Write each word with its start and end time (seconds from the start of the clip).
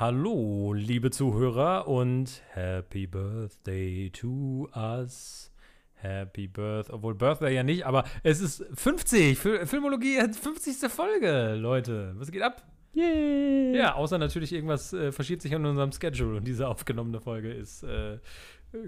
Hallo, 0.00 0.74
liebe 0.74 1.10
Zuhörer 1.10 1.88
und 1.88 2.40
Happy 2.52 3.08
Birthday 3.08 4.08
to 4.10 4.68
us. 4.72 5.50
Happy 5.94 6.46
Birthday, 6.46 6.94
obwohl 6.94 7.16
Birthday 7.16 7.52
ja 7.52 7.64
nicht, 7.64 7.84
aber 7.84 8.04
es 8.22 8.40
ist 8.40 8.64
50, 8.74 9.36
Fil 9.36 9.66
Filmologie 9.66 10.20
hat 10.20 10.36
50. 10.36 10.88
Folge, 10.88 11.56
Leute. 11.56 12.14
Was 12.16 12.30
geht 12.30 12.42
ab? 12.42 12.62
Yay! 12.92 13.76
Ja, 13.76 13.96
außer 13.96 14.18
natürlich 14.18 14.52
irgendwas 14.52 14.92
äh, 14.92 15.10
verschiebt 15.10 15.42
sich 15.42 15.52
an 15.52 15.66
unserem 15.66 15.90
Schedule 15.90 16.36
und 16.36 16.46
diese 16.46 16.68
aufgenommene 16.68 17.20
Folge 17.20 17.52
ist, 17.52 17.82
äh, 17.82 18.18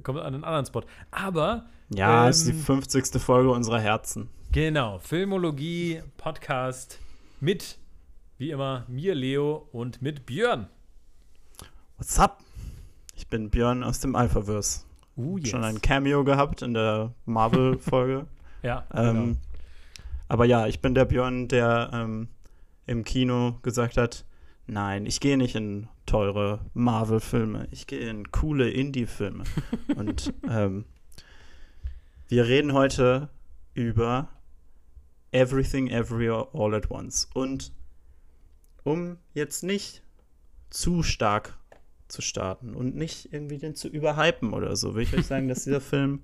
kommt 0.05 0.21
an 0.21 0.33
einen 0.33 0.45
anderen 0.45 0.67
Spot. 0.67 0.85
Aber. 1.11 1.67
Ja, 1.93 2.23
ähm, 2.23 2.31
es 2.31 2.43
ist 2.43 2.51
die 2.51 2.53
50. 2.53 3.21
Folge 3.21 3.51
unserer 3.51 3.81
Herzen. 3.81 4.29
Genau, 4.53 5.01
Filmologie, 5.01 6.03
Podcast 6.19 7.01
mit, 7.41 7.79
wie 8.39 8.53
immer, 8.53 8.85
mir, 8.87 9.17
Leo 9.17 9.69
und 9.73 10.02
mit 10.02 10.24
Björn. 10.24 10.69
What's 12.01 12.19
up? 12.19 12.43
Ich 13.15 13.27
bin 13.27 13.51
Björn 13.51 13.85
aus 13.85 14.01
dem 14.01 14.17
Alphaverse. 14.17 14.85
Uh, 15.19 15.37
yes. 15.37 15.51
Schon 15.51 15.65
ein 15.65 15.83
Cameo 15.83 16.25
gehabt 16.25 16.63
in 16.63 16.73
der 16.73 17.13
Marvel-Folge. 17.27 18.27
Ja, 18.63 18.87
ähm, 18.95 19.15
genau. 19.15 19.37
Aber 20.29 20.45
ja, 20.47 20.67
ich 20.67 20.81
bin 20.81 20.95
der 20.95 21.05
Björn, 21.05 21.49
der 21.49 21.91
ähm, 21.93 22.29
im 22.87 23.05
Kino 23.05 23.59
gesagt 23.61 23.99
hat, 23.99 24.25
nein, 24.67 25.05
ich 25.05 25.21
gehe 25.21 25.37
nicht 25.37 25.55
in 25.55 25.89
teure 26.07 26.61
Marvel-Filme, 26.73 27.69
ich 27.71 27.87
gehe 27.87 28.09
in 28.09 28.31
coole 28.31 28.71
Indie-Filme. 28.71 29.45
Und 29.97 30.33
ähm, 30.48 30.87
wir 32.29 32.47
reden 32.47 32.73
heute 32.73 33.29
über 33.75 34.29
Everything 35.33 35.89
Everywhere 35.89 36.48
All 36.55 36.75
at 36.75 36.91
Once. 36.91 37.29
Und 37.35 37.73
um 38.85 39.19
jetzt 39.35 39.62
nicht 39.62 40.03
zu 40.71 41.03
stark 41.03 41.59
zu 42.11 42.22
starten 42.22 42.75
und 42.75 42.94
nicht 42.97 43.33
irgendwie 43.33 43.58
den 43.58 43.75
zu 43.75 43.89
überhypen 43.89 44.53
oder 44.53 44.77
so, 44.77 44.94
will 44.94 45.03
ich 45.03 45.14
euch 45.14 45.27
sagen, 45.27 45.48
dass 45.48 45.64
dieser 45.64 45.80
Film 45.80 46.20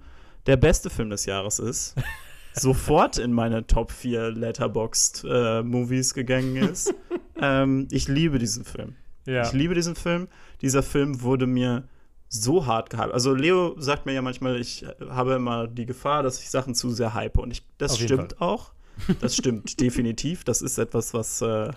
der 0.47 0.57
beste 0.57 0.91
Film 0.91 1.11
des 1.11 1.27
Jahres 1.27 1.59
ist. 1.59 1.95
Sofort 2.55 3.19
in 3.19 3.33
meine 3.33 3.67
Top 3.67 3.93
4 3.93 4.31
Letterboxd 4.31 5.25
äh, 5.29 5.63
Movies 5.63 6.15
gegangen 6.15 6.57
ist. 6.57 6.95
ähm, 7.41 7.87
ich 7.91 8.09
liebe 8.09 8.39
diesen 8.39 8.65
Film. 8.65 8.97
ja. 9.27 9.43
Ich 9.43 9.53
liebe 9.53 9.75
diesen 9.75 9.95
Film. 9.95 10.29
Dieser 10.63 10.83
Film 10.83 11.21
wurde 11.21 11.47
mir 11.47 11.87
so 12.29 12.67
hart 12.67 12.91
gehypt. 12.91 13.13
Also 13.13 13.35
Leo 13.35 13.75
sagt 13.79 14.07
mir 14.07 14.13
ja 14.13 14.23
manchmal, 14.23 14.59
ich 14.59 14.87
habe 15.09 15.35
immer 15.35 15.67
die 15.67 15.87
Gefahr, 15.87 16.23
dass 16.23 16.41
ich 16.41 16.51
Sachen 16.51 16.75
zu 16.75 16.91
sehr 16.91 17.13
hype. 17.15 17.39
Und 17.39 17.51
ich, 17.51 17.63
das 17.79 17.99
stimmt 17.99 18.41
auch. 18.41 18.73
Das 19.21 19.37
stimmt 19.37 19.81
definitiv. 19.81 20.45
Das 20.45 20.63
ist 20.63 20.79
etwas, 20.79 21.13
was 21.13 21.43
äh, 21.43 21.71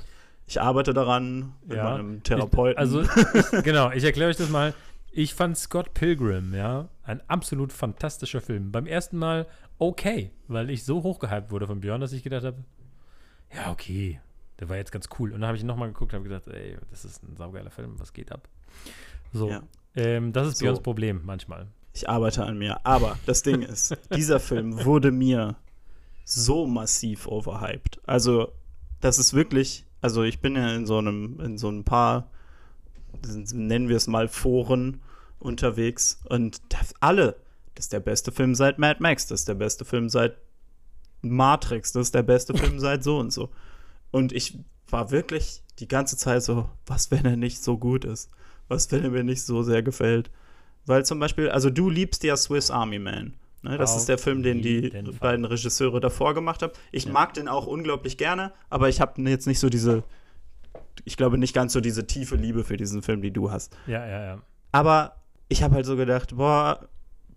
ich 0.50 0.59
arbeite 0.59 0.94
daran 0.94 1.53
mit 1.66 1.78
Ja. 1.78 1.83
meinem 1.86 2.23
Therapeuten. 2.23 2.73
Ich, 2.73 2.78
also, 2.80 3.02
ich, 3.58 3.64
genau, 3.64 3.92
ich 3.92 4.03
erkläre 4.03 4.30
euch 4.31 4.38
das 4.38 4.50
mal. 4.50 4.73
Ich 5.11 5.33
fand 5.33 5.58
Scott 5.58 5.94
Pilgrim, 5.94 6.53
ja, 6.53 6.88
ein 7.03 7.22
absolut 7.28 7.72
fantastischer 7.73 8.41
Film. 8.41 8.72
Beim 8.72 8.86
ersten 8.86 9.17
Mal 9.17 9.47
okay, 9.78 10.31
weil 10.47 10.69
ich 10.69 10.83
so 10.83 11.03
hochgehypt 11.03 11.52
wurde 11.52 11.66
von 11.67 11.80
Björn, 11.80 12.02
dass 12.02 12.11
ich 12.11 12.22
gedacht 12.23 12.44
habe, 12.44 12.58
ja, 13.56 13.72
okay, 13.72 14.19
der 14.59 14.69
war 14.69 14.75
jetzt 14.78 14.91
ganz 14.91 15.08
cool. 15.17 15.31
Und 15.31 15.41
dann 15.41 15.47
habe 15.47 15.58
ich 15.58 15.64
nochmal 15.64 15.88
geguckt 15.88 16.14
und 16.14 16.19
habe 16.19 16.30
gedacht, 16.30 16.47
ey, 16.47 16.78
das 16.91 17.06
ist 17.06 17.23
ein 17.23 17.36
saugeiler 17.38 17.72
Film, 17.72 18.00
was 18.00 18.13
geht 18.13 18.31
ab? 18.31 18.47
So, 19.34 19.50
Ja. 19.50 19.61
ähm, 19.95 20.34
das 20.34 20.47
ist 20.47 20.58
So. 20.58 20.63
Björns 20.66 20.81
Problem 20.81 21.22
manchmal. 21.25 21.67
Ich 21.94 22.08
arbeite 22.08 22.44
an 22.45 22.58
mir. 22.58 22.86
Aber 22.86 23.17
das 23.25 23.41
Ding 23.41 23.61
ist, 23.63 23.95
dieser 24.16 24.39
Film 24.39 24.86
wurde 24.86 25.11
mir 25.11 25.56
so 26.23 26.67
massiv 26.67 27.28
overhyped. 27.28 28.00
Also, 28.06 28.52
das 29.02 29.17
ist 29.17 29.34
wirklich, 29.34 29.86
also 30.02 30.23
ich 30.23 30.39
bin 30.39 30.55
ja 30.55 30.75
in 30.75 30.86
so 30.86 30.97
einem, 30.97 31.39
in 31.39 31.58
so 31.58 31.69
ein 31.69 31.83
paar, 31.83 32.30
nennen 33.53 33.89
wir 33.89 33.97
es 33.97 34.08
mal 34.08 34.28
Foren 34.28 35.02
unterwegs 35.39 36.19
und 36.30 36.61
das 36.69 36.94
alle, 37.00 37.35
das 37.75 37.85
ist 37.85 37.94
der 37.94 38.00
beste 38.00 38.31
Film 38.31 38.56
seit 38.56 38.79
Mad 38.79 39.01
Max, 39.01 39.28
das 39.28 39.41
ist 39.41 39.47
der 39.47 39.56
beste 39.56 39.85
Film 39.85 40.09
seit 40.09 40.38
Matrix, 41.22 41.91
das 41.91 42.07
ist 42.07 42.16
der 42.16 42.23
beste 42.23 42.53
Film 42.57 42.79
seit 42.79 43.03
so 43.03 43.18
und 43.18 43.31
so. 43.31 43.50
Und 44.12 44.31
ich 44.31 44.57
war 44.90 45.12
wirklich 45.12 45.63
die 45.79 45.88
ganze 45.88 46.18
Zeit 46.18 46.44
so, 46.44 46.69
was, 46.85 47.12
wenn 47.12 47.25
er 47.25 47.38
nicht 47.38 47.63
so 47.63 47.78
gut 47.78 48.06
ist? 48.06 48.29
Was, 48.68 48.91
wenn 48.91 49.03
er 49.03 49.09
mir 49.09 49.23
nicht 49.23 49.44
so 49.44 49.63
sehr 49.63 49.84
gefällt? 49.84 50.29
Weil 50.85 51.06
zum 51.06 51.19
Beispiel, 51.19 51.50
also 51.50 51.69
du 51.69 51.90
liebst 51.90 52.23
ja 52.23 52.35
Swiss 52.35 52.72
Army 52.72 53.00
Man. 53.00 53.35
Ne? 53.62 53.78
Das 53.78 53.96
ist 53.97 54.08
der 54.08 54.18
Film, 54.18 54.42
den 54.44 54.62
die 54.62 54.90
beiden 55.20 55.46
Regisseure 55.46 56.00
davor 56.00 56.34
gemacht 56.34 56.62
haben. 56.64 56.74
Ich 56.92 57.06
Ja. 57.06 57.12
mag 57.12 57.34
den 57.34 57.47
auch 57.47 57.68
unglaublich 57.68 58.18
gerne, 58.18 58.53
aber 58.70 58.90
ich 58.90 59.02
habe 59.02 59.22
jetzt 59.30 59.47
nicht 59.47 59.59
so 59.59 59.70
diese, 59.70 60.03
ich 61.06 61.18
glaube 61.18 61.38
nicht 61.38 61.53
ganz 61.53 61.74
so 61.74 61.81
diese 61.81 62.08
tiefe 62.08 62.36
Liebe 62.36 62.64
für 62.64 62.78
diesen 62.78 63.02
Film, 63.02 63.22
die 63.22 63.31
du 63.31 63.52
hast. 63.52 63.75
Ja, 63.88 64.06
ja, 64.08 64.24
ja. 64.24 64.42
Aber 64.72 65.16
ich 65.50 65.62
habe 65.64 65.75
halt 65.75 65.86
so 65.86 65.96
gedacht, 65.97 66.38
boah, 66.38 66.88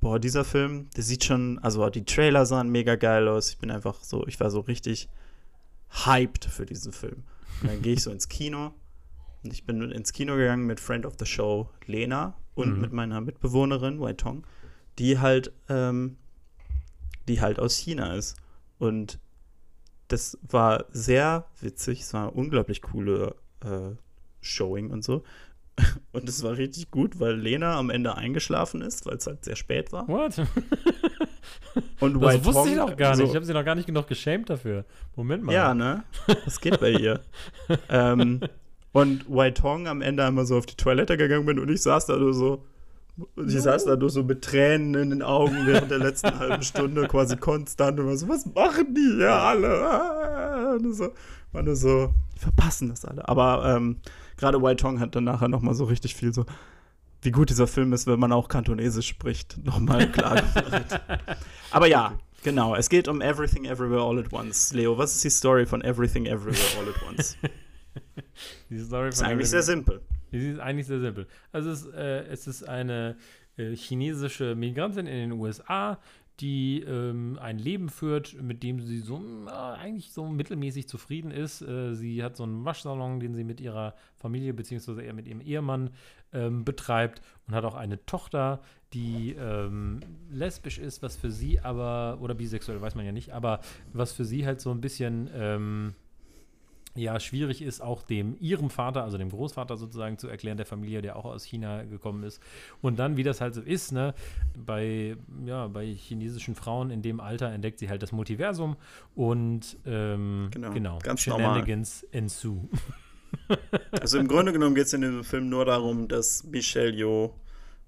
boah, 0.01 0.19
dieser 0.21 0.45
Film, 0.45 0.89
der 0.97 1.03
sieht 1.03 1.25
schon, 1.25 1.59
also 1.61 1.89
die 1.91 2.05
Trailer 2.05 2.45
sahen 2.47 2.69
mega 2.71 2.95
geil 2.97 3.27
aus. 3.29 3.51
Ich 3.51 3.59
bin 3.59 3.71
einfach 3.71 3.97
so, 4.03 4.27
ich 4.27 4.39
war 4.39 4.51
so 4.51 4.61
richtig 4.61 5.09
hyped 6.05 6.45
für 6.45 6.67
diesen 6.67 6.93
Film. 6.93 7.25
Und 7.63 7.71
dann 7.71 7.83
gehe 7.83 7.95
ich 7.95 8.03
so 8.03 8.11
ins 8.11 8.29
Kino 8.29 8.73
und 9.45 9.53
ich 9.53 9.65
bin 9.65 9.91
ins 9.93 10.13
Kino 10.13 10.37
gegangen 10.37 10.67
mit 10.67 10.81
Friend 10.81 11.05
of 11.07 11.15
the 11.19 11.27
Show 11.27 11.69
Lena 11.87 12.35
und 12.55 12.75
Mhm. 12.77 12.81
mit 12.81 12.93
meiner 12.93 13.21
Mitbewohnerin 13.21 14.01
Wei 14.01 14.13
Tong, 14.15 14.45
die 14.99 15.19
halt, 15.19 15.53
ähm, 15.69 16.17
die 17.29 17.41
halt 17.41 17.59
aus 17.59 17.77
China 17.77 18.15
ist. 18.15 18.37
Und 18.79 19.19
das 20.09 20.39
war 20.43 20.85
sehr 20.91 21.47
witzig, 21.61 22.01
es 22.01 22.13
war 22.15 22.35
unglaublich 22.35 22.83
coole 22.83 23.35
äh, 23.65 23.91
Showing 24.41 24.91
und 24.91 25.03
so. 25.05 25.23
Und 26.13 26.29
es 26.29 26.43
war 26.43 26.59
richtig 26.59 26.91
gut, 26.91 27.19
weil 27.19 27.35
Lena 27.35 27.79
am 27.79 27.89
Ende 27.89 28.15
eingeschlafen 28.15 28.83
ist, 28.83 29.07
weil 29.07 29.17
es 29.17 29.27
halt 29.27 29.43
sehr 29.43 29.57
spät 29.57 29.91
war. 29.91 30.07
What? 30.07 30.37
Und 32.01 32.15
Das 32.15 32.23
Wei 32.23 32.45
wusste 32.45 32.69
ich 32.69 32.77
Tong 32.77 32.89
noch 32.89 32.97
gar 32.97 33.11
nicht. 33.17 33.19
so- 33.25 33.25
Ich 33.31 33.35
habe 33.35 33.47
sie 33.47 33.55
noch 33.55 33.65
gar 33.65 33.75
nicht 33.75 33.87
genug 33.87 34.07
geschämt 34.07 34.51
dafür. 34.51 34.85
Moment 35.17 35.43
mal. 35.45 35.53
Ja, 35.55 35.73
ne? 35.73 36.05
Das 36.45 36.61
geht 36.61 36.79
bei 36.81 36.91
ihr. 36.91 37.21
ähm, 37.89 38.41
und 38.93 39.25
Wai 39.29 39.51
Tong 39.53 39.87
am 39.89 40.03
Ende 40.03 40.25
einmal 40.27 40.45
so 40.45 40.59
auf 40.59 40.67
die 40.67 40.77
Toilette 40.77 41.17
gegangen 41.17 41.47
bin 41.47 41.59
und 41.59 41.71
ich 41.71 41.81
saß 41.81 42.05
da 42.07 42.17
nur 42.19 42.35
so. 42.35 42.65
Und 43.37 43.49
Ich 43.51 43.61
saß 43.61 43.85
da 43.85 43.97
nur 43.97 44.11
so 44.11 44.23
mit 44.23 44.43
Tränen 44.43 44.95
in 44.95 45.11
den 45.11 45.23
Augen 45.23 45.67
während 45.67 45.91
der 45.91 45.99
letzten 45.99 46.39
halben 46.39 46.63
Stunde, 46.63 47.07
quasi 47.09 47.37
konstant 47.37 47.99
und 48.01 48.07
war 48.07 48.17
so, 48.17 48.29
was 48.29 48.47
machen 48.47 48.95
die 48.95 49.17
hier 49.17 49.33
alle? 49.33 49.69
Ah, 49.87 50.73
Und 50.75 50.93
so, 50.95 51.13
war 51.53 51.63
nur 51.63 51.77
so, 51.77 52.13
die 52.35 52.39
verpassen 52.41 52.89
das 52.89 53.05
alle. 53.05 53.29
Aber 53.29 53.75
ähm, 53.77 53.99
gerade 54.37 54.61
Wai 54.63 54.75
Tong 54.75 54.99
hat 55.01 55.15
dann 55.15 55.25
nachher 55.25 55.49
nochmal 55.49 55.75
so 55.75 55.85
richtig 55.85 56.15
viel 56.15 56.33
so, 56.33 56.47
wie 57.21 57.31
gut 57.31 57.51
dieser 57.51 57.67
Film 57.67 57.93
ist, 57.93 58.07
wenn 58.07 58.19
man 58.19 58.33
auch 58.33 58.49
Kantonesisch 58.49 59.09
spricht, 59.09 59.59
nochmal 59.65 60.09
klar 60.13 60.37
gemacht. 60.43 61.01
Aber 61.71 61.87
ja, 61.87 62.15
genau. 62.43 62.75
Es 62.75 62.89
geht 62.89 63.07
um 63.09 63.21
Everything 63.21 63.65
Everywhere 63.67 64.03
All 64.03 64.19
at 64.19 64.33
Once. 64.33 64.73
Leo, 64.73 64.97
was 64.99 65.15
ist 65.15 65.23
die 65.25 65.31
Story 65.31 65.67
von 65.67 65.83
Everything 65.83 66.27
Everywhere 66.27 66.79
All 66.81 66.89
at 66.89 67.09
Once? 67.09 67.37
Die 68.71 68.79
Story 68.81 69.11
ist 69.11 69.19
von 69.19 69.27
eigentlich 69.27 69.49
Everything- 69.49 69.51
sehr 69.51 69.63
simpel. 69.63 70.01
Die 70.33 70.39
ist 70.39 70.61
eigentlich 70.61 70.87
sehr 70.87 71.01
simpel. 71.01 71.27
Also 71.53 71.71
es, 71.71 71.87
äh, 71.87 72.25
es 72.25 72.47
ist 72.47 72.69
eine 72.69 73.17
äh, 73.57 73.75
chinesische 73.77 74.55
Migrantin 74.55 75.07
in 75.07 75.31
den 75.31 75.33
USA, 75.33 75.99
die 76.41 76.81
ähm, 76.81 77.39
ein 77.41 77.59
Leben 77.59 77.89
führt, 77.89 78.41
mit 78.43 78.63
dem 78.63 78.81
sie 78.81 78.99
so 78.99 79.23
äh, 79.47 79.51
eigentlich 79.51 80.13
so 80.13 80.27
mittelmäßig 80.27 80.89
zufrieden 80.89 81.31
ist. 81.31 81.63
Äh, 81.63 81.95
sie 81.95 82.25
hat 82.25 82.37
so 82.37 82.43
einen 82.43 82.65
Waschsalon, 82.65 83.21
den 83.21 83.35
sie 83.35 83.45
mit 83.45 83.61
ihrer 83.61 83.95
Familie 84.17 84.55
beziehungsweise 84.55 85.03
eher 85.03 85.13
mit 85.13 85.29
ihrem 85.29 85.41
Ehemann 85.41 85.91
ähm, 86.33 86.65
betreibt 86.65 87.21
und 87.47 87.55
hat 87.55 87.65
auch 87.65 87.75
eine 87.75 88.05
Tochter, 88.07 88.61
die 88.93 89.37
ähm, 89.39 90.01
lesbisch 90.31 90.79
ist, 90.79 91.03
was 91.03 91.17
für 91.17 91.31
sie 91.31 91.61
aber, 91.61 92.19
oder 92.21 92.35
bisexuell, 92.35 92.81
weiß 92.81 92.95
man 92.95 93.05
ja 93.05 93.13
nicht, 93.13 93.33
aber 93.33 93.61
was 93.93 94.13
für 94.13 94.25
sie 94.25 94.47
halt 94.47 94.61
so 94.61 94.71
ein 94.71 94.81
bisschen 94.81 95.31
ähm, 95.35 95.95
ja, 96.95 97.19
schwierig 97.21 97.63
ist, 97.63 97.81
auch 97.81 98.03
dem 98.03 98.37
ihrem 98.39 98.69
Vater, 98.69 99.03
also 99.03 99.17
dem 99.17 99.31
Großvater 99.31 99.77
sozusagen, 99.77 100.19
zu 100.19 100.29
erklären, 100.29 100.57
der 100.57 100.67
Familie, 100.67 101.01
der 101.01 101.17
auch 101.17 101.25
aus 101.25 101.45
China 101.45 101.85
gekommen 101.85 102.23
ist. 102.23 102.41
Und 102.83 102.99
dann, 102.99 103.17
wie 103.17 103.23
das 103.23 103.41
halt 103.41 103.55
so 103.55 103.63
ist, 103.63 103.93
ne, 103.93 104.15
bei, 104.55 105.17
ja, 105.47 105.69
bei 105.69 105.87
chinesischen 105.87 106.55
Frauen 106.55 106.91
in 106.91 107.01
dem 107.01 107.21
Alter 107.21 107.51
entdeckt 107.51 107.79
sie 107.79 107.89
halt 107.89 108.03
das 108.03 108.13
Multiversum 108.13 108.77
und 109.15 109.79
ähm, 109.87 110.49
Genau, 110.51 110.71
genau, 110.71 110.99
ganz 110.99 111.21
Shenanigans 111.21 112.03
ensue. 112.11 112.69
Also 113.91 114.19
im 114.19 114.29
Grunde 114.29 114.53
genommen 114.53 114.75
geht 114.75 114.87
es 114.87 114.93
in 114.93 115.01
dem 115.01 115.25
Film 115.25 115.49
nur 115.49 115.65
darum, 115.65 116.07
dass 116.07 116.45
Michelle 116.45 116.93
Yeoh, 116.93 117.35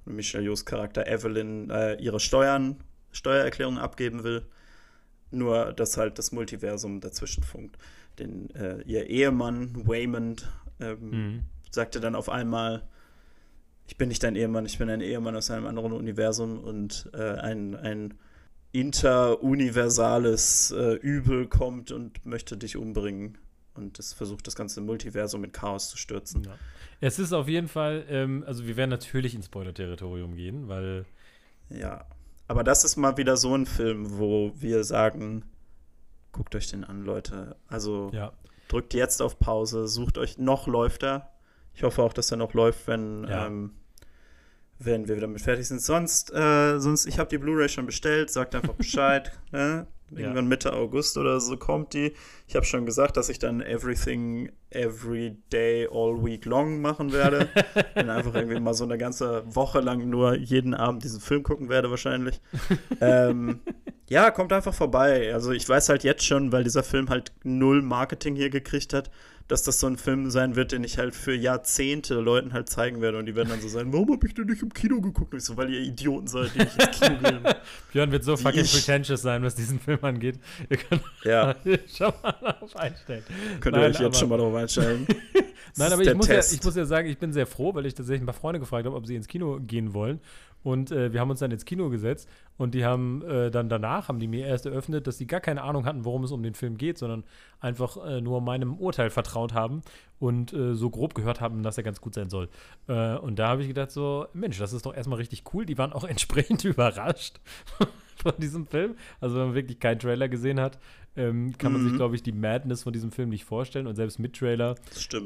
Michelle 0.06 0.43
Yeohs 0.45 0.65
Charakter 0.65 1.06
Evelyn, 1.06 1.69
äh, 1.69 1.95
ihre 1.97 2.19
Steuern, 2.19 2.77
Steuererklärung 3.12 3.79
abgeben 3.79 4.25
will. 4.25 4.47
Nur, 5.31 5.73
dass 5.73 5.97
halt 5.97 6.19
das 6.19 6.33
Multiversum 6.33 7.01
dazwischen 7.01 7.43
funkt. 7.43 7.77
Denn 8.19 8.51
äh, 8.55 8.83
ihr 8.83 9.07
Ehemann, 9.09 9.87
Waymond, 9.87 10.51
ähm, 10.81 11.11
Mhm. 11.11 11.43
sagte 11.71 12.01
dann 12.01 12.15
auf 12.15 12.29
einmal, 12.29 12.83
ich 13.87 13.97
bin 13.97 14.09
nicht 14.09 14.23
dein 14.23 14.37
Ehemann, 14.37 14.65
ich 14.67 14.79
bin 14.79 14.89
ein 14.89 15.01
Ehemann 15.01 15.37
aus 15.37 15.51
einem 15.51 15.67
anderen 15.67 15.93
Universum 15.93 16.59
und 16.59 17.11
äh, 17.13 17.33
ein, 17.35 17.75
ein 17.77 18.15
interuniversales 18.73 20.71
äh, 20.73 20.95
Übel 20.95 21.47
kommt 21.47 21.91
und 21.93 22.25
möchte 22.27 22.57
dich 22.57 22.77
umbringen. 22.77 23.39
und 23.77 23.99
es 23.99 24.13
versucht, 24.13 24.47
das 24.47 24.55
ganze 24.55 24.81
Multiversum 24.81 25.41
mit 25.41 25.53
Chaos 25.53 25.91
zu 25.91 25.97
stürzen. 25.97 26.45
Ja. 26.45 26.55
Es 27.01 27.19
ist 27.19 27.33
auf 27.33 27.49
jeden 27.49 27.67
Fall, 27.67 28.05
ähm, 28.09 28.45
also 28.47 28.67
wir 28.69 28.77
werden 28.77 28.91
natürlich 28.91 29.35
ins 29.35 29.47
Spoiler-Territorium 29.47 30.37
gehen, 30.37 30.69
weil. 30.69 31.05
Ja. 31.71 32.05
Aber 32.47 32.63
das 32.63 32.85
ist 32.85 32.97
mal 32.97 33.17
wieder 33.17 33.37
so 33.37 33.53
ein 33.57 33.67
Film, 33.67 34.19
wo 34.19 34.53
wir 34.57 34.85
sagen, 34.85 35.43
guckt 36.35 36.55
euch 36.55 36.69
den 36.69 36.85
an, 36.85 37.05
Leute. 37.05 37.57
Also 37.69 38.11
ja. 38.13 38.33
drückt 38.69 38.93
jetzt 38.93 39.23
auf 39.23 39.39
Pause, 39.39 39.89
sucht 39.89 40.19
euch, 40.19 40.37
noch 40.37 40.67
läuft 40.67 41.03
er. 41.03 41.31
Ich 41.73 41.83
hoffe 41.83 42.03
auch, 42.03 42.13
dass 42.13 42.31
er 42.31 42.37
noch 42.37 42.53
läuft, 42.53 42.87
wenn, 42.87 43.25
Ja. 43.25 43.47
ähm, 43.47 43.73
wenn 44.79 45.09
wir 45.09 45.19
damit 45.21 45.41
fertig 45.41 45.67
sind. 45.67 45.81
Sonst, 45.81 46.33
äh, 46.35 46.79
sonst 46.79 47.07
ich 47.07 47.19
habe 47.19 47.31
die 47.31 47.39
Blu-ray 47.39 47.69
schon 47.69 47.87
bestellt, 47.87 48.31
sagt 48.31 48.55
einfach 48.55 48.75
Bescheid. 48.75 49.33
ne? 49.53 49.87
Irgendwann 50.19 50.49
Mitte 50.49 50.73
August 50.73 51.17
oder 51.19 51.41
so 51.41 51.57
kommt 51.57 51.95
die. 51.95 52.13
Ich 52.47 52.57
habe 52.57 52.67
schon 52.67 52.87
gesagt, 52.87 53.17
dass 53.17 53.29
ich 53.29 53.39
dann 53.39 53.61
Everything 53.61 54.51
Every 54.71 55.37
Day 55.53 55.89
All 55.91 56.25
Week 56.25 56.45
Long 56.45 56.81
machen 56.81 57.13
werde. 57.13 57.49
und 57.95 58.11
einfach 58.11 58.35
irgendwie 58.35 58.61
mal 58.61 58.75
so 58.75 58.85
eine 58.85 58.99
ganze 58.99 59.43
Woche 59.47 59.81
lang 59.81 60.09
nur 60.09 60.37
jeden 60.37 60.75
Abend 60.75 61.05
diesen 61.05 61.21
Film 61.21 61.43
gucken 61.43 61.69
werde 61.69 61.91
wahrscheinlich. 61.91 62.41
ähm, 63.01 63.61
ja, 64.09 64.31
kommt 64.31 64.53
einfach 64.53 64.75
vorbei. 64.75 65.33
Also 65.33 65.53
ich 65.53 65.69
weiß 65.69 65.89
halt 65.89 66.05
jetzt 66.05 66.25
schon, 66.25 66.53
weil 66.53 66.65
dieser 66.65 66.83
Film 66.83 67.09
halt 67.09 67.33
null 67.43 67.83
Marketing 67.83 68.37
hier 68.37 68.51
gekriegt 68.51 68.93
hat, 68.93 69.11
dass 69.46 69.62
das 69.62 69.79
so 69.79 69.87
ein 69.87 69.99
Film 69.99 70.31
sein 70.31 70.56
wird, 70.56 70.73
den 70.73 70.85
ich 70.85 70.96
halt 70.96 71.14
für 71.14 71.35
Jahrzehnte 71.35 72.14
Leuten 72.14 72.55
halt 72.55 72.69
zeigen 72.70 73.02
werde. 73.02 73.19
Und 73.19 73.26
die 73.26 73.35
werden 73.37 73.50
dann 73.50 73.61
so 73.61 73.69
sein, 73.69 73.93
warum 73.93 74.11
habe 74.12 74.26
ich 74.26 74.32
denn 74.35 74.46
nicht 74.46 74.62
im 74.62 74.73
Kino 74.73 75.00
geguckt? 75.02 75.32
Und 75.35 75.38
ich 75.38 75.44
so, 75.44 75.56
weil 75.58 75.70
ihr 75.70 75.81
Idioten 75.81 76.26
seid, 76.26 76.55
die 76.55 76.61
nicht 76.61 76.79
ins 76.82 76.99
Kino 76.99 77.19
gehen. 77.23 77.41
Björn 77.93 78.11
wird 78.11 78.25
so 78.25 78.37
Die 78.37 78.43
fucking 78.43 78.64
ich- 78.64 78.73
pretentious 78.73 79.20
sein, 79.23 79.43
was 79.43 79.55
diesen 79.55 79.79
Film 79.81 79.99
angeht. 80.02 80.38
Ihr 80.70 80.79
könnt 80.79 81.02
Ja, 81.25 81.55
schon 81.94 82.12
mal 82.23 82.32
darauf 82.41 82.75
einstellen. 82.76 83.23
könnt 83.61 83.76
ihr 83.76 83.81
Nein, 83.82 83.91
euch 83.93 84.00
jetzt 84.00 84.19
schon 84.19 84.29
mal 84.31 84.38
drauf 84.38 84.55
einstellen. 84.55 85.06
Nein, 85.76 85.93
aber 85.93 86.02
ich 86.02 86.14
muss, 86.14 86.29
ja, 86.29 86.38
ich 86.38 86.62
muss 86.62 86.76
ja 86.76 86.85
sagen, 86.87 87.08
ich 87.08 87.19
bin 87.19 87.32
sehr 87.32 87.46
froh, 87.46 87.75
weil 87.75 87.85
ich 87.87 87.94
tatsächlich 87.94 88.23
ein 88.23 88.26
paar 88.26 88.35
Freunde 88.35 88.61
gefragt 88.61 88.87
habe, 88.87 88.94
ob 88.96 89.06
sie 89.06 89.17
ins 89.17 89.26
Kino 89.29 89.58
gehen 89.61 89.93
wollen. 89.93 90.20
Und 90.65 90.91
äh, 90.91 91.13
wir 91.13 91.21
haben 91.21 91.31
uns 91.31 91.41
dann 91.41 91.51
ins 91.53 91.65
Kino 91.65 91.91
gesetzt 91.91 92.29
und 92.57 92.75
die 92.75 92.85
haben 92.85 93.23
äh, 93.23 93.51
dann 93.51 93.69
danach, 93.69 94.09
haben 94.09 94.19
die 94.19 94.27
mir 94.27 94.47
erst 94.47 94.67
eröffnet, 94.67 95.07
dass 95.07 95.19
sie 95.19 95.27
gar 95.27 95.41
keine 95.41 95.63
Ahnung 95.63 95.85
hatten, 95.85 96.05
worum 96.05 96.25
es 96.25 96.33
um 96.33 96.43
den 96.43 96.55
Film 96.55 96.79
geht, 96.79 96.99
sondern 96.99 97.23
einfach 97.61 97.99
äh, 98.05 98.21
nur 98.23 98.41
meinem 98.41 98.79
Urteil 98.79 99.11
vertraut 99.11 99.53
haben 99.53 99.83
und 100.19 100.55
äh, 100.55 100.75
so 100.75 100.89
grob 100.89 101.15
gehört 101.15 101.41
haben, 101.43 101.63
dass 101.63 101.77
er 101.77 101.85
ganz 101.85 102.01
gut 102.01 102.15
sein 102.15 102.31
soll. 102.31 102.49
Äh, 102.89 103.17
und 103.17 103.39
da 103.39 103.49
habe 103.49 103.63
ich 103.63 103.69
gedacht 103.69 103.91
so, 103.91 104.27
Mensch, 104.33 104.59
das 104.59 104.73
ist 104.73 104.87
doch 104.87 104.95
erstmal 104.95 105.19
richtig 105.19 105.45
cool. 105.53 105.67
Die 105.67 105.77
waren 105.77 105.93
auch 105.93 106.05
entsprechend 106.09 106.65
überrascht 106.65 107.41
von 108.17 108.33
diesem 108.39 108.67
Film. 108.67 108.97
Also 109.21 109.37
wenn 109.37 109.47
man 109.49 109.55
wirklich 109.55 109.79
keinen 109.79 109.99
Trailer 109.99 110.29
gesehen 110.29 110.59
hat, 110.59 110.79
ähm, 111.17 111.57
kann 111.59 111.73
man 111.73 111.83
sich, 111.85 111.93
Mhm. 111.93 111.97
glaube 111.97 112.15
ich, 112.17 112.23
die 112.23 112.33
Madness 112.33 112.83
von 112.83 112.93
diesem 112.93 113.13
Film 113.13 113.29
nicht 113.29 113.45
vorstellen. 113.45 113.87
Und 113.87 113.95
selbst 113.97 114.19
mit 114.19 114.37
Trailer 114.37 114.75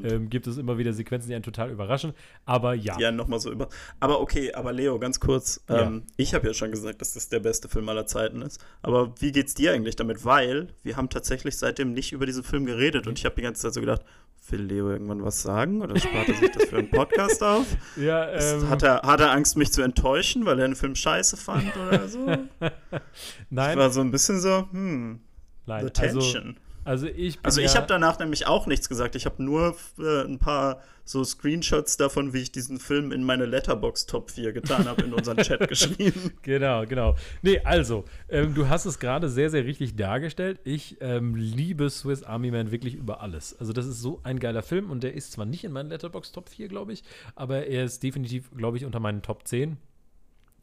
ähm, 0.03 0.29
gibt 0.29 0.45
es 0.47 0.57
immer 0.57 0.77
wieder 0.77 0.93
Sequenzen, 0.93 1.29
die 1.29 1.35
einen 1.35 1.43
total 1.43 1.71
überraschen. 1.71 2.13
Aber 2.45 2.73
ja, 2.75 2.99
Ja, 2.99 3.11
nochmal 3.11 3.39
so 3.39 3.51
über. 3.51 3.69
Aber 3.99 4.21
okay, 4.21 4.53
aber 4.53 4.71
Leo, 4.71 4.99
ganz 4.99 5.19
kurz. 5.19 5.63
Ja. 5.69 5.87
Ähm, 5.87 6.03
ich 6.17 6.33
habe 6.33 6.47
ja 6.47 6.53
schon 6.53 6.71
gesagt, 6.71 7.01
dass 7.01 7.13
das 7.13 7.29
der 7.29 7.39
beste 7.39 7.69
Film 7.69 7.89
aller 7.89 8.05
Zeiten 8.05 8.41
ist. 8.41 8.63
Aber 8.81 9.13
wie 9.19 9.31
geht's 9.31 9.53
dir 9.55 9.73
eigentlich 9.73 9.95
damit? 9.95 10.23
Weil 10.25 10.67
wir 10.83 10.95
haben 10.97 11.09
tatsächlich 11.09 11.57
seitdem 11.57 11.93
nicht 11.93 12.11
über 12.11 12.25
diesen 12.25 12.43
Film 12.43 12.65
geredet 12.65 13.07
und 13.07 13.17
ich 13.17 13.25
habe 13.25 13.35
die 13.35 13.41
ganze 13.41 13.61
Zeit 13.63 13.73
so 13.73 13.79
gedacht, 13.81 14.01
will 14.49 14.61
Leo 14.61 14.89
irgendwann 14.89 15.23
was 15.23 15.41
sagen 15.43 15.81
oder 15.81 15.99
spart 15.99 16.27
er 16.29 16.35
sich 16.35 16.49
das 16.51 16.65
für 16.65 16.77
einen 16.77 16.89
Podcast 16.89 17.43
auf? 17.43 17.65
ja 17.97 18.29
ähm, 18.31 18.67
hat, 18.69 18.81
er, 18.83 19.01
hat 19.03 19.19
er 19.19 19.31
Angst, 19.31 19.57
mich 19.57 19.71
zu 19.71 19.81
enttäuschen, 19.83 20.45
weil 20.45 20.59
er 20.59 20.67
den 20.67 20.75
Film 20.75 20.95
scheiße 20.95 21.37
fand 21.37 21.71
oder 21.77 22.07
so? 22.07 22.25
nein, 23.49 23.71
Ich 23.71 23.77
war 23.77 23.89
so 23.91 24.01
ein 24.01 24.11
bisschen 24.11 24.39
so, 24.39 24.67
hm, 24.71 25.19
nein. 25.69 25.87
the 25.93 26.01
Also, 26.01 26.19
tension. 26.19 26.57
also 26.83 27.07
ich 27.07 27.39
Also 27.43 27.61
ich 27.61 27.73
ja, 27.73 27.77
habe 27.77 27.87
danach 27.87 28.19
nämlich 28.19 28.47
auch 28.47 28.67
nichts 28.67 28.89
gesagt. 28.89 29.15
Ich 29.15 29.25
habe 29.25 29.41
nur 29.43 29.75
äh, 29.99 30.23
ein 30.23 30.39
paar 30.39 30.81
so 31.05 31.23
Screenshots 31.23 31.97
davon, 31.97 32.33
wie 32.33 32.37
ich 32.37 32.51
diesen 32.51 32.79
Film 32.79 33.11
in 33.11 33.23
meine 33.23 33.47
Letterbox 33.47 34.05
Top 34.05 34.29
4 34.29 34.53
getan 34.53 34.87
habe, 34.87 35.01
in 35.01 35.13
unseren 35.13 35.37
Chat 35.37 35.67
geschrieben. 35.67 36.33
Genau, 36.43 36.85
genau. 36.85 37.15
Nee, 37.41 37.59
also, 37.63 38.05
ähm, 38.29 38.53
du 38.53 38.69
hast 38.69 38.85
es 38.85 38.99
gerade 38.99 39.27
sehr, 39.27 39.49
sehr 39.49 39.65
richtig 39.65 39.95
dargestellt. 39.95 40.59
Ich 40.65 40.97
ähm, 41.01 41.35
liebe 41.35 41.89
Swiss 41.89 42.21
Army 42.21 42.51
Man 42.51 42.69
wirklich 42.71 42.93
über 42.93 43.21
alles. 43.21 43.57
Also, 43.59 43.73
das 43.73 43.87
ist 43.87 44.01
so 44.01 44.19
ein 44.23 44.37
geiler 44.39 44.61
Film 44.61 44.91
und 44.91 45.01
der 45.01 45.15
ist 45.15 45.31
zwar 45.31 45.45
nicht 45.45 45.63
in 45.63 45.71
meinen 45.71 45.89
Letterbox 45.89 46.31
Top 46.31 46.47
4, 46.49 46.67
glaube 46.67 46.93
ich, 46.93 47.03
aber 47.35 47.65
er 47.65 47.85
ist 47.85 48.03
definitiv, 48.03 48.51
glaube 48.55 48.77
ich, 48.77 48.85
unter 48.85 48.99
meinen 48.99 49.23
Top 49.23 49.47
10. 49.47 49.77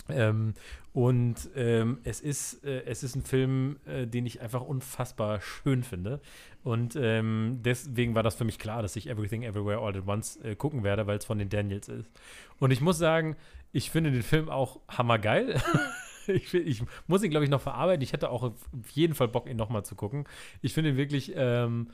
Ähm, 0.09 0.55
und 0.93 1.51
ähm, 1.57 1.99
es, 2.05 2.21
ist, 2.21 2.65
äh, 2.65 2.85
es 2.85 3.03
ist 3.03 3.17
ein 3.17 3.23
Film, 3.23 3.77
äh, 3.87 4.07
den 4.07 4.25
ich 4.25 4.41
einfach 4.41 4.63
unfassbar 4.63 5.41
schön 5.41 5.83
finde. 5.83 6.21
Und 6.63 6.97
ähm, 6.97 7.61
deswegen 7.63 8.15
war 8.15 8.23
das 8.23 8.35
für 8.35 8.45
mich 8.45 8.59
klar, 8.59 8.83
dass 8.83 8.97
ich 8.97 9.09
Everything 9.09 9.43
Everywhere 9.43 9.79
All 9.79 9.97
at 9.97 10.07
Once 10.07 10.37
äh, 10.37 10.57
gucken 10.57 10.85
werde, 10.85 11.07
weil 11.07 11.19
es 11.19 11.25
von 11.25 11.39
den 11.39 11.49
Daniels 11.49 11.89
ist. 11.89 12.11
Und 12.59 12.71
ich 12.71 12.81
muss 12.81 12.99
sagen, 12.99 13.37
ich 13.73 13.91
finde 13.91 14.11
den 14.11 14.23
Film 14.23 14.49
auch 14.49 14.81
hammergeil. 14.89 15.61
ich, 16.29 16.55
ich 16.55 16.83
muss 17.07 17.23
ihn, 17.23 17.31
glaube 17.31 17.45
ich, 17.45 17.51
noch 17.51 17.61
verarbeiten. 17.61 18.03
Ich 18.03 18.13
hätte 18.13 18.31
auch 18.31 18.43
auf 18.43 18.91
jeden 18.93 19.15
Fall 19.15 19.29
Bock, 19.29 19.49
ihn 19.49 19.57
nochmal 19.57 19.85
zu 19.85 19.95
gucken. 19.95 20.25
Ich 20.63 20.73
finde 20.73 20.91
ihn 20.91 20.97
wirklich, 20.97 21.33
ähm, 21.37 21.89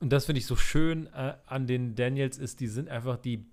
und 0.00 0.12
das 0.12 0.26
finde 0.26 0.38
ich 0.38 0.46
so 0.46 0.56
schön 0.56 1.06
äh, 1.08 1.34
an 1.46 1.66
den 1.66 1.94
Daniels, 1.94 2.38
ist, 2.38 2.60
die 2.60 2.68
sind 2.68 2.88
einfach, 2.88 3.16
die, 3.16 3.44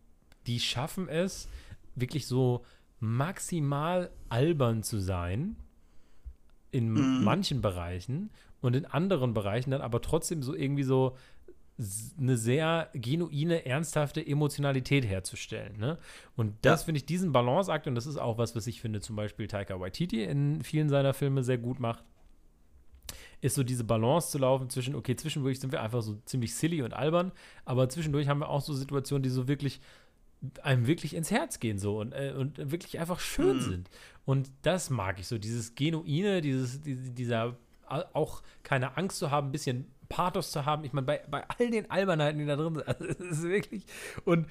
die 0.47 0.59
schaffen 0.59 1.07
es, 1.07 1.47
wirklich 1.95 2.27
so 2.27 2.63
maximal 3.01 4.09
albern 4.30 4.83
zu 4.83 5.00
sein 5.00 5.57
in 6.71 6.94
Mhm. 6.94 7.07
manchen 7.19 7.62
Bereichen 7.62 8.30
und 8.62 8.75
in 8.75 8.86
anderen 8.86 9.33
Bereichen 9.33 9.71
dann 9.71 9.81
aber 9.81 10.01
trotzdem 10.01 10.42
so 10.42 10.56
irgendwie 10.56 10.83
so 10.83 11.18
eine 12.19 12.38
sehr 12.38 12.89
genuine, 12.94 13.65
ernsthafte 13.65 14.25
Emotionalität 14.25 15.03
herzustellen. 15.03 15.77
Ne? 15.80 15.98
Und 16.36 16.53
das 16.62 16.81
Ja. 16.81 16.86
finde 16.86 16.98
ich 17.00 17.06
diesen 17.07 17.31
Balanceakt, 17.31 17.88
und 17.88 17.95
das 17.95 18.06
ist 18.06 18.18
auch 18.18 18.38
was, 18.38 18.56
was 18.56 18.68
ich 18.68 18.81
finde, 18.81 19.01
zum 19.01 19.15
Beispiel 19.15 19.47
Taika 19.47 19.80
Waititi 19.80 20.24
in 20.24 20.63
vielen 20.63 20.89
seiner 20.89 21.15
Filme 21.15 21.44
sehr 21.44 21.57
gut 21.57 21.80
macht, 21.80 22.04
ist 23.42 23.56
so 23.56 23.63
diese 23.63 23.83
Balance 23.83 24.30
zu 24.30 24.38
laufen 24.38 24.69
zwischen, 24.69 24.94
okay, 24.94 25.15
zwischendurch 25.15 25.59
sind 25.59 25.71
wir 25.71 25.81
einfach 25.81 26.04
so 26.04 26.18
ziemlich 26.25 26.54
silly 26.54 26.83
und 26.83 26.94
albern, 26.94 27.31
aber 27.65 27.89
zwischendurch 27.89 28.27
haben 28.27 28.39
wir 28.42 28.50
auch 28.50 28.62
so 28.62 28.74
Situationen, 28.75 29.24
die 29.24 29.30
so 29.30 29.47
wirklich 29.47 29.81
einem 30.64 30.88
wirklich 30.88 31.16
ins 31.16 31.30
Herz 31.32 31.60
gehen 31.60 31.78
so 31.78 32.00
und, 32.00 32.14
äh, 32.14 32.34
und 32.38 32.72
wirklich 32.72 33.00
einfach 33.00 33.20
schön 33.20 33.58
Mhm. 33.58 33.62
sind. 33.62 33.90
Und 34.26 34.50
das 34.64 34.90
mag 34.90 35.20
ich 35.20 35.28
so, 35.28 35.38
dieses 35.38 35.76
Genuine, 35.76 36.42
dieses, 36.42 36.82
die- 36.82 36.96
dieser 37.14 37.58
au- 37.88 38.04
auch 38.14 38.42
keine 38.64 38.98
Angst 38.98 39.18
zu 39.20 39.30
haben, 39.32 39.50
ein 39.50 39.52
bisschen 39.52 39.86
Pathos 40.10 40.52
zu 40.52 40.66
haben. 40.66 40.84
Ich 40.84 40.94
meine, 40.94 41.06
bei, 41.06 41.22
bei 41.30 41.44
all 41.48 41.70
den 41.70 41.90
Albernheiten, 41.92 42.40
die 42.40 42.46
da 42.46 42.56
drin 42.56 42.76
sind, 42.76 42.88
also 42.88 43.06
es 43.06 43.20
ist 43.20 43.44
wirklich 43.44 43.86
und 44.26 44.48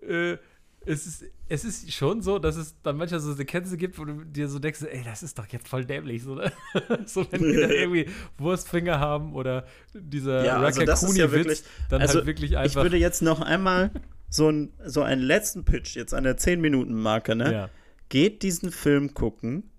äh, 0.00 0.36
es 0.84 1.06
ist, 1.06 1.24
es 1.48 1.64
ist 1.64 1.92
schon 1.92 2.22
so, 2.22 2.40
dass 2.40 2.56
es 2.56 2.74
dann 2.82 2.96
manchmal 2.96 3.20
so 3.20 3.32
Sequenzen 3.32 3.78
gibt, 3.78 3.98
wo 4.00 4.04
du 4.04 4.24
dir 4.24 4.48
so 4.48 4.58
denkst, 4.58 4.82
ey, 4.82 5.02
das 5.04 5.22
ist 5.22 5.38
doch 5.38 5.46
jetzt 5.46 5.68
voll 5.68 5.84
dämlich, 5.84 6.24
so, 6.24 6.34
ne? 6.34 6.50
so 7.06 7.24
wenn 7.30 7.40
die 7.42 7.54
da 7.54 7.68
irgendwie 7.68 8.06
Wurstfinger 8.38 8.98
haben 8.98 9.34
oder 9.34 9.64
dieser 9.94 10.44
Ja, 10.44 10.56
also 10.60 10.80
ja 10.82 10.86
Rakakuni-Witz, 10.88 11.32
wirklich- 11.32 11.62
dann 11.88 12.00
also 12.00 12.14
halt 12.18 12.26
wirklich 12.26 12.50
Ich 12.52 12.58
einfach. 12.58 12.82
würde 12.82 12.96
jetzt 12.96 13.22
noch 13.22 13.40
einmal 13.40 13.92
so, 14.32 14.48
ein, 14.48 14.72
so 14.84 15.02
einen 15.02 15.20
letzten 15.20 15.64
Pitch, 15.64 15.94
jetzt 15.94 16.14
an 16.14 16.24
der 16.24 16.38
10-Minuten-Marke, 16.38 17.36
ne? 17.36 17.52
ja. 17.52 17.70
Geht 18.08 18.42
diesen 18.42 18.72
Film 18.72 19.14
gucken. 19.14 19.70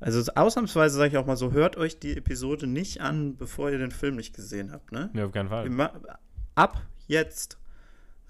Also 0.00 0.32
ausnahmsweise 0.34 0.96
sage 0.96 1.10
ich 1.10 1.16
auch 1.16 1.26
mal 1.26 1.36
so, 1.36 1.52
hört 1.52 1.76
euch 1.76 1.98
die 1.98 2.16
Episode 2.16 2.66
nicht 2.66 3.00
an, 3.00 3.36
bevor 3.36 3.70
ihr 3.70 3.78
den 3.78 3.90
Film 3.90 4.16
nicht 4.16 4.34
gesehen 4.34 4.70
habt, 4.72 4.92
ne? 4.92 5.10
ja, 5.14 5.24
auf 5.26 5.32
keinen 5.32 5.48
Fall. 5.48 5.70
Ab 6.54 6.82
jetzt 7.06 7.56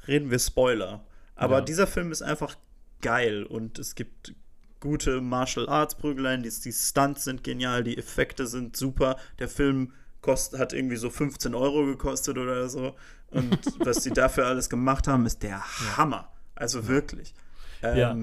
reden 0.06 0.30
wir 0.30 0.38
Spoiler. 0.38 1.04
Aber 1.34 1.58
Ja. 1.58 1.64
dieser 1.64 1.86
Film 1.86 2.12
ist 2.12 2.22
einfach 2.22 2.56
geil 3.00 3.42
und 3.42 3.78
es 3.78 3.94
gibt 3.94 4.34
gute 4.80 5.20
Martial 5.20 5.68
Arts 5.68 5.96
Prügeleien, 5.96 6.42
die, 6.42 6.50
die 6.50 6.72
Stunts 6.72 7.24
sind 7.24 7.42
genial, 7.42 7.82
die 7.82 7.96
Effekte 7.98 8.46
sind 8.46 8.76
super. 8.76 9.16
Der 9.38 9.48
Film 9.48 9.92
kost, 10.20 10.58
hat 10.58 10.72
irgendwie 10.72 10.96
so 10.96 11.10
15 11.10 11.54
Euro 11.54 11.86
gekostet 11.86 12.38
oder 12.38 12.68
so. 12.68 12.94
Und 13.32 13.58
was 13.78 14.02
die 14.02 14.10
dafür 14.10 14.46
alles 14.46 14.68
gemacht 14.70 15.08
haben, 15.08 15.26
ist 15.26 15.42
der 15.42 15.62
Hammer. 15.96 16.30
Also 16.54 16.88
wirklich. 16.88 17.34
Ähm, 17.82 17.96
Ja. 17.96 18.16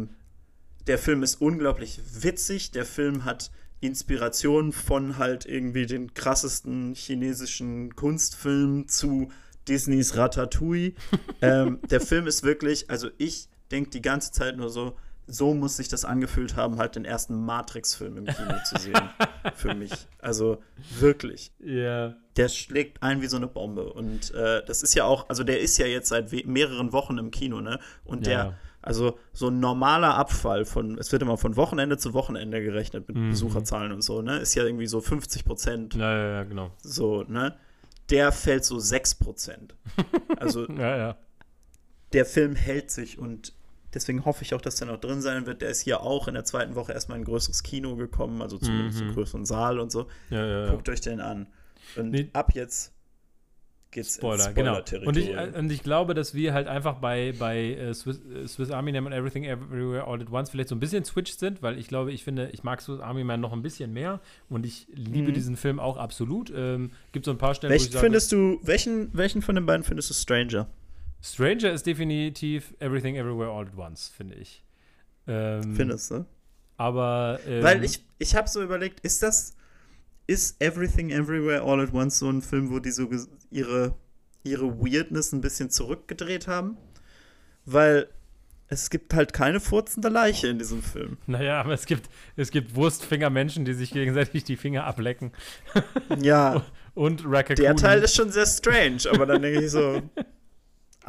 Der 0.88 0.98
Film 0.98 1.22
ist 1.24 1.42
unglaublich 1.42 2.00
witzig. 2.22 2.72
Der 2.72 2.86
Film 2.86 3.26
hat 3.26 3.52
Inspiration 3.82 4.72
von 4.72 5.18
halt 5.18 5.46
irgendwie 5.46 5.86
den 5.86 6.14
krassesten 6.14 6.96
chinesischen 6.96 7.96
Kunstfilmen 7.96 8.88
zu 8.88 9.30
Disneys 9.68 10.16
Ratatouille. 10.16 10.94
ähm, 11.42 11.80
der 11.90 12.02
Film 12.02 12.28
ist 12.28 12.44
wirklich, 12.44 12.90
also 12.90 13.10
ich 13.18 13.50
denke 13.72 13.92
die 13.92 14.02
ganze 14.02 14.32
Zeit 14.32 14.58
nur 14.58 14.70
so, 14.70 14.98
so 15.32 15.54
muss 15.54 15.78
sich 15.78 15.88
das 15.88 16.06
angefühlt 16.06 16.56
haben, 16.56 16.78
halt 16.78 16.96
den 16.96 17.06
ersten 17.06 17.36
Matrix-Film 17.46 18.18
im 18.18 18.26
Kino 18.26 18.54
zu 18.68 18.78
sehen. 18.80 19.00
für 19.56 19.74
mich. 19.76 19.92
Also 20.20 20.62
wirklich. 21.00 21.52
Ja. 21.60 22.16
Der 22.36 22.48
schlägt 22.50 23.02
ein 23.04 23.22
wie 23.22 23.28
so 23.28 23.38
eine 23.38 23.48
Bombe. 23.48 23.92
Und 23.94 24.34
äh, 24.34 24.64
das 24.66 24.84
ist 24.84 24.96
ja 24.96 25.04
auch, 25.06 25.30
also 25.30 25.44
der 25.44 25.60
ist 25.60 25.78
ja 25.78 25.86
jetzt 25.86 26.10
seit 26.10 26.32
mehreren 26.46 26.92
Wochen 26.94 27.18
im 27.18 27.32
Kino, 27.32 27.62
ne? 27.62 27.80
Und 28.06 28.26
der, 28.26 28.34
Ja. 28.38 28.54
also 28.82 29.18
so 29.34 29.48
ein 29.50 29.60
normaler 29.60 30.16
Abfall 30.16 30.66
von, 30.66 30.98
es 30.98 31.12
wird 31.12 31.22
immer 31.22 31.38
von 31.38 31.56
Wochenende 31.56 31.98
zu 31.98 32.14
Wochenende 32.14 32.62
gerechnet 32.62 33.08
mit 33.08 33.18
Mhm. 33.18 33.30
Besucherzahlen 33.32 33.92
und 33.92 34.02
so, 34.02 34.22
ne? 34.22 34.38
Ist 34.40 34.56
ja 34.56 34.64
irgendwie 34.64 34.88
so 34.88 35.02
50 35.02 35.46
Prozent 35.46 35.96
Ja, 35.96 36.12
ja, 36.18 36.28
ja, 36.32 36.44
genau. 36.44 36.72
so, 36.82 37.24
ne? 37.24 37.56
der 38.10 38.32
fällt 38.32 38.66
so 38.66 38.78
6%. 38.78 39.76
Also 40.40 40.66
Ja, 40.68 40.98
ja. 40.98 41.18
der 42.14 42.26
Film 42.26 42.56
hält 42.56 42.90
sich 42.90 43.20
und 43.20 43.54
deswegen 43.94 44.26
hoffe 44.26 44.44
ich 44.44 44.54
auch, 44.54 44.62
dass 44.62 44.76
der 44.76 44.88
noch 44.88 45.00
drin 45.00 45.22
sein 45.22 45.46
wird. 45.46 45.62
Der 45.62 45.70
ist 45.70 45.82
hier 45.82 46.02
auch 46.02 46.28
in 46.28 46.34
der 46.34 46.46
zweiten 46.46 46.76
Woche 46.76 46.92
erstmal 46.94 47.18
in 47.18 47.24
ein 47.24 47.26
größeres 47.26 47.64
Kino 47.64 47.96
gekommen, 47.96 48.42
also 48.42 48.58
zumindest 48.58 49.00
Mhm. 49.00 49.06
einen 49.08 49.14
größeren 49.16 49.46
Saal 49.46 49.80
und 49.80 49.92
so. 49.92 50.08
ja, 50.30 50.46
ja, 50.46 50.66
ja. 50.66 50.72
Guckt 50.72 50.90
euch 50.90 51.02
den 51.02 51.20
an. 51.22 51.48
Und 51.96 52.12
Nee. 52.12 52.30
ab 52.34 52.54
jetzt 52.54 52.94
geht's 53.92 54.18
Spoiler, 54.18 54.46
ins 54.46 54.54
genau. 54.56 54.80
Und 55.08 55.18
ich, 55.18 55.30
äh, 55.30 55.52
und 55.58 55.72
ich 55.72 55.82
glaube, 55.82 56.14
dass 56.14 56.36
wir 56.36 56.54
halt 56.54 56.68
einfach 56.68 57.00
bei, 57.00 57.34
bei 57.40 57.74
äh, 57.74 57.94
Swiss, 57.96 58.22
äh, 58.24 58.48
Swiss 58.48 58.70
Army 58.70 58.92
Man 58.92 59.08
und 59.08 59.14
Everything 59.14 59.46
Everywhere 59.46 60.06
All 60.06 60.22
at 60.22 60.32
Once 60.32 60.52
vielleicht 60.52 60.70
so 60.70 60.76
ein 60.76 60.80
bisschen 60.80 61.04
switched 61.06 61.40
sind, 61.40 61.64
weil 61.64 61.80
ich 61.80 61.88
glaube, 61.88 62.12
ich 62.12 62.24
finde, 62.24 62.50
ich 62.52 62.64
mag 62.64 62.82
Swiss 62.82 63.00
Army 63.00 63.24
Man 63.24 63.42
noch 63.42 63.52
ein 63.52 63.64
bisschen 63.64 63.92
mehr 63.92 64.20
und 64.48 64.64
ich 64.68 64.86
liebe 64.94 65.30
Mhm. 65.30 65.34
diesen 65.34 65.58
Film 65.58 65.80
auch 65.80 65.98
absolut. 65.98 66.54
Ähm, 66.56 66.92
gibt 67.14 67.26
so 67.26 67.32
ein 67.32 67.40
paar 67.40 67.56
Stellen, 67.56 67.72
wo 67.72 67.74
Welchen 67.74 67.88
ich 67.88 67.92
sage, 67.94 68.06
findest 68.06 68.32
du, 68.32 68.60
welchen, 68.62 69.10
welchen 69.18 69.42
von 69.42 69.56
den 69.56 69.66
beiden 69.66 69.84
findest 69.84 70.12
du 70.12 70.14
Stranger? 70.14 70.68
Stranger 71.22 71.72
ist 71.72 71.86
definitiv 71.86 72.74
Everything 72.80 73.16
Everywhere 73.16 73.50
All 73.52 73.66
at 73.68 73.76
Once, 73.78 74.08
finde 74.08 74.36
ich. 74.36 74.64
Ähm, 75.28 75.76
Findest 75.76 76.12
du? 76.12 76.26
Aber 76.78 77.40
ähm, 77.46 77.64
Weil 77.64 77.84
ich, 77.84 78.06
ich 78.20 78.36
habe 78.36 78.48
so 78.48 78.64
überlegt, 78.64 79.02
ist 79.02 79.22
das, 79.22 79.56
ist 80.28 80.62
Everything 80.62 81.10
Everywhere 81.10 81.62
All 81.62 81.82
at 81.82 81.94
Once 81.94 82.20
so 82.20 82.30
ein 82.30 82.42
Film, 82.42 82.72
wo 82.72 82.80
die 82.80 82.92
so 82.92 83.10
ihre, 83.52 83.96
ihre 84.44 84.80
Weirdness 84.80 85.34
ein 85.34 85.42
bisschen 85.42 85.70
zurückgedreht 85.70 86.48
haben? 86.48 86.78
Weil 87.66 88.08
es 88.70 88.90
gibt 88.90 89.14
halt 89.14 89.34
keine 89.34 89.60
furzende 89.60 90.10
Leiche 90.10 90.48
in 90.48 90.60
diesem 90.60 90.82
Film. 90.82 91.18
Naja, 91.28 91.60
aber 91.60 91.74
es 91.74 91.86
gibt, 91.86 92.08
es 92.36 92.52
gibt 92.52 92.76
Wurstfingermenschen, 92.76 93.66
die 93.66 93.74
sich 93.74 93.92
gegenseitig 93.92 94.44
die 94.44 94.56
Finger 94.58 94.86
ablecken. 94.86 95.32
Ja, 96.22 96.64
Und 96.94 97.24
Raccoon. 97.26 97.56
der 97.56 97.76
Teil 97.76 98.04
ist 98.04 98.16
schon 98.16 98.30
sehr 98.32 98.46
strange, 98.46 99.00
aber 99.12 99.26
dann 99.26 99.42
denke 99.42 99.64
ich 99.66 99.72
so, 99.72 100.02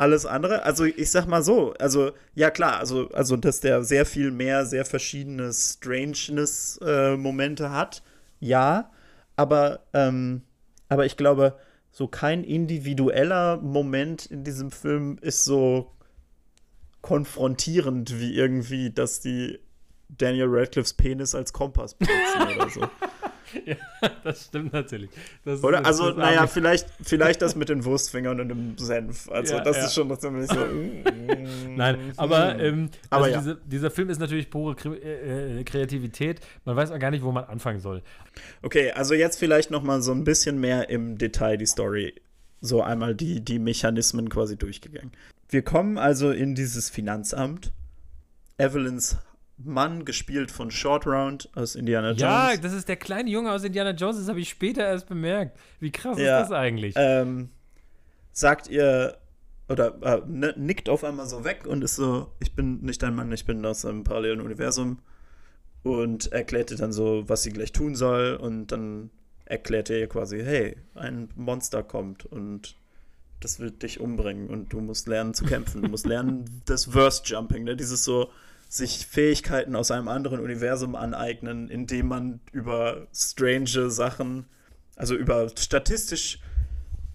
alles 0.00 0.25
andere, 0.25 0.62
also 0.62 0.85
ich 0.85 1.11
sag 1.11 1.26
mal 1.26 1.42
so, 1.42 1.75
also 1.75 2.12
ja 2.35 2.50
klar, 2.50 2.78
also, 2.78 3.11
also 3.11 3.37
dass 3.37 3.61
der 3.61 3.85
sehr 3.85 4.07
viel 4.07 4.30
mehr, 4.30 4.64
sehr 4.64 4.87
verschiedene 4.87 5.52
Strangeness-Momente 5.52 7.71
hat, 7.71 8.02
ja, 8.38 8.90
aber, 9.37 9.80
ähm, 9.92 10.40
aber 10.88 11.04
ich 11.04 11.19
glaube, 11.19 11.59
so 11.90 12.09
kein 12.09 12.45
individueller 12.45 13.59
Moment 13.59 14.25
in 14.25 14.42
diesem 14.42 14.71
Film 14.71 15.19
ist 15.21 15.45
so 15.45 15.92
konfrontierend 17.02 18.19
wie 18.19 18.35
irgendwie, 18.35 18.90
dass 18.90 19.21
die 19.21 19.59
Daniel 20.09 20.47
Radcliffes 20.49 20.95
Penis 20.95 21.35
als 21.35 21.52
Kompass 21.52 21.92
benutzen 21.95 22.57
oder 22.57 22.71
so. 22.71 22.80
das 24.25 24.47
stimmt 24.47 24.73
natürlich. 24.73 25.11
Das 25.45 25.62
Oder? 25.62 25.85
Also, 25.85 26.11
naja, 26.11 26.47
vielleicht, 26.47 26.88
vielleicht 27.02 27.42
das 27.42 27.57
mit 27.57 27.69
den 27.69 27.85
Wurstfingern 27.85 28.40
und 28.40 28.49
dem 28.49 28.78
Senf. 28.78 29.28
Also, 29.30 29.54
Ja, 29.54 29.61
das 29.62 29.76
ja. 29.76 29.85
ist 29.85 29.95
schon 29.95 30.09
noch 30.09 30.19
ziemlich 30.19 30.49
so. 30.49 30.59
mm, 30.66 31.76
Nein, 31.76 32.12
aber, 32.16 32.59
ähm, 32.59 32.90
Aber 33.11 33.25
also 33.25 33.35
ja. 33.35 33.40
diese, 33.40 33.61
dieser 33.66 33.90
Film 33.90 34.11
ist 34.11 34.19
natürlich 34.19 34.50
pure 34.50 34.76
äh, 34.85 35.61
äh, 35.61 35.64
Kreativität. 35.64 36.40
Man 36.64 36.76
weiß 36.76 36.90
auch 36.90 36.99
gar 36.99 37.11
nicht, 37.11 37.23
wo 37.23 37.33
man 37.33 37.45
anfangen 37.45 37.80
soll. 37.80 38.02
Okay, 38.62 38.92
also 38.92 39.14
jetzt 39.14 39.38
vielleicht 39.38 39.71
noch 39.71 39.83
mal 39.83 40.02
so 40.02 40.12
ein 40.12 40.25
bisschen 40.25 40.61
mehr 40.61 40.88
im 40.88 41.19
Detail 41.19 41.57
die 41.57 41.66
Story. 41.66 42.14
So 42.61 42.83
einmal 42.83 43.14
die, 43.14 43.42
die 43.45 43.59
Mechanismen 43.59 44.28
quasi 44.28 44.57
durchgegangen. 44.57 45.12
Wir 45.49 45.62
kommen 45.62 45.99
also 45.99 46.30
in 46.30 46.54
dieses 46.54 46.90
Finanzamt. 46.90 47.73
Evelyns 48.59 49.19
Mann, 49.64 50.05
gespielt 50.05 50.50
von 50.50 50.71
Short 50.71 51.07
Round 51.07 51.49
aus 51.55 51.75
Indiana 51.75 52.09
Jones. 52.11 52.21
Ja, 52.21 52.57
das 52.57 52.73
ist 52.73 52.88
der 52.88 52.97
kleine 52.97 53.31
Junge 53.31 53.52
aus 53.52 53.64
Indiana 53.64 53.90
Jones, 53.90 54.17
das 54.19 54.29
habe 54.29 54.40
ich 54.40 54.49
später 54.49 54.83
erst 54.87 55.09
bemerkt. 55.09 55.59
Wie 55.81 55.90
krass 55.93 56.19
Ja, 56.19 56.40
ist 56.40 56.50
das 56.50 56.59
eigentlich? 56.59 56.95
ähm, 56.97 57.50
sagt 58.33 58.69
ihr 58.69 59.17
oder 59.69 59.95
äh, 60.02 60.23
ne, 60.26 60.55
nickt 60.57 60.88
auf 60.88 61.05
einmal 61.05 61.26
so 61.26 61.45
weg 61.45 61.67
und 61.67 61.83
ist 61.85 61.97
so, 61.97 62.33
ich 62.40 62.55
bin 62.55 62.81
nicht 62.81 63.02
dein 63.02 63.14
Mann, 63.14 63.31
ich 63.33 63.45
bin 63.45 63.64
aus 63.64 63.85
einem 63.85 64.02
parallelen 64.05 64.40
Universum 64.40 64.99
und 65.83 66.33
erklärt 66.33 66.71
ihr 66.71 66.76
dann 66.76 66.93
so, 66.93 67.25
was 67.29 67.43
sie 67.43 67.50
gleich 67.52 67.73
tun 67.73 67.95
soll 67.95 68.35
und 68.40 68.69
dann 68.69 69.11
erklärt 69.45 69.90
er 69.90 69.99
ihr 69.99 70.09
quasi, 70.09 70.40
hey, 70.43 70.76
ein 70.95 71.29
Monster 71.37 71.83
kommt 71.83 72.26
und 72.26 72.76
das 73.40 73.59
wird 73.59 73.83
dich 73.83 74.00
umbringen 74.00 74.49
und 74.49 74.73
du 74.73 74.81
musst 74.81 75.09
lernen 75.09 75.35
zu 75.35 75.45
kämpfen, 75.45 75.83
du 75.83 75.88
musst 75.88 76.07
lernen 76.07 76.62
das 76.67 76.87
Verse 76.87 77.23
Jumping, 77.25 77.64
ne? 77.64 77.76
dieses 77.76 78.05
so 78.05 78.31
sich 78.71 79.05
Fähigkeiten 79.05 79.75
aus 79.75 79.91
einem 79.91 80.07
anderen 80.07 80.39
Universum 80.39 80.95
aneignen, 80.95 81.69
indem 81.69 82.07
man 82.07 82.41
über 82.53 83.09
strange 83.12 83.91
Sachen, 83.91 84.47
also 84.95 85.17
über 85.17 85.49
statistisch 85.59 86.39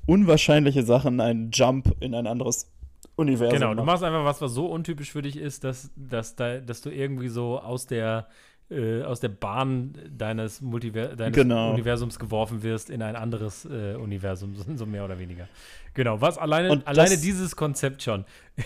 unwahrscheinliche 0.05 0.83
Sachen 0.83 1.21
einen 1.21 1.51
Jump 1.51 1.95
in 2.01 2.13
ein 2.13 2.27
anderes 2.27 2.69
Universum 3.15 3.53
genau, 3.53 3.69
du 3.69 3.77
macht. 3.77 3.85
machst 3.85 4.03
einfach 4.03 4.25
was, 4.25 4.41
was 4.41 4.51
so 4.51 4.67
untypisch 4.67 5.11
für 5.11 5.21
dich 5.21 5.37
ist, 5.37 5.63
dass, 5.63 5.89
dass, 5.95 6.35
da, 6.35 6.59
dass 6.59 6.81
du 6.81 6.89
irgendwie 6.89 7.29
so 7.29 7.57
aus 7.57 7.87
der, 7.87 8.27
äh, 8.69 9.01
aus 9.03 9.21
der 9.21 9.29
Bahn 9.29 9.93
deines, 10.09 10.59
Multiver 10.59 11.15
deines 11.15 11.35
Genau. 11.35 11.71
Universums 11.71 12.19
geworfen 12.19 12.63
wirst 12.63 12.89
in 12.89 13.01
ein 13.01 13.15
anderes 13.15 13.63
äh, 13.63 13.95
Universum, 13.95 14.55
so, 14.75 14.85
mehr 14.85 15.05
oder 15.05 15.17
weniger. 15.17 15.47
Genau, 15.93 16.19
was 16.19 16.37
alleine, 16.37 16.85
alleine 16.85 17.17
dieses 17.17 17.55
Konzept 17.55 18.03
schon. 18.03 18.25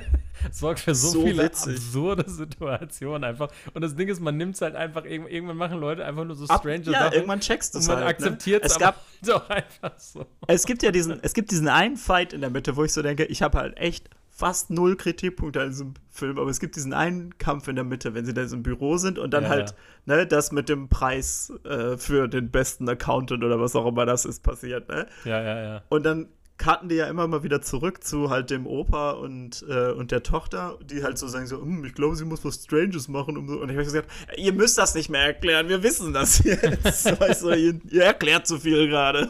sorgt 0.52 0.80
für 0.80 0.94
so, 0.94 1.08
So 1.08 1.22
viele 1.26 1.44
witzig. 1.44 1.76
absurde 1.76 2.28
Situationen 2.30 3.24
einfach. 3.24 3.50
Und 3.74 3.82
das 3.82 3.94
Ding 3.96 4.08
ist, 4.08 4.20
man 4.20 4.36
nimmt 4.36 4.54
es 4.54 4.60
halt 4.62 4.74
einfach, 4.76 5.04
irgend- 5.04 5.30
irgendwann 5.30 5.56
machen 5.56 5.78
Leute 5.80 6.04
einfach 6.04 6.24
nur 6.24 6.36
so 6.36 6.46
Ab, 6.46 6.60
strange 6.60 6.82
ja, 6.84 6.92
Sachen. 7.00 7.12
irgendwann 7.14 7.40
checkst 7.40 7.74
du 7.74 7.78
und 7.78 7.82
es 7.82 7.88
man 7.88 7.96
halt. 7.98 8.08
akzeptiert 8.08 8.62
ne? 8.62 8.66
es 8.66 8.72
es 8.72 8.78
gab, 8.78 9.02
doch 9.26 9.48
einfach 9.50 9.98
so. 9.98 10.26
es 10.46 10.66
gibt 10.66 10.82
ja 10.82 10.90
diesen, 10.92 11.18
es 11.22 11.34
gibt 11.34 11.50
diesen 11.50 11.68
einen 11.68 11.96
Fight 11.96 12.32
in 12.32 12.40
der 12.40 12.50
Mitte, 12.50 12.76
wo 12.76 12.84
ich 12.84 12.92
so 12.92 13.02
denke, 13.02 13.24
ich 13.24 13.42
habe 13.42 13.58
halt 13.58 13.76
echt 13.78 14.08
fast 14.28 14.68
null 14.68 14.96
Kritikpunkte 14.96 15.62
an 15.62 15.70
diesem 15.70 15.94
Film, 16.10 16.38
aber 16.38 16.50
es 16.50 16.60
gibt 16.60 16.76
diesen 16.76 16.92
einen 16.92 17.38
Kampf 17.38 17.68
in 17.68 17.74
der 17.76 17.84
Mitte, 17.86 18.12
wenn 18.12 18.26
sie 18.26 18.34
da 18.34 18.46
so 18.46 18.54
im 18.56 18.62
Büro 18.62 18.98
sind 18.98 19.18
und 19.18 19.30
dann 19.32 19.44
Ja, 19.44 19.48
halt, 19.48 19.74
ne, 20.04 20.26
das 20.26 20.52
mit 20.52 20.68
dem 20.68 20.90
Preis 20.90 21.50
äh, 21.64 21.96
für 21.96 22.28
den 22.28 22.50
besten 22.50 22.86
Accountant 22.86 23.42
oder 23.42 23.58
was 23.58 23.74
auch 23.74 23.86
immer 23.86 24.04
das 24.04 24.26
ist 24.26 24.42
passiert, 24.42 24.90
ne? 24.90 25.06
Ja, 25.24 25.40
ja, 25.40 25.62
ja. 25.62 25.82
Und 25.88 26.04
dann 26.04 26.28
karten 26.58 26.88
die 26.88 26.94
ja 26.96 27.06
immer 27.06 27.26
mal 27.26 27.42
wieder 27.42 27.60
zurück 27.60 28.02
zu 28.02 28.30
halt 28.30 28.50
dem 28.50 28.66
Opa 28.66 29.12
und, 29.12 29.64
äh, 29.68 29.92
und 29.92 30.10
der 30.10 30.22
Tochter, 30.22 30.78
die 30.82 31.02
halt 31.02 31.18
so 31.18 31.28
sagen 31.28 31.46
so, 31.46 31.60
hm, 31.60 31.84
ich 31.84 31.94
glaube, 31.94 32.16
sie 32.16 32.24
muss 32.24 32.44
was 32.44 32.64
Stranges 32.64 33.08
machen. 33.08 33.36
Um 33.36 33.48
so. 33.48 33.60
Und 33.60 33.68
ich 33.68 33.76
habe 33.76 33.84
gesagt, 33.84 34.10
ihr 34.36 34.52
müsst 34.52 34.78
das 34.78 34.94
nicht 34.94 35.10
mehr 35.10 35.22
erklären, 35.22 35.68
wir 35.68 35.82
wissen 35.82 36.12
das 36.12 36.38
jetzt. 36.44 37.20
weißt 37.20 37.42
du, 37.42 37.50
ihr, 37.50 37.80
ihr 37.90 38.04
erklärt 38.04 38.46
zu 38.46 38.58
viel 38.58 38.88
gerade. 38.88 39.28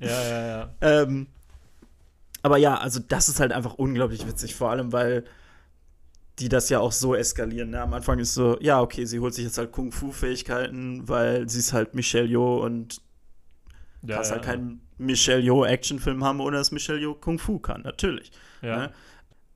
Ja, 0.00 0.22
ja, 0.22 0.46
ja. 0.46 0.74
ähm, 0.80 1.28
aber 2.42 2.58
ja, 2.58 2.76
also 2.76 3.00
das 3.00 3.28
ist 3.28 3.40
halt 3.40 3.52
einfach 3.52 3.74
unglaublich 3.74 4.26
witzig, 4.26 4.54
vor 4.54 4.70
allem, 4.70 4.92
weil 4.92 5.24
die 6.40 6.48
das 6.48 6.68
ja 6.68 6.80
auch 6.80 6.92
so 6.92 7.14
eskalieren. 7.14 7.70
Ne? 7.70 7.80
Am 7.80 7.94
Anfang 7.94 8.18
ist 8.18 8.34
so, 8.34 8.58
ja, 8.60 8.80
okay, 8.80 9.04
sie 9.04 9.20
holt 9.20 9.34
sich 9.34 9.44
jetzt 9.44 9.56
halt 9.56 9.70
Kung-Fu-Fähigkeiten, 9.70 11.08
weil 11.08 11.48
sie 11.48 11.60
ist 11.60 11.72
halt 11.72 11.94
Michelle 11.94 12.26
Yeoh 12.26 12.64
und 12.64 13.00
ja, 14.02 14.16
kannst 14.16 14.30
ja, 14.30 14.36
halt 14.36 14.44
keinen 14.44 14.83
Michelle 14.98 15.40
Yeoh 15.42 15.64
Actionfilm 15.64 16.22
haben, 16.24 16.40
ohne 16.40 16.56
dass 16.58 16.70
Michelle 16.72 16.98
Yeoh 17.00 17.14
Kung 17.14 17.38
Fu 17.38 17.58
kann, 17.58 17.82
natürlich. 17.82 18.30
ja. 18.62 18.76
Ne? 18.78 18.92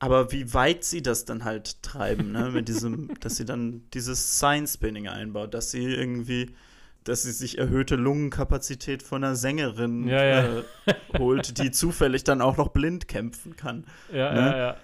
Aber 0.01 0.31
wie 0.31 0.53
weit 0.53 0.85
sie 0.85 1.01
das 1.01 1.25
dann 1.25 1.43
halt 1.43 1.83
treiben, 1.83 2.31
ne? 2.31 2.51
Mit 2.51 2.69
diesem, 2.69 3.09
dass 3.19 3.35
sie 3.35 3.43
dann 3.43 3.81
dieses 3.93 4.39
Sign-Spinning 4.39 5.09
einbaut, 5.09 5.53
dass 5.53 5.71
sie 5.71 5.83
irgendwie, 5.83 6.55
dass 7.03 7.23
sie 7.23 7.33
sich 7.33 7.57
erhöhte 7.57 7.97
Lungenkapazität 7.97 9.03
von 9.03 9.23
einer 9.25 9.35
Sängerin 9.35 10.07
Ja, 10.07 10.23
ja. 10.23 10.59
Äh, 10.85 10.93
holt, 11.17 11.57
die 11.57 11.71
zufällig 11.71 12.23
dann 12.23 12.41
auch 12.41 12.55
noch 12.55 12.69
blind 12.69 13.09
kämpfen 13.09 13.57
kann. 13.57 13.85
Ja, 14.09 14.31
Ne? 14.33 14.39
ja, 14.39 14.57
ja. 14.57 14.77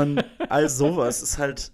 Und 0.00 0.24
all 0.48 0.68
sowas 0.68 1.20
ist 1.20 1.38
halt 1.38 1.72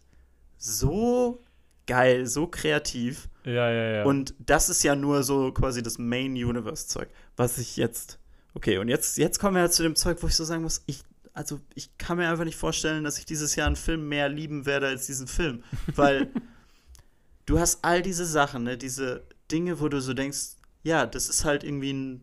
so 0.56 1.42
geil, 1.86 2.26
so 2.26 2.46
kreativ. 2.46 3.28
Ja, 3.44 3.70
ja, 3.70 3.90
ja. 3.98 4.04
Und 4.04 4.34
das 4.38 4.68
ist 4.70 4.82
ja 4.82 4.96
nur 4.96 5.22
so 5.22 5.52
quasi 5.52 5.82
das 5.82 5.98
Main-Universe-Zeug, 5.98 7.08
was 7.36 7.58
ich 7.58 7.76
jetzt. 7.76 8.18
Okay, 8.56 8.78
und 8.78 8.88
jetzt, 8.88 9.18
jetzt 9.18 9.38
kommen 9.38 9.54
wir 9.54 9.60
ja 9.60 9.70
zu 9.70 9.82
dem 9.82 9.94
Zeug, 9.96 10.16
wo 10.22 10.28
ich 10.28 10.34
so 10.34 10.42
sagen 10.42 10.62
muss, 10.62 10.82
ich, 10.86 11.02
also 11.34 11.60
ich 11.74 11.98
kann 11.98 12.16
mir 12.16 12.30
einfach 12.30 12.46
nicht 12.46 12.56
vorstellen, 12.56 13.04
dass 13.04 13.18
ich 13.18 13.26
dieses 13.26 13.54
Jahr 13.54 13.66
einen 13.66 13.76
Film 13.76 14.08
mehr 14.08 14.30
lieben 14.30 14.64
werde 14.64 14.86
als 14.86 15.04
diesen 15.04 15.26
Film. 15.26 15.62
Weil 15.94 16.28
du 17.44 17.58
hast 17.58 17.84
all 17.84 18.00
diese 18.00 18.24
Sachen, 18.24 18.62
ne, 18.62 18.78
diese 18.78 19.24
Dinge, 19.52 19.78
wo 19.78 19.90
du 19.90 20.00
so 20.00 20.14
denkst, 20.14 20.56
ja, 20.84 21.04
das 21.04 21.28
ist 21.28 21.44
halt 21.44 21.64
irgendwie 21.64 21.92
ein 21.92 22.22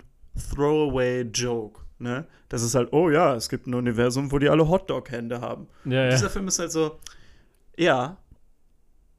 Throwaway-Joke. 0.56 1.82
Ne? 2.00 2.26
Das 2.50 2.64
ist 2.64 2.74
halt, 2.74 2.92
oh 2.94 3.12
ja, 3.12 3.36
es 3.36 3.48
gibt 3.48 3.68
ein 3.68 3.76
Universum, 3.76 4.32
wo 4.32 4.40
die 4.40 4.50
alle 4.50 4.68
Hotdog-Hände 4.68 5.40
haben. 5.40 5.68
ja, 5.86 6.06
ja. 6.06 6.10
Dieser 6.10 6.32
Film 6.32 6.48
ist 6.48 6.58
halt 6.58 6.72
so, 6.72 7.00
ja. 7.78 8.18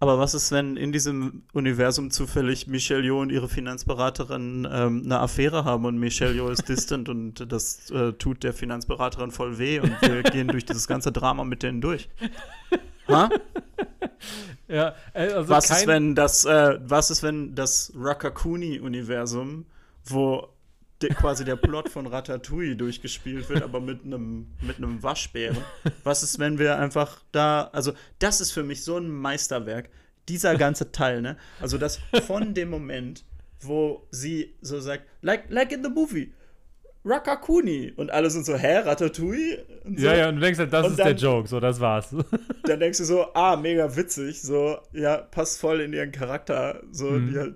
Aber 0.05 0.19
was 0.19 0.35
ist, 0.35 0.53
wenn 0.53 0.77
in 0.77 0.93
diesem 0.93 1.45
Universum 1.55 2.11
zufällig 2.11 2.67
Michelle 2.67 3.03
Yeoh 3.03 3.23
und 3.23 3.31
ihre 3.33 3.49
Finanzberaterin 3.49 4.69
ähm, 4.71 5.01
eine 5.03 5.19
Affäre 5.19 5.65
haben 5.65 5.87
und 5.87 5.97
Michelle 5.97 6.35
Yeoh 6.35 6.51
ist 6.51 6.69
distant 6.69 7.09
und 7.09 7.51
das 7.51 7.91
äh, 7.91 8.13
tut 8.13 8.43
der 8.43 8.53
Finanzberaterin 8.53 9.31
voll 9.31 9.57
weh 9.57 9.81
und 9.81 9.97
wir 10.03 10.23
gehen 10.25 10.49
durch 10.49 10.67
dieses 10.67 10.87
ganze 10.89 11.11
Drama 11.11 11.45
mit 11.45 11.63
denen 11.63 11.81
durch. 11.81 12.11
Ha? 13.09 13.31
ja 14.69 14.95
äh, 15.15 15.33
also 15.33 15.49
was 15.49 15.71
ist, 15.71 15.87
wenn 15.87 16.15
das, 16.15 16.45
äh, 16.45 16.79
was 16.85 17.11
ist, 17.11 17.23
wenn 17.23 17.55
das 17.55 17.91
Rakakuni-Universum, 17.97 19.65
wo 20.05 20.49
de, 21.05 21.15
quasi 21.15 21.45
der 21.45 21.57
Plot 21.57 21.89
von 21.89 22.07
Ratatouille 22.07 22.77
durchgespielt 22.77 23.49
wird, 23.49 23.63
aber 23.63 23.81
mit 23.81 24.05
einem 24.05 24.47
mit 24.61 24.79
einem 24.79 25.03
Waschbären. 25.03 25.59
Was 26.03 26.23
ist, 26.23 26.39
wenn 26.39 26.59
wir 26.59 26.79
einfach 26.79 27.23
da, 27.33 27.71
also 27.73 27.93
das 28.19 28.41
ist 28.41 28.53
für 28.53 28.63
mich 28.63 28.83
so 28.85 28.97
ein 28.97 29.09
Meisterwerk, 29.09 29.91
dieser 30.29 30.57
ganze 30.57 30.93
Teil, 30.93 31.21
ne? 31.21 31.37
Also 31.61 31.79
das 31.79 32.01
von 32.27 32.55
dem 32.55 32.71
Moment, 32.71 33.25
wo 33.61 34.07
sie 34.11 34.55
so 34.61 34.81
sagt, 34.81 35.05
like, 35.21 35.51
like 35.51 35.73
in 35.73 35.83
the 35.83 35.91
movie, 35.91 36.33
Rakakuni. 37.05 37.93
Und 37.97 38.11
alle 38.11 38.31
sind 38.31 38.47
so, 38.47 38.57
hä, 38.57 38.79
Ratatouille? 38.79 39.67
So. 39.85 40.07
Ja, 40.07 40.15
ja, 40.15 40.29
und 40.29 40.37
du 40.37 40.41
denkst 40.41 40.59
halt, 40.59 40.73
das 40.73 40.87
und 40.87 40.93
ist 40.93 40.99
dann, 40.99 41.09
der 41.09 41.17
Joke, 41.17 41.49
so, 41.49 41.61
das 41.61 41.79
war's. 41.81 42.15
Dann 42.65 42.81
denkst 42.81 42.99
du 42.99 43.05
so, 43.05 43.27
ah, 43.35 43.57
mega 43.57 43.95
witzig, 43.95 44.41
so, 44.41 44.79
ja, 44.93 45.19
passt 45.19 45.61
voll 45.61 45.83
in 45.83 45.93
ihren 45.93 46.13
Charakter, 46.13 46.83
so, 46.91 47.11
mhm. 47.11 47.31
die 47.31 47.39
halt, 47.39 47.55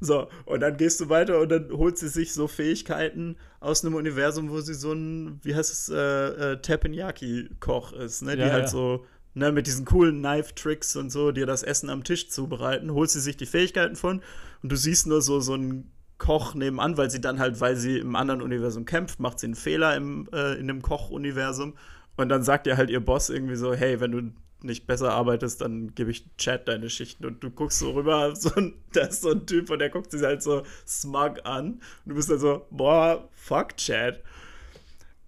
so, 0.00 0.28
und 0.44 0.60
dann 0.60 0.76
gehst 0.76 1.00
du 1.00 1.08
weiter 1.08 1.40
und 1.40 1.48
dann 1.50 1.70
holt 1.70 1.98
sie 1.98 2.08
sich 2.08 2.34
so 2.34 2.48
Fähigkeiten 2.48 3.36
aus 3.60 3.84
einem 3.84 3.94
Universum, 3.94 4.50
wo 4.50 4.60
sie 4.60 4.74
so 4.74 4.92
ein, 4.92 5.40
wie 5.42 5.54
heißt 5.54 5.72
es, 5.72 5.88
äh, 5.88 6.52
äh 6.52 6.60
Teppanyaki-Koch 6.60 7.92
ist, 7.92 8.22
ne, 8.22 8.36
die 8.36 8.42
ja, 8.42 8.50
halt 8.50 8.64
ja. 8.64 8.68
so, 8.68 9.06
ne, 9.34 9.52
mit 9.52 9.66
diesen 9.66 9.84
coolen 9.84 10.18
Knife-Tricks 10.18 10.96
und 10.96 11.10
so, 11.10 11.32
dir 11.32 11.46
das 11.46 11.62
Essen 11.62 11.90
am 11.90 12.04
Tisch 12.04 12.28
zubereiten, 12.28 12.92
holst 12.92 13.14
sie 13.14 13.20
sich 13.20 13.36
die 13.36 13.46
Fähigkeiten 13.46 13.96
von 13.96 14.22
und 14.62 14.72
du 14.72 14.76
siehst 14.76 15.06
nur 15.06 15.22
so, 15.22 15.40
so 15.40 15.54
ein 15.54 15.90
Koch 16.18 16.54
nebenan, 16.54 16.96
weil 16.96 17.10
sie 17.10 17.20
dann 17.20 17.38
halt, 17.38 17.60
weil 17.60 17.76
sie 17.76 17.98
im 17.98 18.16
anderen 18.16 18.40
Universum 18.40 18.84
kämpft, 18.84 19.20
macht 19.20 19.38
sie 19.38 19.46
einen 19.46 19.54
Fehler 19.54 19.94
im, 19.96 20.28
äh, 20.32 20.54
in 20.54 20.66
dem 20.66 20.80
Koch-Universum. 20.80 21.74
Und 22.16 22.30
dann 22.30 22.42
sagt 22.42 22.66
ihr 22.66 22.78
halt 22.78 22.88
ihr 22.88 23.04
Boss 23.04 23.28
irgendwie 23.28 23.56
so, 23.56 23.74
hey, 23.74 24.00
wenn 24.00 24.12
du 24.12 24.32
nicht 24.66 24.86
besser 24.86 25.12
arbeitest, 25.12 25.60
dann 25.60 25.94
gebe 25.94 26.10
ich 26.10 26.24
Chat 26.36 26.68
deine 26.68 26.90
Schichten. 26.90 27.24
Und 27.24 27.42
du 27.42 27.50
guckst 27.50 27.78
so 27.78 27.92
rüber, 27.92 28.34
so 28.36 28.50
ein, 28.56 28.74
da 28.92 29.02
ist 29.02 29.22
so 29.22 29.30
ein 29.30 29.46
Typ 29.46 29.70
und 29.70 29.78
der 29.78 29.90
guckt 29.90 30.10
sich 30.10 30.22
halt 30.22 30.42
so 30.42 30.62
smug 30.86 31.40
an. 31.44 31.74
Und 31.74 31.82
du 32.04 32.14
bist 32.14 32.30
dann 32.30 32.38
so, 32.38 32.66
boah, 32.70 33.28
fuck 33.34 33.76
Chat. 33.76 34.22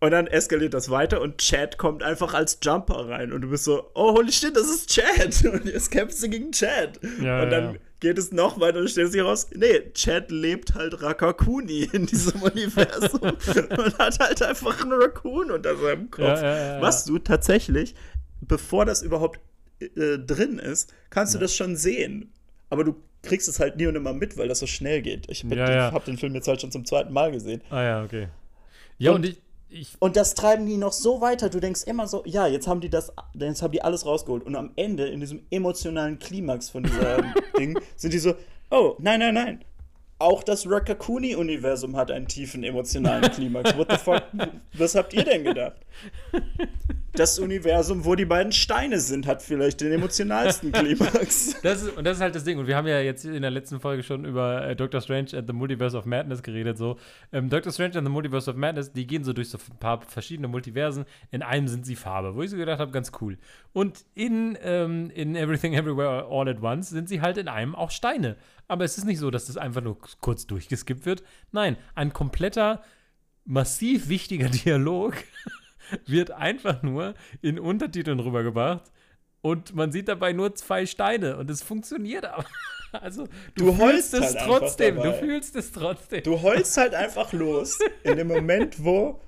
Und 0.01 0.13
dann 0.13 0.29
eskaliert 0.29 0.75
das 0.75 0.91
weiter 0.91 1.21
und 1.21 1.39
Chad 1.39 1.77
kommt 1.77 2.05
einfach 2.05 2.33
als 2.33 2.59
Jumper 2.63 3.09
rein. 3.09 3.33
Und 3.33 3.41
du 3.41 3.49
bist 3.49 3.65
so, 3.65 3.91
oh, 3.95 4.15
holy 4.15 4.31
shit, 4.31 4.55
das 4.55 4.69
ist 4.69 4.91
Chad. 4.91 5.45
Und 5.53 5.65
jetzt 5.65 5.91
kämpfst 5.91 6.23
du 6.23 6.29
gegen 6.29 6.53
Chad. 6.53 7.01
Ja, 7.21 7.43
und 7.43 7.51
dann 7.51 7.75
ja 7.75 7.81
geht 8.01 8.19
es 8.19 8.33
noch 8.33 8.61
weiter 8.61 8.79
und 8.79 8.89
stellt 8.89 9.11
sich 9.11 9.21
heraus, 9.21 9.49
nee, 9.55 9.91
Chad 9.93 10.31
lebt 10.31 10.75
halt 10.75 11.03
Rakakuni 11.03 11.83
in 11.93 12.07
diesem 12.07 12.43
Universum 12.43 13.21
und 13.23 13.99
hat 13.99 14.19
halt 14.21 14.43
einfach 14.43 14.83
einen 14.83 14.93
Raccoon 14.93 15.51
unter 15.51 15.77
seinem 15.77 16.11
Kopf. 16.11 16.41
Was 16.81 17.05
du 17.05 17.19
tatsächlich, 17.19 17.95
bevor 18.41 18.85
das 18.85 19.03
überhaupt 19.03 19.41
äh, 19.81 20.19
drin 20.19 20.59
ist, 20.59 20.93
kannst 21.11 21.35
du 21.35 21.39
das 21.39 21.55
schon 21.55 21.77
sehen. 21.77 22.33
Aber 22.71 22.85
du 22.85 22.97
kriegst 23.23 23.49
es 23.49 23.61
halt 23.61 23.77
nie 23.77 23.87
und 23.87 23.97
immer 23.97 24.13
mit, 24.13 24.37
weil 24.37 24.49
das 24.49 24.59
so 24.59 24.67
schnell 24.67 25.03
geht. 25.03 25.29
Ich 25.31 25.43
ja, 25.43 25.71
ja. 25.71 25.93
habe 25.93 26.05
den 26.05 26.19
Film 26.19 26.35
jetzt 26.35 26.49
halt 26.49 26.61
schon 26.61 26.71
zum 26.71 26.85
zweiten 26.85 27.13
Mal 27.13 27.33
gesehen. 27.33 27.63
Ah 27.71 27.83
ja, 27.83 28.03
okay. 28.05 28.29
Ja, 28.99 29.13
und, 29.13 29.17
und 29.17 29.27
ich, 29.27 29.39
ich 29.69 29.97
und 29.99 30.17
das 30.17 30.35
treiben 30.35 30.67
die 30.67 30.77
noch 30.77 30.93
so 30.93 31.21
weiter. 31.21 31.49
Du 31.49 31.61
denkst 31.61 31.85
immer 31.85 32.07
so, 32.07 32.23
ja, 32.27 32.47
jetzt 32.47 32.67
haben 32.67 32.81
die 32.81 32.91
das, 32.91 33.13
jetzt 33.35 33.63
haben 33.63 33.73
die 33.73 33.83
alles 33.83 34.07
rausgeholt. 34.07 34.45
Und 34.45 34.57
am 34.57 34.73
Ende, 34.77 35.09
in 35.09 35.21
diesem 35.21 35.43
emotionalen 35.51 36.19
Klimax 36.19 36.71
von 36.71 36.83
diesem 36.83 37.01
Ding, 37.59 37.79
sind 37.97 38.13
die 38.13 38.19
so, 38.19 38.35
oh, 38.71 38.97
nein, 38.99 39.21
nein, 39.21 39.35
nein 39.35 39.65
auch 40.19 40.43
das 40.43 40.69
Rakakuni-Universum 40.69 41.97
hat 41.97 42.11
einen 42.11 42.27
tiefen 42.27 42.65
emotionalen 42.65 43.31
Klimax. 43.31 43.77
What 43.77 43.91
the 43.91 43.99
fuck? 43.99 44.23
Was 44.73 44.95
habt 44.95 45.15
ihr 45.15 45.25
denn 45.25 45.45
gedacht? 45.45 45.77
Das 47.13 47.39
Universum, 47.39 48.05
wo 48.05 48.15
die 48.15 48.25
beiden 48.25 48.53
Steine 48.53 49.01
sind, 49.01 49.27
hat 49.27 49.43
vielleicht 49.43 49.81
den 49.81 49.93
emotionalsten 49.93 50.71
Klimax. 50.73 51.61
Das 51.63 51.83
ist, 51.83 51.97
und 51.97 52.05
das 52.05 52.19
ist 52.19 52.21
halt 52.23 52.35
das 52.35 52.45
Ding. 52.45 52.59
Und 52.59 52.67
wir 52.67 52.77
haben 52.77 52.87
ja 52.87 53.01
jetzt 53.01 53.25
in 53.25 53.43
der 53.43 53.51
letzten 53.51 53.81
Folge 53.81 54.03
schon 54.03 54.25
über 54.25 54.65
äh, 54.65 54.77
Doctor 54.77 55.01
Strange 55.01 55.31
and 55.35 55.47
the 55.49 55.53
Multiverse 55.53 55.97
of 55.97 56.05
Madness 56.05 56.43
geredet. 56.43 56.79
So. 56.79 56.97
Ähm, 57.33 57.49
Doctor 57.49 57.73
Strange 57.73 57.99
and 57.99 58.07
the 58.07 58.13
Multiverse 58.13 58.49
of 58.49 58.57
Madness, 58.57 58.93
die 58.93 59.07
gehen 59.07 59.25
so 59.25 59.33
durch 59.33 59.51
so 59.51 59.59
ein 59.59 59.79
paar 59.79 60.01
verschiedene 60.03 60.47
Multiversen. 60.47 61.07
In 61.33 61.43
einem 61.43 61.67
sind 61.67 61.87
sie 61.87 61.97
Farbe, 61.97 62.37
wo 62.37 62.43
ich 62.43 62.51
so 62.51 62.57
gedacht 62.57 62.79
habe, 62.79 62.93
ganz 62.93 63.11
cool. 63.21 63.39
Und 63.73 64.05
in, 64.15 64.57
ähm, 64.63 65.11
in 65.15 65.35
Everything 65.35 65.75
Everywhere 65.75 66.27
All 66.31 66.49
at 66.49 66.63
Once 66.63 66.91
sind 66.91 67.09
sie 67.09 67.21
halt 67.21 67.37
in 67.37 67.49
einem 67.49 67.75
auch 67.75 67.91
Steine. 67.91 68.37
Aber 68.69 68.85
es 68.85 68.99
ist 68.99 69.05
nicht 69.05 69.19
so, 69.19 69.31
dass 69.31 69.47
das 69.47 69.57
einfach 69.57 69.81
nur 69.81 69.99
kurz 70.21 70.47
durchgeskippt 70.47 71.07
wird. 71.07 71.23
Nein, 71.53 71.77
ein 71.95 72.13
kompletter, 72.13 72.83
massiv 73.45 74.09
wichtiger 74.09 74.49
Dialog 74.65 75.15
wird 76.07 76.31
einfach 76.31 76.83
nur 76.83 77.15
in 77.41 77.59
Untertiteln 77.59 78.21
rübergebracht 78.21 78.93
und 79.41 79.75
man 79.75 79.93
sieht 79.93 80.09
dabei 80.09 80.33
nur 80.33 80.55
zwei 80.55 80.85
Steine 80.85 81.37
und 81.37 81.51
es 81.51 81.63
funktioniert 81.63 82.25
aber. 82.25 82.45
Also 82.91 83.27
du, 83.55 83.67
du 83.67 83.75
fühlst 83.75 84.15
es 84.15 84.35
halt 84.35 84.47
trotzdem, 84.47 84.97
du 84.97 85.13
fühlst 85.13 85.55
es 85.57 85.73
trotzdem. 85.73 86.23
Du 86.23 86.41
heulst 86.41 86.75
halt 86.79 86.95
einfach 86.95 87.35
los 87.35 87.79
in 88.03 88.17
dem 88.17 88.29
Moment, 88.29 88.83
wo 88.83 89.21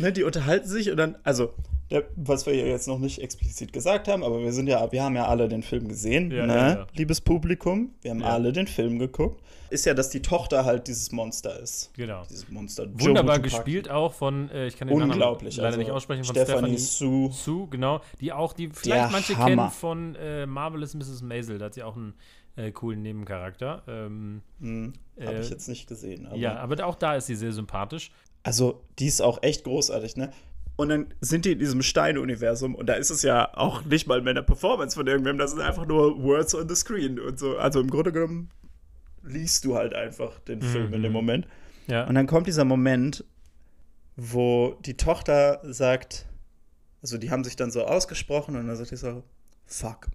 ne, 0.00 0.12
die 0.12 0.24
unterhalten 0.24 0.66
sich 0.66 0.90
und 0.90 0.96
dann, 0.96 1.16
also 1.22 1.54
der, 1.90 2.04
was 2.16 2.46
wir 2.46 2.54
jetzt 2.54 2.88
noch 2.88 2.98
nicht 2.98 3.20
explizit 3.20 3.72
gesagt 3.72 4.08
haben, 4.08 4.24
aber 4.24 4.40
wir 4.40 4.52
sind 4.52 4.66
ja, 4.66 4.90
wir 4.90 5.02
haben 5.02 5.14
ja 5.14 5.26
alle 5.26 5.48
den 5.48 5.62
Film 5.62 5.88
gesehen, 5.88 6.30
ja, 6.30 6.46
ne? 6.46 6.54
Ja, 6.54 6.68
ja. 6.70 6.86
liebes 6.94 7.20
Publikum. 7.20 7.94
Wir 8.02 8.10
haben 8.10 8.22
alle 8.22 8.52
den 8.52 8.66
Film 8.66 8.98
geguckt. 8.98 9.40
Ist 9.70 9.84
ja, 9.84 9.94
dass 9.94 10.10
die 10.10 10.22
Tochter 10.22 10.64
halt 10.64 10.86
dieses 10.86 11.10
Monster 11.12 11.58
ist. 11.60 11.90
Genau. 11.94 12.22
Dieses 12.28 12.48
Monster. 12.48 12.86
Wunderbar 12.92 13.38
gespielt 13.40 13.90
auch 13.90 14.12
von, 14.12 14.48
äh, 14.50 14.66
ich 14.66 14.76
kann 14.76 14.88
den 14.88 15.00
Unglaublich, 15.00 15.56
Namen 15.56 15.64
leider 15.64 15.66
also 15.66 15.78
nicht 15.78 15.90
aussprechen, 15.90 16.24
von 16.24 16.34
Stephanie, 16.34 16.78
Stephanie 16.78 16.78
Sue. 16.78 17.32
Sue, 17.32 17.68
genau. 17.68 18.00
Die 18.20 18.32
auch, 18.32 18.52
die 18.52 18.68
vielleicht 18.68 19.04
Der 19.04 19.10
manche 19.10 19.36
Hammer. 19.36 19.48
kennen 19.48 19.70
von 19.70 20.14
äh, 20.16 20.46
Marvelous 20.46 20.94
Mrs. 20.94 21.22
Maisel. 21.22 21.58
Da 21.58 21.66
hat 21.66 21.74
sie 21.74 21.82
auch 21.82 21.96
einen 21.96 22.14
äh, 22.56 22.70
coolen 22.70 23.02
Nebencharakter. 23.02 23.82
Ähm, 23.88 24.42
hm, 24.60 24.92
Habe 25.20 25.40
ich 25.40 25.48
äh, 25.48 25.50
jetzt 25.50 25.68
nicht 25.68 25.88
gesehen. 25.88 26.26
Aber 26.26 26.36
ja, 26.36 26.56
aber 26.56 26.84
auch 26.86 26.96
da 26.96 27.16
ist 27.16 27.26
sie 27.26 27.36
sehr 27.36 27.52
sympathisch. 27.52 28.12
Also, 28.42 28.82
die 29.00 29.06
ist 29.06 29.20
auch 29.20 29.42
echt 29.42 29.64
großartig, 29.64 30.16
ne? 30.16 30.32
Und 30.76 30.90
dann 30.90 31.14
sind 31.20 31.46
die 31.46 31.52
in 31.52 31.58
diesem 31.58 31.82
Stein-Universum 31.82 32.74
und 32.74 32.86
da 32.86 32.94
ist 32.94 33.10
es 33.10 33.22
ja 33.22 33.56
auch 33.56 33.84
nicht 33.86 34.06
mal 34.06 34.20
mehr 34.20 34.32
eine 34.32 34.42
Performance 34.42 34.94
von 34.94 35.06
irgendwem, 35.06 35.38
das 35.38 35.52
sind 35.52 35.62
einfach 35.62 35.86
nur 35.86 36.22
Words 36.22 36.54
on 36.54 36.68
the 36.68 36.74
Screen 36.74 37.18
und 37.18 37.38
so. 37.38 37.56
Also 37.56 37.80
im 37.80 37.90
Grunde 37.90 38.12
genommen 38.12 38.50
liest 39.22 39.64
du 39.64 39.74
halt 39.74 39.94
einfach 39.94 40.38
den 40.40 40.60
Film 40.60 40.88
mhm. 40.88 40.94
in 40.94 41.02
dem 41.02 41.12
mhm. 41.12 41.16
Moment. 41.16 41.48
Ja. 41.86 42.06
Und 42.06 42.14
dann 42.14 42.26
kommt 42.26 42.46
dieser 42.46 42.64
Moment, 42.64 43.24
wo 44.16 44.76
die 44.84 44.96
Tochter 44.98 45.60
sagt, 45.62 46.26
also 47.02 47.16
die 47.16 47.30
haben 47.30 47.44
sich 47.44 47.56
dann 47.56 47.70
so 47.70 47.84
ausgesprochen 47.84 48.56
und 48.56 48.66
dann 48.66 48.76
sagt 48.76 48.90
sie 48.90 48.96
so, 48.96 49.22
fuck. 49.64 50.08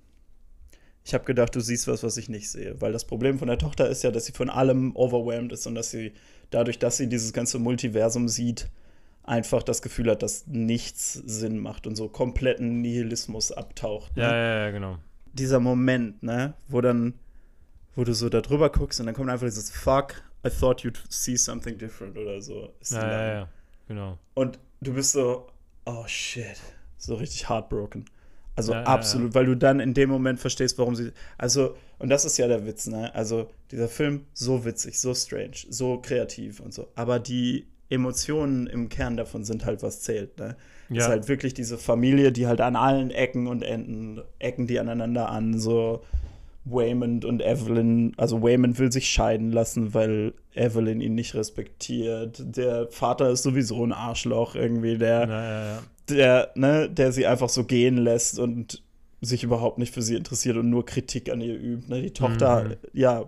Ich 1.04 1.16
habe 1.16 1.24
gedacht, 1.24 1.56
du 1.56 1.60
siehst 1.60 1.88
was, 1.88 2.04
was 2.04 2.18
ich 2.18 2.30
nicht 2.30 2.52
sehe. 2.52 2.80
Weil 2.80 2.92
das 2.92 3.06
Problem 3.06 3.40
von 3.40 3.48
der 3.48 3.58
Tochter 3.58 3.90
ist 3.90 4.04
ja, 4.04 4.12
dass 4.12 4.26
sie 4.26 4.34
von 4.34 4.52
allem 4.52 4.96
overwhelmed 4.96 5.52
ist 5.52 5.66
und 5.66 5.74
dass 5.74 5.90
sie 5.90 6.14
dadurch, 6.52 6.78
dass 6.78 6.98
sie 6.98 7.10
dieses 7.10 7.34
ganze 7.34 7.58
Multiversum 7.58 8.28
sieht, 8.28 8.70
einfach 9.24 9.64
das 9.64 9.82
Gefühl 9.82 10.10
hat, 10.10 10.24
dass 10.24 10.48
nichts 10.48 11.14
Sinn 11.14 11.60
macht 11.60 11.88
und 11.88 11.96
so 11.96 12.10
kompletten 12.10 12.82
Nihilismus 12.82 13.52
abtaucht. 13.52 14.16
Ne? 14.18 14.24
Ja, 14.24 14.36
ja, 14.36 14.66
ja, 14.66 14.72
genau. 14.72 14.98
Dieser 15.34 15.60
Moment, 15.60 16.24
ne, 16.24 16.54
wo 16.68 16.82
dann, 16.82 17.14
wo 17.96 18.04
du 18.04 18.14
so 18.14 18.30
da 18.30 18.42
drüber 18.42 18.70
guckst 18.70 19.00
und 19.00 19.06
dann 19.06 19.16
kommt 19.16 19.30
einfach 19.30 19.48
dieses 19.48 19.72
Fuck, 19.72 20.24
I 20.46 20.50
thought 20.50 20.82
you'd 20.82 21.00
see 21.10 21.38
something 21.38 21.78
different 21.78 22.18
oder 22.18 22.42
so. 22.42 22.74
Ja, 22.90 23.12
ja, 23.12 23.34
ja, 23.34 23.50
genau. 23.88 24.18
Und 24.34 24.60
du 24.82 24.94
bist 24.94 25.12
so, 25.14 25.48
oh 25.86 26.04
shit, 26.08 26.60
so 26.98 27.16
richtig 27.16 27.48
heartbroken. 27.48 28.06
Also 28.56 28.74
ja, 28.74 28.84
absolut, 28.84 29.28
ja, 29.28 29.30
ja. 29.30 29.36
weil 29.36 29.46
du 29.46 29.56
dann 29.56 29.80
in 29.80 29.94
dem 29.94 30.10
Moment 30.10 30.40
verstehst, 30.40 30.78
warum 30.78 30.96
sie. 30.96 31.12
Also, 31.38 31.76
und 32.00 32.10
das 32.10 32.26
ist 32.26 32.38
ja 32.38 32.48
der 32.48 32.66
Witz, 32.66 32.88
ne? 32.88 33.14
Also, 33.16 33.50
dieser 33.72 33.88
Film, 33.88 34.26
so 34.34 34.66
witzig, 34.66 35.00
so 35.00 35.14
strange, 35.14 35.56
so 35.70 36.02
kreativ 36.02 36.60
und 36.60 36.74
so. 36.74 36.90
Aber 36.96 37.20
die 37.20 37.68
Emotionen 37.92 38.68
im 38.68 38.90
Kern 38.90 39.18
davon 39.18 39.44
sind 39.44 39.66
halt, 39.66 39.84
was 39.84 40.02
zählt. 40.02 40.40
Ne? 40.40 40.56
Ja. 40.90 41.04
ist 41.04 41.10
halt 41.10 41.28
wirklich 41.28 41.54
diese 41.54 41.78
Familie, 41.78 42.32
die 42.32 42.48
halt 42.48 42.62
an 42.62 42.76
allen 42.76 43.12
Ecken 43.12 43.48
und 43.48 43.62
Enden 43.62 44.22
ecken 44.40 44.68
die 44.68 44.80
aneinander 44.80 45.30
an. 45.30 45.60
So 45.60 46.02
Waymond 46.66 47.26
und 47.26 47.42
Evelyn, 47.42 48.14
also 48.18 48.42
Waymond 48.42 48.78
will 48.80 48.92
sich 48.92 49.10
scheiden 49.10 49.52
lassen, 49.52 49.94
weil 49.94 50.34
Evelyn 50.54 51.02
ihn 51.02 51.16
nicht 51.16 51.34
respektiert. 51.34 52.42
Der 52.56 52.88
Vater 52.90 53.30
ist 53.30 53.44
sowieso 53.44 53.84
ein 53.86 53.94
Arschloch 53.94 54.56
irgendwie, 54.56 54.98
der, 54.98 55.28
ja, 55.28 55.74
ja, 55.74 55.84
der, 56.10 56.52
ne, 56.56 56.90
der 56.90 57.12
sie 57.12 57.26
einfach 57.26 57.50
so 57.50 57.64
gehen 57.64 57.98
lässt 57.98 58.40
und 58.40 58.84
sich 59.22 59.44
überhaupt 59.44 59.78
nicht 59.78 59.94
für 59.94 60.02
sie 60.02 60.16
interessiert 60.16 60.58
und 60.58 60.70
nur 60.70 60.86
Kritik 60.86 61.32
an 61.32 61.42
ihr 61.42 61.56
übt. 61.56 61.88
Ne? 61.90 62.02
Die 62.02 62.12
Tochter, 62.12 62.64
mhm. 62.64 62.76
ja, 62.94 63.26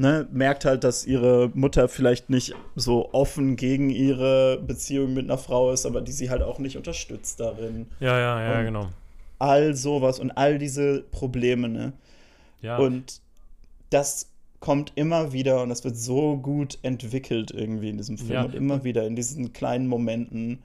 ne, 0.00 0.26
merkt 0.32 0.64
halt, 0.64 0.82
dass 0.82 1.06
ihre 1.06 1.50
Mutter 1.54 1.88
vielleicht 1.88 2.30
nicht 2.30 2.54
so 2.74 3.12
offen 3.12 3.56
gegen 3.56 3.90
ihre 3.90 4.58
Beziehung 4.58 5.12
mit 5.12 5.24
einer 5.24 5.38
Frau 5.38 5.72
ist, 5.72 5.84
aber 5.84 6.00
die 6.00 6.12
sie 6.12 6.30
halt 6.30 6.42
auch 6.42 6.58
nicht 6.58 6.76
unterstützt 6.76 7.38
darin. 7.38 7.86
Ja, 8.00 8.18
ja, 8.18 8.42
ja, 8.42 8.58
und 8.58 8.64
genau. 8.64 8.88
All 9.38 9.76
sowas 9.76 10.18
und 10.18 10.30
all 10.32 10.58
diese 10.58 11.02
Probleme, 11.10 11.68
ne? 11.68 11.92
Ja. 12.62 12.78
Und 12.78 13.20
das 13.90 14.30
kommt 14.58 14.92
immer 14.94 15.32
wieder 15.32 15.62
und 15.62 15.68
das 15.68 15.84
wird 15.84 15.96
so 15.96 16.36
gut 16.36 16.78
entwickelt 16.82 17.50
irgendwie 17.50 17.90
in 17.90 17.96
diesem 17.96 18.18
Film 18.18 18.32
ja. 18.32 18.42
und 18.44 18.54
immer 18.54 18.84
wieder 18.84 19.06
in 19.06 19.16
diesen 19.16 19.52
kleinen 19.52 19.86
Momenten, 19.86 20.58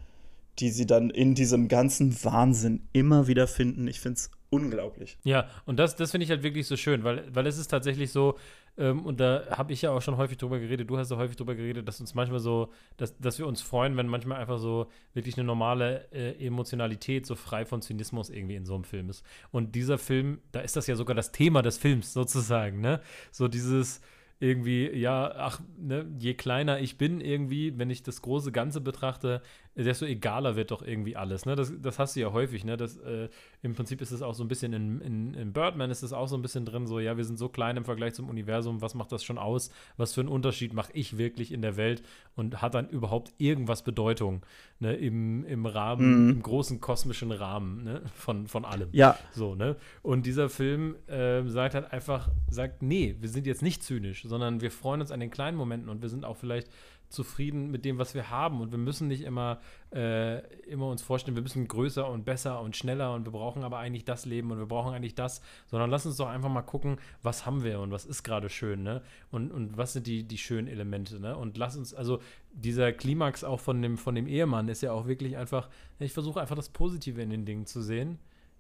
die 0.60 0.70
sie 0.70 0.86
dann 0.86 1.10
in 1.10 1.36
diesem 1.36 1.68
ganzen 1.68 2.24
Wahnsinn 2.24 2.82
immer 2.94 3.28
wieder 3.28 3.48
finden. 3.48 3.88
Ich 3.88 4.00
finde 4.00 4.18
es 4.18 4.32
unglaublich. 4.56 5.18
Ja, 5.24 5.48
und 5.66 5.78
das, 5.78 5.96
das 5.96 6.12
finde 6.12 6.24
ich 6.26 6.30
halt 6.32 6.44
wirklich 6.44 6.68
so 6.68 6.78
schön, 6.78 7.04
weil, 7.04 7.24
weil 7.34 7.48
es 7.48 7.58
ist 7.58 7.68
tatsächlich 7.68 8.12
so, 8.12 8.36
Ähm, 8.78 9.06
und 9.06 9.20
da 9.20 9.46
habe 9.52 9.72
ich 9.72 9.82
ja 9.84 9.92
auch 9.92 10.02
schon 10.02 10.18
häufig 10.18 10.38
drüber 10.38 10.60
geredet, 10.60 10.90
du 10.90 10.98
hast 10.98 11.10
ja 11.10 11.16
häufig 11.18 11.38
drüber 11.38 11.56
geredet, 11.56 11.88
dass 11.88 12.02
uns 12.02 12.14
manchmal 12.14 12.40
so, 12.40 12.74
dass, 12.98 13.18
dass 13.20 13.40
wir 13.40 13.48
uns 13.48 13.62
freuen, 13.62 13.96
wenn 13.96 14.08
manchmal 14.08 14.38
einfach 14.38 14.60
so 14.60 14.88
wirklich 15.14 15.38
eine 15.38 15.46
normale 15.46 16.12
äh, 16.12 16.46
Emotionalität 16.46 17.26
so 17.26 17.36
frei 17.36 17.66
von 17.66 17.82
Zynismus 17.82 18.30
irgendwie 18.30 18.56
in 18.56 18.66
so 18.66 18.76
einem 18.76 18.84
Film 18.84 19.10
ist. 19.10 19.24
Und 19.52 19.76
dieser 19.76 19.98
Film, 19.98 20.40
da 20.52 20.60
ist 20.60 20.76
das 20.76 20.88
ja 20.88 20.96
sogar 20.96 21.16
das 21.16 21.32
Thema 21.32 21.62
des 21.62 21.78
Films 21.78 22.12
sozusagen, 22.12 22.82
ne? 22.82 23.00
So 23.32 23.48
dieses 23.48 24.02
irgendwie, 24.42 24.90
ja, 24.92 25.32
ach, 25.38 25.62
ne, 25.78 26.06
je 26.20 26.34
kleiner 26.34 26.82
ich 26.82 26.98
bin 26.98 27.22
irgendwie, 27.22 27.80
wenn 27.80 27.90
ich 27.90 28.04
das 28.04 28.22
große 28.22 28.52
Ganze 28.52 28.82
betrachte, 28.82 29.42
desto 29.84 30.06
egaler 30.06 30.56
wird 30.56 30.72
doch 30.72 30.82
irgendwie 30.82 31.16
alles. 31.16 31.46
Ne? 31.46 31.56
Das, 31.56 31.74
das 31.82 32.00
hast 32.00 32.16
du 32.16 32.22
ja 32.22 32.32
häufig. 32.32 32.64
Ne? 32.64 32.78
Das, 32.78 32.98
äh, 32.98 33.28
Im 33.62 33.76
Prinzip 33.76 34.02
ist 34.02 34.12
es 34.12 34.22
auch 34.22 34.34
so 34.34 34.44
ein 34.44 34.48
bisschen 34.48 34.72
in, 34.72 35.02
in, 35.02 35.34
in 35.34 35.54
Birdman 35.54 35.92
ist 35.92 36.02
es 36.02 36.14
auch 36.14 36.28
so 36.28 36.38
ein 36.38 36.42
bisschen 36.42 36.66
drin, 36.66 36.88
so, 36.88 37.00
ja, 37.00 37.18
wir 37.18 37.26
sind 37.26 37.38
so 37.38 37.50
klein 37.50 37.76
im 37.76 37.84
Vergleich 37.84 38.14
zum 38.14 38.30
Universum, 38.30 38.82
was 38.82 38.96
macht 38.96 39.12
das 39.12 39.24
schon 39.24 39.38
aus? 39.38 39.72
Was 39.98 40.14
für 40.14 40.22
einen 40.22 40.30
Unterschied 40.30 40.74
mache 40.74 40.92
ich 40.94 41.18
wirklich 41.18 41.52
in 41.52 41.62
der 41.62 41.76
Welt 41.76 42.04
und 42.36 42.62
hat 42.62 42.74
dann 42.74 42.88
überhaupt 42.88 43.34
irgendwas 43.38 43.84
Bedeutung 43.84 44.46
ne? 44.80 44.96
Im, 44.96 45.44
im 45.46 45.66
Rahmen, 45.66 46.26
mhm. 46.26 46.30
im 46.32 46.42
großen 46.42 46.80
kosmischen 46.80 47.32
Rahmen 47.32 47.84
ne? 47.84 48.02
von, 48.16 48.48
von 48.48 48.64
allem. 48.64 48.90
Ja. 48.94 49.18
So, 49.34 49.56
ne? 49.56 49.76
Und 50.02 50.26
dieser 50.26 50.50
Film 50.50 50.96
äh, 51.08 51.44
sagt 51.48 51.76
halt 51.76 51.92
einfach, 51.92 52.30
sagt, 52.50 52.82
nee, 52.82 53.16
wir 53.20 53.30
sind 53.30 53.46
jetzt 53.46 53.62
nicht 53.62 53.84
zynisch, 53.84 54.24
sondern 54.24 54.62
wir 54.62 54.72
freuen 54.72 55.02
uns 55.02 55.12
an 55.12 55.20
den 55.20 55.32
kleinen 55.32 55.58
Momenten 55.58 55.90
und 55.90 56.02
wir 56.02 56.10
sind 56.10 56.24
auch 56.24 56.38
vielleicht 56.38 56.70
zufrieden 57.16 57.72
mit 57.72 57.86
dem, 57.86 57.98
was 57.98 58.14
wir 58.14 58.30
haben. 58.30 58.62
Und 58.62 58.72
wir 58.72 58.78
müssen 58.78 59.08
nicht 59.08 59.22
immer, 59.22 59.60
äh, 59.92 60.40
immer 60.66 60.88
uns 60.90 61.02
vorstellen, 61.02 61.36
wir 61.36 61.42
müssen 61.42 61.68
größer 61.68 62.08
und 62.08 62.26
besser 62.26 62.62
und 62.62 62.76
schneller 62.76 63.14
und 63.14 63.26
wir 63.26 63.32
brauchen 63.32 63.64
aber 63.64 63.80
eigentlich 63.80 64.06
das 64.06 64.26
Leben 64.26 64.52
und 64.52 64.60
wir 64.60 64.68
brauchen 64.68 64.94
eigentlich 64.94 65.16
das, 65.16 65.42
sondern 65.66 65.90
lass 65.90 66.06
uns 66.06 66.18
doch 66.18 66.28
einfach 66.28 66.50
mal 66.50 66.62
gucken, 66.62 66.98
was 67.24 67.46
haben 67.46 67.64
wir 67.64 67.80
und 67.80 67.92
was 67.92 68.06
ist 68.06 68.24
gerade 68.24 68.50
schön, 68.50 68.84
ne? 68.84 69.02
Und, 69.32 69.52
und 69.52 69.78
was 69.78 69.94
sind 69.94 70.06
die, 70.06 70.24
die 70.24 70.38
schönen 70.38 70.68
Elemente, 70.68 71.20
ne? 71.20 71.36
Und 71.36 71.58
lass 71.58 71.76
uns, 71.76 71.94
also 71.94 72.20
dieser 72.52 72.92
Klimax 72.92 73.44
auch 73.44 73.60
von 73.60 73.82
dem, 73.82 73.98
von 73.98 74.14
dem 74.14 74.28
Ehemann 74.28 74.68
ist 74.68 74.82
ja 74.82 74.92
auch 74.92 75.08
wirklich 75.08 75.38
einfach, 75.38 75.70
ich 76.00 76.14
versuche 76.14 76.42
einfach 76.42 76.56
das 76.56 76.70
Positive 76.70 77.22
in 77.22 77.30
den 77.32 77.46
Dingen 77.46 77.66
zu 77.66 77.82
sehen. 77.82 78.20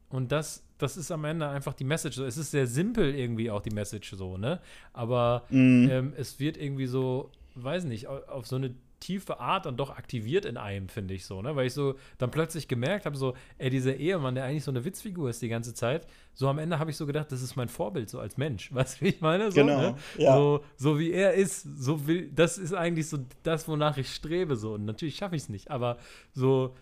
Und 0.10 0.32
das, 0.32 0.64
das 0.78 0.98
ist 0.98 1.12
am 1.12 1.26
Ende 1.26 1.48
einfach 1.48 1.74
die 1.74 1.84
Message. 1.84 2.20
Es 2.20 2.38
ist 2.38 2.52
sehr 2.52 2.68
simpel 2.68 3.16
irgendwie 3.16 3.50
auch 3.50 3.62
die 3.62 3.74
Message 3.74 4.12
so, 4.16 4.38
ne? 4.38 4.62
Aber 4.94 5.46
mm. 5.50 5.90
ähm, 5.90 6.14
es 6.16 6.40
wird 6.40 6.58
irgendwie 6.58 6.86
so 6.86 7.32
weiß 7.56 7.86
nicht, 7.86 8.08
auf 8.08 8.46
so 8.48 8.56
eine 8.56 8.76
tiefe 9.00 9.40
Art 9.40 9.66
dann 9.66 9.78
doch 9.78 9.92
aktiviert 9.92 10.46
in 10.46 10.58
einem, 10.58 10.90
finde 10.90 11.14
ich 11.14 11.26
so, 11.26 11.42
ne? 11.42 11.56
Weil 11.56 11.68
ich 11.68 11.74
so 11.74 11.96
dann 12.18 12.32
plötzlich 12.32 12.68
gemerkt 12.68 13.06
habe, 13.06 13.16
so, 13.16 13.36
ey, 13.58 13.70
dieser 13.70 13.96
Ehemann, 13.96 14.36
der 14.36 14.46
eigentlich 14.46 14.64
so 14.64 14.72
eine 14.72 14.84
Witzfigur 14.84 15.30
ist 15.30 15.42
die 15.42 15.50
ganze 15.50 15.74
Zeit, 15.74 16.08
so 16.34 16.48
am 16.48 16.58
Ende 16.58 16.80
habe 16.80 16.92
ich 16.92 16.98
so 16.98 17.06
gedacht, 17.06 17.32
das 17.32 17.42
ist 17.42 17.56
mein 17.56 17.70
Vorbild, 17.70 18.10
so 18.10 18.20
als 18.20 18.38
Mensch. 18.38 18.72
Weißt 18.74 19.00
du, 19.00 19.06
wie 19.06 19.10
ich 19.10 19.22
meine? 19.22 19.52
So, 19.52 19.62
genau. 19.62 19.80
Ne? 19.80 19.96
Ja. 20.18 20.36
So, 20.36 20.64
so 20.78 21.00
wie 21.00 21.12
er 21.12 21.34
ist, 21.34 21.68
so 21.78 22.08
will, 22.08 22.32
das 22.34 22.58
ist 22.58 22.74
eigentlich 22.74 23.08
so 23.08 23.20
das, 23.44 23.68
wonach 23.68 23.98
ich 23.98 24.14
strebe, 24.14 24.56
so. 24.56 24.74
Und 24.74 24.86
natürlich 24.86 25.16
schaffe 25.16 25.36
ich 25.36 25.44
es 25.44 25.50
nicht, 25.50 25.70
aber 25.70 25.98
so, 26.34 26.76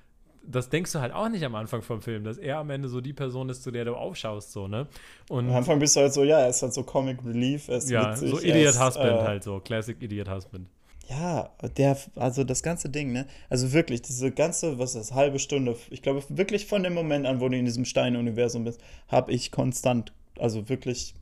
das 0.45 0.69
denkst 0.69 0.91
du 0.91 0.99
halt 0.99 1.13
auch 1.13 1.29
nicht 1.29 1.43
am 1.43 1.55
Anfang 1.55 1.81
vom 1.81 2.01
Film, 2.01 2.23
dass 2.23 2.37
er 2.37 2.57
am 2.57 2.69
Ende 2.69 2.89
so 2.89 3.01
die 3.01 3.13
Person 3.13 3.49
ist, 3.49 3.63
zu 3.63 3.71
der 3.71 3.85
du 3.85 3.95
aufschaust, 3.95 4.51
so, 4.51 4.67
ne? 4.67 4.87
Und 5.29 5.49
am 5.49 5.55
Anfang 5.55 5.79
bist 5.79 5.95
du 5.95 6.01
halt 6.01 6.13
so, 6.13 6.23
ja, 6.23 6.39
er 6.39 6.49
ist 6.49 6.61
halt 6.61 6.73
so 6.73 6.83
Comic 6.83 7.23
Relief, 7.25 7.69
er 7.69 7.77
ist 7.77 7.89
Ja, 7.89 8.11
witzig, 8.11 8.29
so 8.29 8.39
Idiot 8.39 8.79
Husband 8.79 9.21
äh, 9.21 9.23
halt 9.23 9.43
so, 9.43 9.59
Classic 9.59 9.99
Idiot 10.01 10.29
Husband. 10.29 10.67
Ja, 11.09 11.51
der, 11.77 11.97
also 12.15 12.43
das 12.43 12.63
ganze 12.63 12.89
Ding, 12.89 13.11
ne? 13.11 13.27
Also 13.49 13.73
wirklich, 13.73 14.01
diese 14.01 14.31
ganze, 14.31 14.79
was 14.79 14.95
ist 14.95 15.09
das, 15.09 15.15
halbe 15.15 15.39
Stunde, 15.39 15.75
ich 15.89 16.01
glaube 16.01 16.23
wirklich 16.29 16.65
von 16.65 16.83
dem 16.83 16.93
Moment 16.93 17.25
an, 17.25 17.39
wo 17.39 17.49
du 17.49 17.57
in 17.57 17.65
diesem 17.65 17.85
Stein-Universum 17.85 18.63
bist, 18.63 18.81
habe 19.07 19.31
ich 19.31 19.51
konstant, 19.51 20.13
also 20.39 20.69
wirklich 20.69 21.15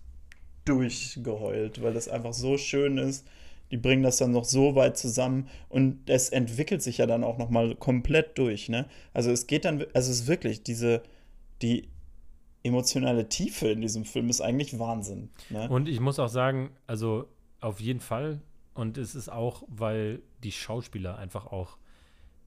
durchgeheult, 0.65 1.81
weil 1.81 1.93
das 1.93 2.07
einfach 2.07 2.33
so 2.33 2.57
schön 2.57 2.97
ist 2.97 3.25
die 3.71 3.77
bringen 3.77 4.03
das 4.03 4.17
dann 4.17 4.31
noch 4.31 4.45
so 4.45 4.75
weit 4.75 4.97
zusammen 4.97 5.47
und 5.69 6.09
es 6.09 6.29
entwickelt 6.29 6.81
sich 6.81 6.97
ja 6.97 7.05
dann 7.05 7.23
auch 7.23 7.37
noch 7.37 7.49
mal 7.49 7.75
komplett 7.75 8.37
durch, 8.37 8.69
ne? 8.69 8.85
Also 9.13 9.31
es 9.31 9.47
geht 9.47 9.65
dann, 9.65 9.85
also 9.93 10.11
es 10.11 10.21
ist 10.21 10.27
wirklich 10.27 10.63
diese, 10.63 11.01
die 11.61 11.87
emotionale 12.63 13.27
Tiefe 13.29 13.69
in 13.69 13.81
diesem 13.81 14.05
Film 14.05 14.29
ist 14.29 14.41
eigentlich 14.41 14.77
Wahnsinn. 14.77 15.29
Ne? 15.49 15.67
Und 15.67 15.89
ich 15.89 15.99
muss 15.99 16.19
auch 16.19 16.29
sagen, 16.29 16.69
also 16.85 17.25
auf 17.59 17.79
jeden 17.79 18.01
Fall 18.01 18.41
und 18.73 18.97
es 18.97 19.15
ist 19.15 19.29
auch, 19.29 19.63
weil 19.67 20.21
die 20.43 20.51
Schauspieler 20.51 21.17
einfach 21.17 21.47
auch 21.47 21.77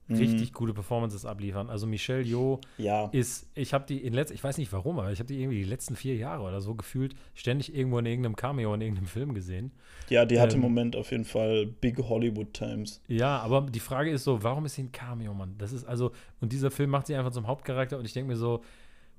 Mhm. 0.07 0.17
richtig 0.17 0.53
gute 0.53 0.73
Performances 0.73 1.25
abliefern. 1.25 1.69
Also 1.69 1.87
Michelle 1.87 2.21
Yeoh 2.21 2.59
ja. 2.77 3.09
ist, 3.11 3.47
ich 3.55 3.73
habe 3.73 3.85
die 3.87 4.03
in 4.03 4.13
letzter, 4.13 4.35
ich 4.35 4.43
weiß 4.43 4.57
nicht 4.57 4.71
warum, 4.71 4.99
aber 4.99 5.11
ich 5.11 5.19
habe 5.19 5.27
die 5.27 5.41
irgendwie 5.41 5.57
die 5.57 5.69
letzten 5.69 5.95
vier 5.95 6.15
Jahre 6.15 6.43
oder 6.43 6.61
so 6.61 6.75
gefühlt 6.75 7.15
ständig 7.33 7.75
irgendwo 7.75 7.97
in 7.99 8.05
irgendeinem 8.05 8.35
Cameo 8.35 8.73
in 8.73 8.81
irgendeinem 8.81 9.07
Film 9.07 9.33
gesehen. 9.33 9.71
Ja, 10.09 10.25
die 10.25 10.39
hat 10.39 10.53
ähm, 10.53 10.57
im 10.57 10.61
Moment 10.61 10.95
auf 10.95 11.11
jeden 11.11 11.25
Fall 11.25 11.65
Big 11.65 11.97
Hollywood 11.97 12.53
Times. 12.53 13.01
Ja, 13.07 13.39
aber 13.39 13.61
die 13.61 13.79
Frage 13.79 14.11
ist 14.11 14.23
so, 14.23 14.43
warum 14.43 14.65
ist 14.65 14.75
sie 14.75 14.83
ein 14.83 14.91
Cameo, 14.91 15.33
Mann? 15.33 15.55
Das 15.57 15.73
ist 15.73 15.85
also, 15.85 16.11
und 16.39 16.51
dieser 16.51 16.69
Film 16.69 16.91
macht 16.91 17.07
sie 17.07 17.15
einfach 17.15 17.31
zum 17.31 17.47
Hauptcharakter 17.47 17.97
und 17.97 18.05
ich 18.05 18.13
denke 18.13 18.31
mir 18.31 18.37
so, 18.37 18.61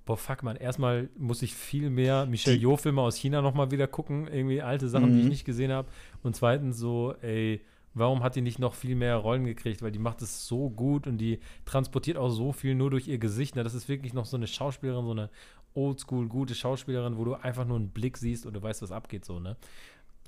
boah, 0.04 0.16
fuck, 0.16 0.44
man, 0.44 0.54
erstmal 0.54 1.08
muss 1.18 1.42
ich 1.42 1.52
viel 1.52 1.90
mehr 1.90 2.26
Michelle 2.26 2.56
Yeoh-Filme 2.56 3.02
aus 3.02 3.16
China 3.16 3.42
nochmal 3.42 3.72
wieder 3.72 3.88
gucken, 3.88 4.28
irgendwie 4.28 4.62
alte 4.62 4.88
Sachen, 4.88 5.08
mhm. 5.08 5.14
die 5.14 5.18
ich 5.18 5.24
mhm. 5.24 5.30
nicht 5.30 5.44
gesehen 5.44 5.72
habe. 5.72 5.88
Und 6.22 6.36
zweitens 6.36 6.78
so, 6.78 7.14
ey, 7.22 7.60
Warum 7.96 8.22
hat 8.22 8.36
die 8.36 8.42
nicht 8.42 8.58
noch 8.58 8.74
viel 8.74 8.94
mehr 8.94 9.16
Rollen 9.16 9.46
gekriegt? 9.46 9.80
Weil 9.80 9.90
die 9.90 9.98
macht 9.98 10.20
es 10.20 10.46
so 10.46 10.68
gut 10.68 11.06
und 11.06 11.16
die 11.16 11.40
transportiert 11.64 12.18
auch 12.18 12.28
so 12.28 12.52
viel 12.52 12.74
nur 12.74 12.90
durch 12.90 13.08
ihr 13.08 13.16
Gesicht. 13.16 13.56
Ne? 13.56 13.64
Das 13.64 13.72
ist 13.72 13.88
wirklich 13.88 14.12
noch 14.12 14.26
so 14.26 14.36
eine 14.36 14.46
Schauspielerin, 14.46 15.06
so 15.06 15.12
eine 15.12 15.30
oldschool 15.72 16.28
gute 16.28 16.54
Schauspielerin, 16.54 17.16
wo 17.16 17.24
du 17.24 17.34
einfach 17.34 17.64
nur 17.64 17.78
einen 17.78 17.88
Blick 17.88 18.18
siehst 18.18 18.44
und 18.44 18.52
du 18.52 18.62
weißt, 18.62 18.82
was 18.82 18.92
abgeht 18.92 19.24
so, 19.24 19.40
ne? 19.40 19.56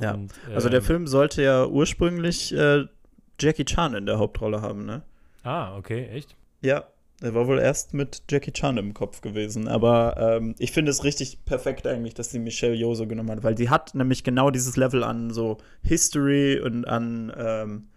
Ja. 0.01 0.15
Und, 0.15 0.33
ähm, 0.49 0.55
also 0.55 0.71
der 0.71 0.79
ähm, 0.79 0.85
Film 0.85 1.07
sollte 1.07 1.43
ja 1.43 1.67
ursprünglich 1.67 2.55
äh, 2.55 2.87
Jackie 3.39 3.67
Chan 3.67 3.95
in 3.95 4.07
der 4.07 4.19
Hauptrolle 4.19 4.63
haben, 4.63 4.87
ne? 4.87 5.03
Ah, 5.43 5.77
okay, 5.77 6.09
echt? 6.09 6.37
Ja, 6.63 6.85
er 7.21 7.35
war 7.35 7.49
wohl 7.49 7.59
erst 7.59 7.95
mit 7.95 8.23
Jackie 8.31 8.53
Chan 8.53 8.77
im 8.77 8.95
Kopf 8.95 9.21
gewesen. 9.21 9.67
Aber 9.67 10.17
ähm, 10.19 10.55
ich 10.59 10.73
finde 10.73 10.91
es 10.91 11.03
richtig 11.03 11.45
perfekt 11.45 11.87
eigentlich, 11.87 12.15
dass 12.15 12.31
sie 12.31 12.39
Michelle 12.39 12.75
Yeoh 12.75 12.95
so 12.95 13.07
genommen 13.07 13.31
hat, 13.31 13.43
weil 13.43 13.57
sie 13.57 13.71
hat 13.71 13.95
nämlich 13.95 14.23
genau 14.23 14.51
dieses 14.51 14.77
Level 14.77 15.03
an 15.03 15.31
so 15.31 15.59
History 15.83 16.61
und 16.61 16.87
an, 16.87 17.33
ähm, 17.37 17.89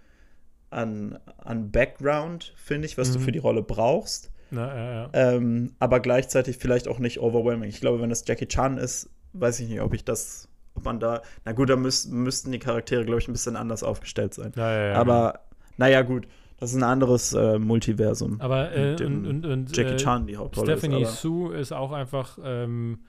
an, 0.71 1.19
an 1.37 1.71
Background, 1.71 2.53
finde 2.55 2.87
ich, 2.87 2.97
was 2.97 3.09
mhm. 3.09 3.13
du 3.13 3.19
für 3.19 3.31
die 3.31 3.39
Rolle 3.39 3.61
brauchst. 3.61 4.31
Na, 4.49 4.75
ja, 4.75 4.93
ja. 4.93 5.09
Ähm, 5.13 5.75
aber 5.79 5.99
gleichzeitig 5.99 6.57
vielleicht 6.57 6.87
auch 6.87 6.99
nicht 6.99 7.19
overwhelming. 7.19 7.69
Ich 7.69 7.79
glaube, 7.79 8.01
wenn 8.01 8.09
das 8.09 8.23
Jackie 8.27 8.47
Chan 8.47 8.77
ist, 8.77 9.09
weiß 9.33 9.59
ich 9.59 9.69
nicht, 9.69 9.81
ob 9.81 9.93
ich 9.93 10.03
das, 10.03 10.49
ob 10.73 10.83
man 10.83 10.99
da, 10.99 11.21
na 11.45 11.53
gut, 11.53 11.69
da 11.69 11.75
müß, 11.75 12.07
müssten 12.07 12.51
die 12.51 12.59
Charaktere, 12.59 13.05
glaube 13.05 13.21
ich, 13.21 13.27
ein 13.27 13.33
bisschen 13.33 13.55
anders 13.55 13.83
aufgestellt 13.83 14.33
sein. 14.33 14.51
Ja, 14.55 14.93
aber, 14.93 15.41
naja, 15.77 16.01
gut. 16.01 16.27
Das 16.61 16.73
ist 16.73 16.77
ein 16.77 16.83
anderes 16.83 17.33
äh, 17.33 17.57
Multiversum. 17.57 18.39
Aber 18.39 18.71
äh, 18.71 18.91
und, 19.03 19.25
und, 19.25 19.45
und, 19.47 19.75
Jackie 19.75 19.93
äh, 19.93 19.97
Chan 19.97 20.27
die 20.27 20.37
Hauptrolle 20.37 20.77
Stephanie 20.77 21.01
ist, 21.01 21.19
Sue 21.19 21.55
ist 21.55 21.71
auch 21.71 21.91
einfach 21.91 22.37
ähm, 22.43 22.99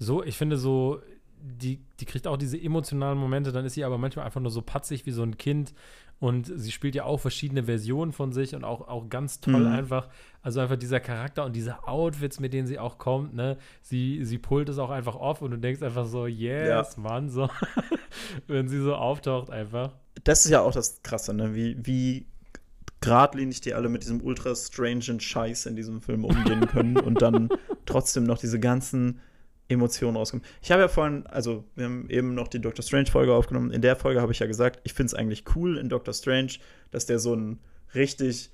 so, 0.00 0.24
ich 0.24 0.36
finde 0.36 0.56
so, 0.56 1.00
die, 1.40 1.78
die 2.00 2.06
kriegt 2.06 2.26
auch 2.26 2.36
diese 2.36 2.60
emotionalen 2.60 3.16
Momente, 3.16 3.52
dann 3.52 3.64
ist 3.64 3.74
sie 3.74 3.84
aber 3.84 3.98
manchmal 3.98 4.26
einfach 4.26 4.40
nur 4.40 4.50
so 4.50 4.62
patzig 4.62 5.06
wie 5.06 5.12
so 5.12 5.22
ein 5.22 5.36
Kind 5.36 5.74
und 6.18 6.50
sie 6.52 6.72
spielt 6.72 6.96
ja 6.96 7.04
auch 7.04 7.18
verschiedene 7.18 7.62
Versionen 7.62 8.10
von 8.10 8.32
sich 8.32 8.56
und 8.56 8.64
auch, 8.64 8.88
auch 8.88 9.08
ganz 9.08 9.40
toll 9.40 9.60
mhm. 9.60 9.72
einfach. 9.72 10.08
Also 10.42 10.58
einfach 10.58 10.74
dieser 10.74 10.98
Charakter 10.98 11.44
und 11.44 11.54
diese 11.54 11.86
Outfits, 11.86 12.40
mit 12.40 12.52
denen 12.52 12.66
sie 12.66 12.80
auch 12.80 12.98
kommt, 12.98 13.32
ne? 13.32 13.58
Sie, 13.80 14.24
sie 14.24 14.38
pullt 14.38 14.68
es 14.68 14.78
auch 14.78 14.90
einfach 14.90 15.14
off 15.14 15.40
und 15.40 15.52
du 15.52 15.58
denkst 15.58 15.82
einfach 15.82 16.06
so, 16.06 16.26
yes, 16.26 16.96
ja. 16.96 17.00
Mann, 17.00 17.28
so. 17.28 17.48
Wenn 18.48 18.66
sie 18.66 18.80
so 18.80 18.96
auftaucht 18.96 19.50
einfach. 19.50 19.92
Das 20.24 20.44
ist 20.44 20.50
ja 20.50 20.62
auch 20.62 20.72
das 20.72 21.00
Krasse, 21.04 21.32
ne? 21.32 21.54
Wie, 21.54 21.76
wie 21.86 22.26
geradlinig 23.00 23.60
die 23.60 23.74
alle 23.74 23.88
mit 23.88 24.02
diesem 24.02 24.22
ultra 24.22 24.54
strangen 24.54 25.20
Scheiß 25.20 25.66
in 25.66 25.76
diesem 25.76 26.00
Film 26.00 26.24
umgehen 26.24 26.66
können 26.66 26.98
und 26.98 27.22
dann 27.22 27.48
trotzdem 27.86 28.24
noch 28.24 28.38
diese 28.38 28.58
ganzen 28.58 29.20
Emotionen 29.68 30.16
rauskommen. 30.16 30.44
Ich 30.62 30.72
habe 30.72 30.82
ja 30.82 30.88
vorhin, 30.88 31.26
also 31.26 31.64
wir 31.76 31.84
haben 31.84 32.08
eben 32.08 32.34
noch 32.34 32.48
die 32.48 32.60
Doctor 32.60 32.82
Strange 32.82 33.06
Folge 33.06 33.34
aufgenommen. 33.34 33.70
In 33.70 33.82
der 33.82 33.96
Folge 33.96 34.20
habe 34.20 34.32
ich 34.32 34.38
ja 34.38 34.46
gesagt, 34.46 34.80
ich 34.84 34.94
finde 34.94 35.08
es 35.08 35.14
eigentlich 35.14 35.44
cool 35.54 35.76
in 35.76 35.88
Doctor 35.88 36.14
Strange, 36.14 36.52
dass 36.90 37.06
der 37.06 37.18
so 37.18 37.34
ein 37.34 37.60
richtig 37.94 38.50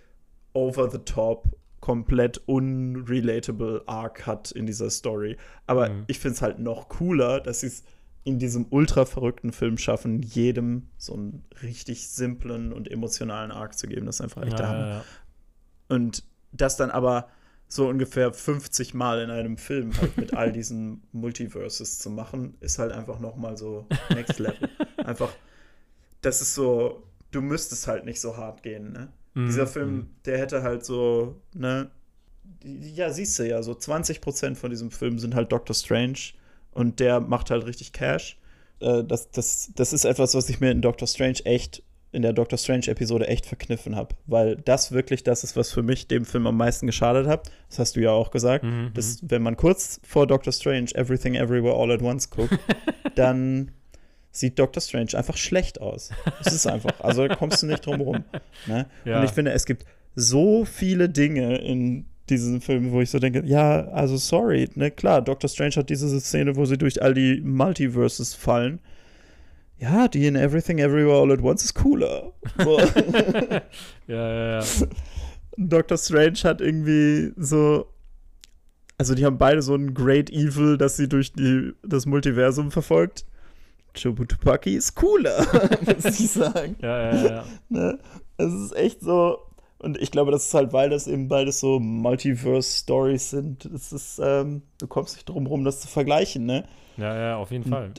over 0.52 0.90
the 0.90 0.98
top, 0.98 1.57
komplett 1.80 2.40
unrelatable 2.46 3.83
Arc 3.87 4.26
hat 4.26 4.50
in 4.50 4.66
dieser 4.66 4.90
Story. 4.90 5.37
Aber 5.66 5.90
mhm. 5.90 6.04
ich 6.09 6.18
finde 6.18 6.35
es 6.35 6.42
halt 6.42 6.59
noch 6.59 6.88
cooler, 6.88 7.40
dass 7.40 7.61
sie 7.61 7.68
es 7.68 7.85
in 8.24 8.38
diesem 8.38 8.66
ultra 8.70 9.04
verrückten 9.04 9.52
Film 9.52 9.76
schaffen, 9.76 10.22
jedem 10.22 10.88
so 10.96 11.12
einen 11.12 11.44
richtig 11.62 12.08
simplen 12.08 12.72
und 12.72 12.90
emotionalen 12.90 13.52
Arc 13.52 13.78
zu 13.78 13.87
geben. 13.87 14.06
Das 14.06 14.16
ist 14.16 14.20
einfach 14.22 14.42
echt 14.42 14.58
ja, 14.58 14.72
der 14.72 14.88
Ja, 14.88 15.04
Und 15.88 16.24
das 16.50 16.76
dann 16.78 16.90
aber 16.90 17.28
so 17.68 17.87
ungefähr 17.88 18.32
50 18.32 18.94
Mal 18.94 19.20
in 19.20 19.30
einem 19.30 19.58
Film 19.58 19.92
halt 20.00 20.16
mit 20.16 20.34
all 20.34 20.52
diesen 20.52 21.02
Multiverses 21.12 21.98
zu 21.98 22.08
machen, 22.08 22.54
ist 22.60 22.78
halt 22.78 22.92
einfach 22.92 23.20
noch 23.20 23.37
mal 23.37 23.58
so 23.58 23.87
Next 24.10 24.38
Level. 24.38 24.70
einfach, 24.96 25.32
das 26.22 26.40
ist 26.40 26.54
so, 26.54 27.02
du 27.30 27.42
müsstest 27.42 27.87
halt 27.87 28.06
nicht 28.06 28.20
so 28.20 28.37
hart 28.37 28.62
gehen, 28.62 28.92
ne? 28.92 29.12
Mhm. 29.34 29.46
Dieser 29.46 29.66
Film, 29.66 29.94
mhm. 29.94 30.10
der 30.24 30.38
hätte 30.38 30.62
halt 30.62 30.84
so, 30.84 31.42
ne? 31.52 31.90
Ja, 32.62 33.10
siehst 33.10 33.38
du 33.38 33.46
ja, 33.46 33.62
so 33.62 33.72
20% 33.72 34.54
von 34.54 34.70
diesem 34.70 34.90
Film 34.90 35.18
sind 35.18 35.34
halt 35.34 35.52
Doctor 35.52 35.74
Strange 35.74 36.32
und 36.74 37.00
der 37.00 37.20
macht 37.20 37.50
halt 37.50 37.66
richtig 37.66 37.92
Cash. 37.92 38.38
äh, 38.80 39.02
das, 39.04 39.30
das, 39.30 39.72
das 39.74 39.92
ist 39.92 40.04
etwas, 40.04 40.34
was 40.34 40.48
ich 40.48 40.60
mir 40.60 40.70
in 40.70 40.82
Doctor 40.82 41.08
Strange 41.08 41.38
echt, 41.44 41.82
in 42.12 42.22
der 42.22 42.32
Doctor 42.32 42.58
Strange-Episode 42.58 43.26
echt 43.26 43.46
verkniffen 43.46 43.96
habe. 43.96 44.14
Weil 44.26 44.56
das 44.56 44.92
wirklich 44.92 45.24
das 45.24 45.42
ist, 45.42 45.56
was 45.56 45.72
für 45.72 45.82
mich 45.82 46.06
dem 46.06 46.24
Film 46.24 46.46
am 46.46 46.56
meisten 46.56 46.87
geschadet 46.87 47.26
hat. 47.26 47.50
Das 47.68 47.78
hast 47.78 47.96
du 47.96 48.00
ja 48.00 48.10
auch 48.10 48.30
gesagt. 48.30 48.64
Mhm, 48.64 48.90
dass, 48.94 49.18
wenn 49.22 49.42
man 49.42 49.56
kurz 49.56 50.00
vor 50.04 50.26
Doctor 50.26 50.52
Strange 50.52 50.90
Everything 50.94 51.34
Everywhere 51.34 51.74
All 51.74 51.90
at 51.90 52.02
Once 52.02 52.30
guckt, 52.30 52.56
dann 53.16 53.72
sieht 54.30 54.58
Doctor 54.58 54.80
Strange 54.80 55.10
einfach 55.14 55.37
schlecht 55.37 55.80
aus. 55.80 56.10
Das 56.42 56.52
ist 56.52 56.66
einfach. 56.66 57.00
Also 57.00 57.26
kommst 57.28 57.62
du 57.62 57.66
nicht 57.66 57.87
drum 57.87 58.00
rum. 58.00 58.24
Ne? 58.66 58.87
Ja. 59.04 59.18
Und 59.18 59.24
ich 59.24 59.30
finde, 59.30 59.52
es 59.52 59.64
gibt 59.64 59.84
so 60.16 60.64
viele 60.64 61.08
Dinge 61.08 61.58
in 61.58 62.06
diesen 62.30 62.60
Film, 62.60 62.90
wo 62.90 63.00
ich 63.00 63.10
so 63.10 63.18
denke, 63.18 63.42
ja, 63.44 63.87
also 63.88 64.16
sorry, 64.16 64.68
ne, 64.74 64.90
klar, 64.90 65.22
Doctor 65.22 65.48
Strange 65.48 65.76
hat 65.76 65.90
diese 65.90 66.20
Szene, 66.20 66.56
wo 66.56 66.64
sie 66.64 66.78
durch 66.78 67.02
all 67.02 67.14
die 67.14 67.40
Multiverses 67.40 68.34
fallen. 68.34 68.80
Ja, 69.78 70.08
die 70.08 70.26
in 70.26 70.37
Everything 70.37 70.78
Everywhere 70.78 71.20
All 71.20 71.32
at 71.32 71.42
Once 71.42 71.64
ist 71.64 71.74
cooler. 71.74 72.32
So. 72.58 72.78
Ja, 74.06 74.34
ja, 74.34 74.60
ja. 74.60 74.66
Doctor 75.56 75.96
Strange 75.96 76.38
hat 76.44 76.60
irgendwie 76.60 77.32
so. 77.37 77.87
Also, 78.98 79.14
die 79.14 79.24
haben 79.24 79.38
beide 79.38 79.62
so 79.62 79.74
ein 79.74 79.94
Great 79.94 80.30
Evil, 80.30 80.78
das 80.78 80.96
sie 80.96 81.08
durch 81.08 81.32
die, 81.32 81.72
das 81.82 82.06
Multiversum 82.06 82.70
verfolgt. 82.70 83.24
Chobutupaki 84.00 84.74
ist 84.74 84.94
cooler, 84.94 85.46
muss 85.87 86.20
ich 86.20 86.30
sagen. 86.30 86.76
Ja, 86.80 87.12
ja, 87.12 87.26
ja. 87.26 87.44
Ne? 87.68 87.98
Es 88.37 88.52
ist 88.52 88.76
echt 88.76 89.00
so. 89.00 89.38
Und 89.85 89.99
ich 90.01 90.11
glaube, 90.11 90.31
das 90.31 90.47
ist 90.47 90.55
halt, 90.55 90.73
weil 90.73 90.88
das 90.90 91.07
eben 91.07 91.29
beides 91.29 91.61
so 91.61 91.79
Multiverse-Stories 91.79 93.31
sind. 93.31 93.66
Es 93.66 93.92
ist, 93.92 94.18
ähm, 94.23 94.62
du 94.79 94.87
kommst 94.87 95.14
nicht 95.16 95.29
drum 95.29 95.47
rum, 95.47 95.64
das 95.64 95.81
zu 95.81 95.88
vergleichen, 95.88 96.47
ne? 96.47 96.64
Ja, 96.97 97.14
ja, 97.16 97.37
auf 97.37 97.51
jeden 97.51 97.64
Fall. 97.64 97.92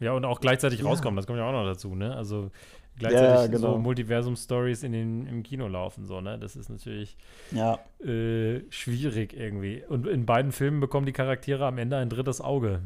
Ja, 0.00 0.12
und 0.12 0.24
auch 0.24 0.40
gleichzeitig 0.40 0.80
Ja. 0.80 0.86
rauskommen, 0.86 1.16
das 1.16 1.26
kommt 1.26 1.38
ja 1.38 1.46
auch 1.48 1.52
noch 1.52 1.64
dazu, 1.66 1.94
ne? 1.94 2.14
Also 2.16 2.50
gleichzeitig 2.98 3.50
genau. 3.52 3.72
so 3.74 3.78
Multiversum-Stories 3.78 4.82
in 4.82 4.92
den, 4.92 5.26
im 5.26 5.42
Kino 5.42 5.68
laufen, 5.68 6.06
so, 6.06 6.20
ne? 6.20 6.38
Das 6.38 6.56
ist 6.56 6.70
natürlich 6.70 7.16
Ja, 7.50 7.78
äh, 8.04 8.60
schwierig 8.70 9.34
irgendwie. 9.34 9.84
Und 9.88 10.06
in 10.06 10.24
beiden 10.26 10.52
Filmen 10.52 10.80
bekommen 10.80 11.06
die 11.06 11.12
Charaktere 11.12 11.66
am 11.66 11.76
Ende 11.78 11.96
ein 11.96 12.08
drittes 12.08 12.40
Auge. 12.40 12.80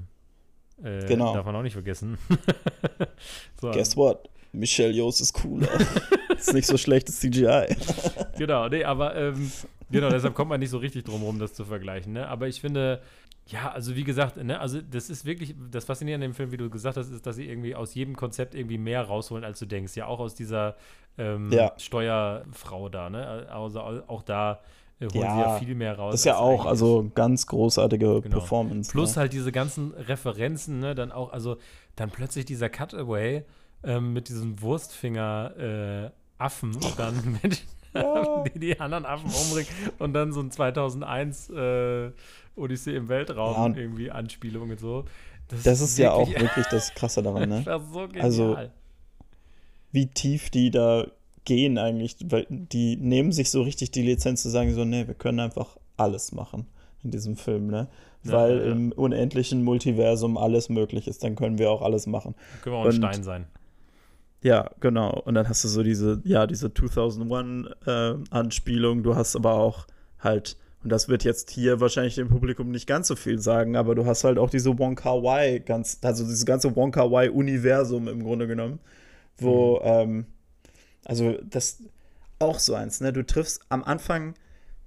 Äh, 0.82 1.06
Genau. 1.06 1.34
Darf 1.34 1.46
man 1.46 1.54
auch 1.56 1.62
nicht 1.62 1.74
vergessen. 1.74 2.18
so, 3.60 3.70
guess 3.70 3.96
what? 3.96 4.28
Michelle 4.52 4.92
Yeoh 4.92 5.08
ist 5.10 5.32
cooler. 5.32 5.68
ist 6.48 6.54
nicht 6.54 6.66
so 6.66 6.76
schlechtes 6.76 7.20
CGI. 7.20 7.66
Genau, 8.38 8.68
nee, 8.68 8.84
aber 8.84 9.14
ähm, 9.16 9.52
genau, 9.90 10.08
deshalb 10.08 10.34
kommt 10.34 10.48
man 10.48 10.60
nicht 10.60 10.70
so 10.70 10.78
richtig 10.78 11.04
drum 11.04 11.22
rum, 11.22 11.38
das 11.38 11.52
zu 11.52 11.64
vergleichen. 11.66 12.14
Ne? 12.14 12.26
Aber 12.26 12.48
ich 12.48 12.60
finde, 12.60 13.02
ja, 13.46 13.70
also 13.70 13.96
wie 13.96 14.04
gesagt, 14.04 14.36
ne, 14.42 14.58
also 14.60 14.80
das 14.80 15.10
ist 15.10 15.24
wirklich, 15.26 15.54
das 15.70 15.84
Faszinierende 15.84 16.24
an 16.24 16.30
dem 16.32 16.34
Film, 16.36 16.52
wie 16.52 16.56
du 16.56 16.70
gesagt 16.70 16.96
hast, 16.96 17.10
ist, 17.10 17.26
dass 17.26 17.36
sie 17.36 17.46
irgendwie 17.46 17.74
aus 17.74 17.94
jedem 17.94 18.16
Konzept 18.16 18.54
irgendwie 18.54 18.78
mehr 18.78 19.02
rausholen, 19.02 19.44
als 19.44 19.58
du 19.58 19.66
denkst. 19.66 19.96
Ja, 19.96 20.06
auch 20.06 20.20
aus 20.20 20.34
dieser 20.34 20.76
ähm, 21.18 21.50
Ja. 21.52 21.72
Steuerfrau 21.76 22.88
da, 22.88 23.10
ne? 23.10 23.46
Also 23.50 23.80
auch 23.80 24.22
da 24.22 24.60
äh, 25.00 25.04
holen 25.04 25.10
sie 25.12 25.18
Ja, 25.18 25.40
ja 25.40 25.58
viel 25.58 25.74
mehr 25.74 25.96
raus. 25.98 26.12
Das 26.12 26.20
ist 26.20 26.26
ja 26.26 26.36
auch, 26.36 26.64
also 26.64 27.10
ganz 27.14 27.46
großartige 27.46 28.20
Genau. 28.22 28.38
Performance. 28.38 28.90
Plus 28.90 29.16
ne? 29.16 29.20
halt 29.22 29.32
diese 29.32 29.52
ganzen 29.52 29.92
Referenzen, 29.92 30.78
ne, 30.78 30.94
dann 30.94 31.12
auch, 31.12 31.32
also 31.32 31.56
dann 31.96 32.10
plötzlich 32.10 32.44
dieser 32.44 32.68
Cutaway 32.70 33.44
ähm, 33.82 34.12
mit 34.12 34.28
diesem 34.28 34.60
Wurstfinger 34.62 35.56
äh, 36.06 36.10
Affen 36.40 36.76
dann 36.96 37.38
Ja. 37.94 38.44
die 38.54 38.58
die 38.60 38.78
anderen 38.80 39.04
Affen 39.04 39.30
umbringen 39.30 39.68
und 39.98 40.12
dann 40.14 40.32
so 40.32 40.40
ein 40.40 40.50
2001 40.52 41.50
äh, 41.50 42.10
Odyssee 42.56 42.94
im 42.94 43.08
Weltraum 43.08 43.74
Ja, 43.74 43.80
irgendwie 43.80 44.10
Anspielung 44.12 44.70
und 44.70 44.78
so. 44.78 45.04
Das 45.64 45.80
ist 45.80 45.98
ja 45.98 46.12
auch 46.12 46.28
wirklich- 46.28 46.66
das 46.70 46.94
Krasse 46.94 47.22
daran, 47.22 47.48
ne? 47.48 47.62
das 47.64 47.82
ist 47.82 47.92
so 47.92 48.06
genial. 48.06 48.22
Also, 48.24 48.56
Wie 49.92 50.06
tief 50.06 50.50
die 50.50 50.70
da 50.70 51.06
gehen 51.44 51.78
eigentlich, 51.78 52.16
weil 52.28 52.46
die 52.48 52.96
nehmen 52.96 53.32
sich 53.32 53.50
so 53.50 53.62
richtig 53.62 53.90
die 53.90 54.02
Lizenz 54.02 54.42
zu 54.42 54.50
sagen, 54.50 54.72
so, 54.72 54.84
nee, 54.84 55.06
wir 55.08 55.14
können 55.14 55.40
einfach 55.40 55.76
alles 55.96 56.30
machen 56.32 56.66
in 57.02 57.10
diesem 57.10 57.36
Film, 57.36 57.66
ne? 57.66 57.88
Ja, 58.22 58.32
Weil 58.34 58.58
ja, 58.58 58.64
im 58.72 58.92
unendlichen 58.92 59.64
Multiversum 59.64 60.36
alles 60.36 60.68
möglich 60.68 61.08
ist, 61.08 61.24
dann 61.24 61.34
können 61.34 61.58
wir 61.58 61.70
auch 61.70 61.82
alles 61.82 62.06
machen. 62.06 62.34
können 62.62 62.74
wir 62.76 62.78
auch 62.80 62.84
ein 62.84 62.88
und- 62.88 62.94
Stein 62.96 63.24
sein. 63.24 63.46
Ja, 64.42 64.70
genau. 64.80 65.20
Und 65.24 65.34
dann 65.34 65.48
hast 65.48 65.64
du 65.64 65.68
so 65.68 65.82
diese, 65.82 66.20
ja, 66.24 66.46
diese 66.46 66.68
2001-Anspielung. 66.68 69.02
du 69.02 69.14
hast 69.14 69.36
aber 69.36 69.52
auch 69.54 69.86
halt, 70.18 70.56
und 70.82 70.90
das 70.90 71.08
wird 71.08 71.24
jetzt 71.24 71.50
hier 71.50 71.80
wahrscheinlich 71.80 72.14
dem 72.14 72.28
Publikum 72.28 72.70
nicht 72.70 72.86
ganz 72.86 73.08
so 73.08 73.16
viel 73.16 73.38
sagen, 73.38 73.76
aber 73.76 73.94
du 73.94 74.06
hast 74.06 74.24
halt 74.24 74.38
auch 74.38 74.48
diese 74.48 74.78
Wonka 74.78 75.16
Y, 75.16 75.62
ganz, 75.64 75.98
also 76.02 76.24
dieses 76.24 76.46
ganze 76.46 76.74
Wonka 76.74 77.04
Y-Universum 77.04 78.08
im 78.08 78.22
Grunde 78.22 78.46
genommen, 78.46 78.78
wo, 79.36 79.78
ähm, 79.82 80.24
also 81.04 81.36
das 81.42 81.82
auch 82.38 82.58
so 82.58 82.72
eins, 82.74 83.02
ne? 83.02 83.12
Du 83.12 83.26
triffst 83.26 83.60
am 83.68 83.84
Anfang, 83.84 84.34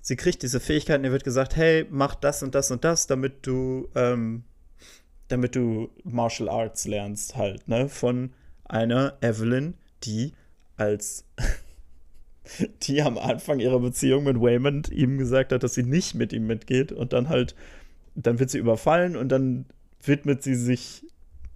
sie 0.02 0.16
kriegt 0.16 0.42
diese 0.42 0.60
Fähigkeiten, 0.60 1.04
ihr 1.04 1.12
wird 1.12 1.24
gesagt, 1.24 1.56
hey, 1.56 1.86
mach 1.92 2.16
das 2.16 2.42
und 2.42 2.56
das 2.56 2.72
und 2.72 2.84
das, 2.84 3.06
damit 3.06 3.46
du, 3.46 3.88
ähm, 3.94 4.46
damit 5.28 5.56
du 5.56 5.92
Martial 6.04 6.50
Arts 6.50 6.88
lernst 6.88 7.36
halt, 7.36 7.68
ne? 7.68 7.88
Von 7.88 8.32
einer 8.66 9.18
Evelyn, 9.22 9.74
die 10.04 10.34
als 10.78 11.26
die 12.84 13.02
am 13.02 13.18
Anfang 13.18 13.60
ihrer 13.60 13.80
Beziehung 13.80 14.26
mit 14.26 14.40
Waymond 14.40 14.90
ihm 14.90 15.18
gesagt 15.18 15.52
hat, 15.52 15.64
dass 15.64 15.74
sie 15.76 15.84
nicht 15.84 16.14
mit 16.16 16.34
ihm 16.34 16.46
mitgeht 16.46 16.92
und 16.92 17.14
dann 17.14 17.30
halt, 17.30 17.56
dann 18.16 18.40
wird 18.40 18.50
sie 18.50 18.58
überfallen 18.58 19.16
und 19.16 19.30
dann 19.30 19.66
widmet 20.04 20.44
sie 20.44 20.56
sich 20.56 21.06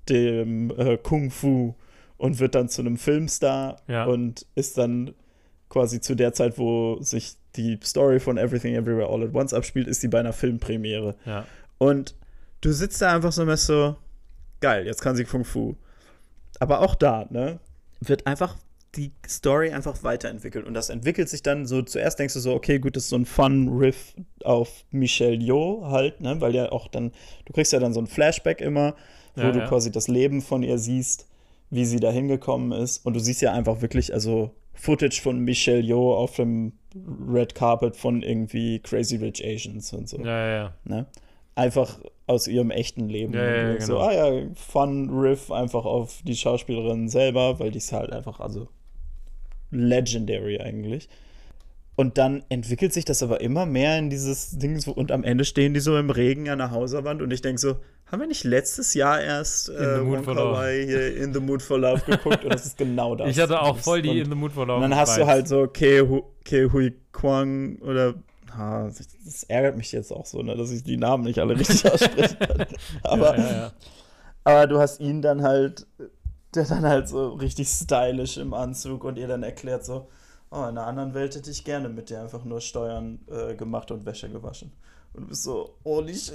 dem 0.07 0.71
äh, 0.77 0.97
Kung 0.97 1.29
Fu 1.31 1.75
und 2.17 2.39
wird 2.39 2.55
dann 2.55 2.69
zu 2.69 2.81
einem 2.81 2.97
Filmstar 2.97 3.81
Ja. 3.87 4.05
und 4.05 4.45
ist 4.55 4.77
dann 4.77 5.13
quasi 5.69 5.99
zu 5.99 6.15
der 6.15 6.31
Zeit, 6.33 6.57
wo 6.57 6.97
sich 7.01 7.35
die 7.57 7.77
Story 7.83 8.19
von 8.21 8.37
Everything 8.37 8.73
Everywhere 8.75 9.09
All 9.09 9.23
at 9.23 9.33
Once 9.35 9.53
abspielt, 9.53 9.87
ist 9.87 9.99
sie 10.01 10.07
bei 10.07 10.19
einer 10.21 10.31
Filmpremiere. 10.31 11.15
Ja. 11.25 11.45
Und 11.77 12.15
du 12.61 12.71
sitzt 12.71 13.01
da 13.01 13.13
einfach 13.13 13.33
so 13.33 13.41
und 13.41 13.57
so, 13.57 13.97
geil, 14.61 14.85
jetzt 14.85 15.01
kann 15.01 15.17
sie 15.17 15.25
Kung 15.25 15.43
Fu. 15.43 15.75
Aber 16.59 16.81
auch 16.81 16.95
da, 16.95 17.27
ne, 17.29 17.59
wird 18.01 18.25
einfach 18.27 18.55
die 18.95 19.11
Story 19.27 19.71
einfach 19.71 20.01
weiterentwickelt. 20.03 20.65
Und 20.65 20.73
das 20.73 20.89
entwickelt 20.89 21.29
sich 21.29 21.43
dann 21.43 21.65
so, 21.65 21.81
zuerst 21.83 22.17
denkst 22.19 22.33
du 22.33 22.39
so, 22.39 22.53
okay, 22.53 22.79
gut, 22.79 22.95
das 22.95 23.03
ist 23.03 23.09
so 23.09 23.17
ein 23.17 23.25
Fun-Riff 23.25 24.15
auf 24.43 24.85
Michelle 24.91 25.35
Yeoh 25.35 25.87
halt, 25.89 26.21
ne, 26.21 26.39
weil 26.41 26.55
ja 26.55 26.71
auch 26.71 26.87
dann, 26.87 27.11
du 27.45 27.53
kriegst 27.53 27.73
ja 27.73 27.79
dann 27.79 27.93
so 27.93 27.99
ein 27.99 28.07
Flashback 28.07 28.61
immer, 28.61 28.95
wo 29.35 29.41
Ja, 29.41 29.51
du 29.51 29.59
ja. 29.59 29.67
quasi 29.67 29.91
das 29.91 30.07
Leben 30.07 30.41
von 30.41 30.63
ihr 30.63 30.77
siehst, 30.79 31.27
wie 31.69 31.85
sie 31.85 31.99
da 31.99 32.11
hingekommen 32.11 32.71
ist. 32.71 33.05
Und 33.05 33.13
du 33.13 33.19
siehst 33.19 33.41
ja 33.41 33.53
einfach 33.53 33.81
wirklich, 33.81 34.13
also 34.13 34.51
Footage 34.73 35.21
von 35.21 35.39
Michelle 35.39 35.81
Yeoh 35.81 36.15
auf 36.15 36.35
dem 36.37 36.73
Red 37.29 37.53
Carpet 37.55 37.95
von 37.95 38.23
irgendwie 38.23 38.79
Crazy 38.79 39.17
Rich 39.17 39.43
Asians 39.45 39.91
und 39.93 40.07
so 40.09 40.17
Ja, 40.19 40.25
ja, 40.25 40.53
ja. 40.55 40.73
ne? 40.85 41.05
Einfach 41.55 41.99
aus 42.27 42.47
ihrem 42.47 42.71
echten 42.71 43.09
Leben. 43.09 43.33
Ja, 43.33 43.43
ja, 43.43 43.55
ja, 43.55 43.73
du 43.73 43.81
so, 43.81 43.93
genau. 43.95 44.05
ah 44.05 44.13
ja, 44.13 44.43
Fun 44.55 45.09
Riff 45.09 45.51
einfach 45.51 45.85
auf 45.85 46.21
die 46.23 46.35
Schauspielerin 46.35 47.07
selber, 47.09 47.59
weil 47.59 47.71
die 47.71 47.77
ist 47.79 47.93
halt 47.93 48.11
einfach, 48.11 48.39
also 48.39 48.67
legendary 49.71 50.59
eigentlich. 50.59 51.09
Und 51.95 52.19
dann 52.19 52.43
entwickelt 52.49 52.93
sich 52.93 53.05
das 53.05 53.23
aber 53.23 53.41
immer 53.41 53.65
mehr 53.65 53.97
in 53.97 54.11
dieses 54.11 54.59
Ding 54.59 54.79
so, 54.79 54.91
und 54.91 55.11
am 55.11 55.23
Ende 55.23 55.45
stehen 55.45 55.73
die 55.73 55.79
so 55.79 55.97
im 55.97 56.11
Regen 56.11 56.47
an 56.47 56.59
der 56.59 56.69
Hauswand 56.69 57.23
und 57.23 57.31
ich 57.33 57.41
denke 57.41 57.59
so, 57.59 57.77
haben 58.05 58.19
wir 58.19 58.27
nicht 58.27 58.43
letztes 58.43 58.93
Jahr 58.93 59.19
erst 59.19 59.69
äh, 59.69 59.95
the 59.97 60.01
Mood 60.03 60.23
for 60.23 60.35
Wonka 60.35 60.43
Love. 60.43 60.57
Wai 60.57 60.85
hier 60.85 61.17
In 61.17 61.33
the 61.33 61.39
Mood 61.39 61.61
for 61.61 61.79
Love 61.79 62.03
geguckt 62.05 62.43
und 62.43 62.53
das 62.53 62.67
ist 62.67 62.77
genau 62.77 63.15
das. 63.17 63.29
Ich 63.29 63.39
hatte 63.39 63.59
auch 63.59 63.77
voll 63.77 64.01
die 64.01 64.09
und, 64.09 64.17
In 64.17 64.25
the 64.29 64.35
Mood 64.35 64.51
for 64.51 64.67
Love. 64.67 64.75
und 64.75 64.83
dann 64.83 64.95
hast 64.95 65.17
du 65.17 65.21
Vibes. 65.21 65.31
halt 65.31 65.47
so 65.47 65.67
Ke, 65.67 66.07
Hu, 66.07 66.21
Ke 66.45 66.71
Hui 66.71 66.93
Kwang 67.11 67.77
oder. 67.79 68.13
Das 69.25 69.43
ärgert 69.43 69.77
mich 69.77 69.91
jetzt 69.91 70.11
auch 70.11 70.25
so, 70.25 70.41
ne, 70.41 70.55
dass 70.55 70.71
ich 70.71 70.83
die 70.83 70.97
Namen 70.97 71.23
nicht 71.23 71.39
alle 71.39 71.57
richtig 71.57 71.91
aussprechen 71.91 72.37
kann. 72.39 72.65
Aber, 73.03 73.37
ja, 73.37 73.43
ja, 73.43 73.51
ja. 73.51 73.71
aber 74.43 74.67
du 74.67 74.79
hast 74.79 74.99
ihn 74.99 75.21
dann 75.21 75.41
halt, 75.43 75.85
der 76.55 76.65
dann 76.65 76.85
halt 76.85 77.07
so 77.09 77.33
richtig 77.33 77.67
stylisch 77.67 78.37
im 78.37 78.53
Anzug 78.53 79.03
und 79.03 79.17
ihr 79.17 79.27
dann 79.27 79.43
erklärt 79.43 79.85
so, 79.85 80.07
oh, 80.49 80.59
in 80.61 80.63
einer 80.69 80.87
anderen 80.87 81.13
Welt 81.13 81.35
hätte 81.35 81.51
ich 81.51 81.63
gerne 81.63 81.89
mit 81.89 82.09
dir 82.09 82.21
einfach 82.21 82.43
nur 82.45 82.61
Steuern 82.61 83.19
äh, 83.29 83.55
gemacht 83.55 83.91
und 83.91 84.05
Wäsche 84.05 84.29
gewaschen. 84.29 84.71
Und 85.13 85.23
du 85.23 85.27
bist 85.29 85.43
so, 85.43 85.75
holy 85.83 86.15
shit. 86.15 86.33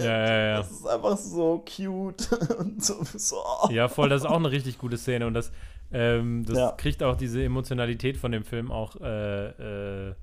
Ja, 0.00 0.04
ja, 0.04 0.46
ja. 0.46 0.56
Das 0.58 0.70
ist 0.70 0.86
einfach 0.86 1.16
so 1.18 1.64
cute. 1.76 2.32
und 2.58 2.84
so, 2.84 2.96
so 3.14 3.36
oh. 3.62 3.70
Ja, 3.70 3.88
voll, 3.88 4.08
das 4.08 4.22
ist 4.22 4.26
auch 4.26 4.36
eine 4.36 4.50
richtig 4.50 4.78
gute 4.78 4.96
Szene 4.96 5.26
und 5.26 5.34
das, 5.34 5.52
ähm, 5.92 6.44
das 6.46 6.56
Ja. 6.56 6.72
kriegt 6.72 7.02
auch 7.02 7.16
diese 7.16 7.42
Emotionalität 7.44 8.16
von 8.16 8.32
dem 8.32 8.44
Film 8.44 8.70
auch 8.72 8.96
äh, 9.00 10.08
äh, 10.08 10.14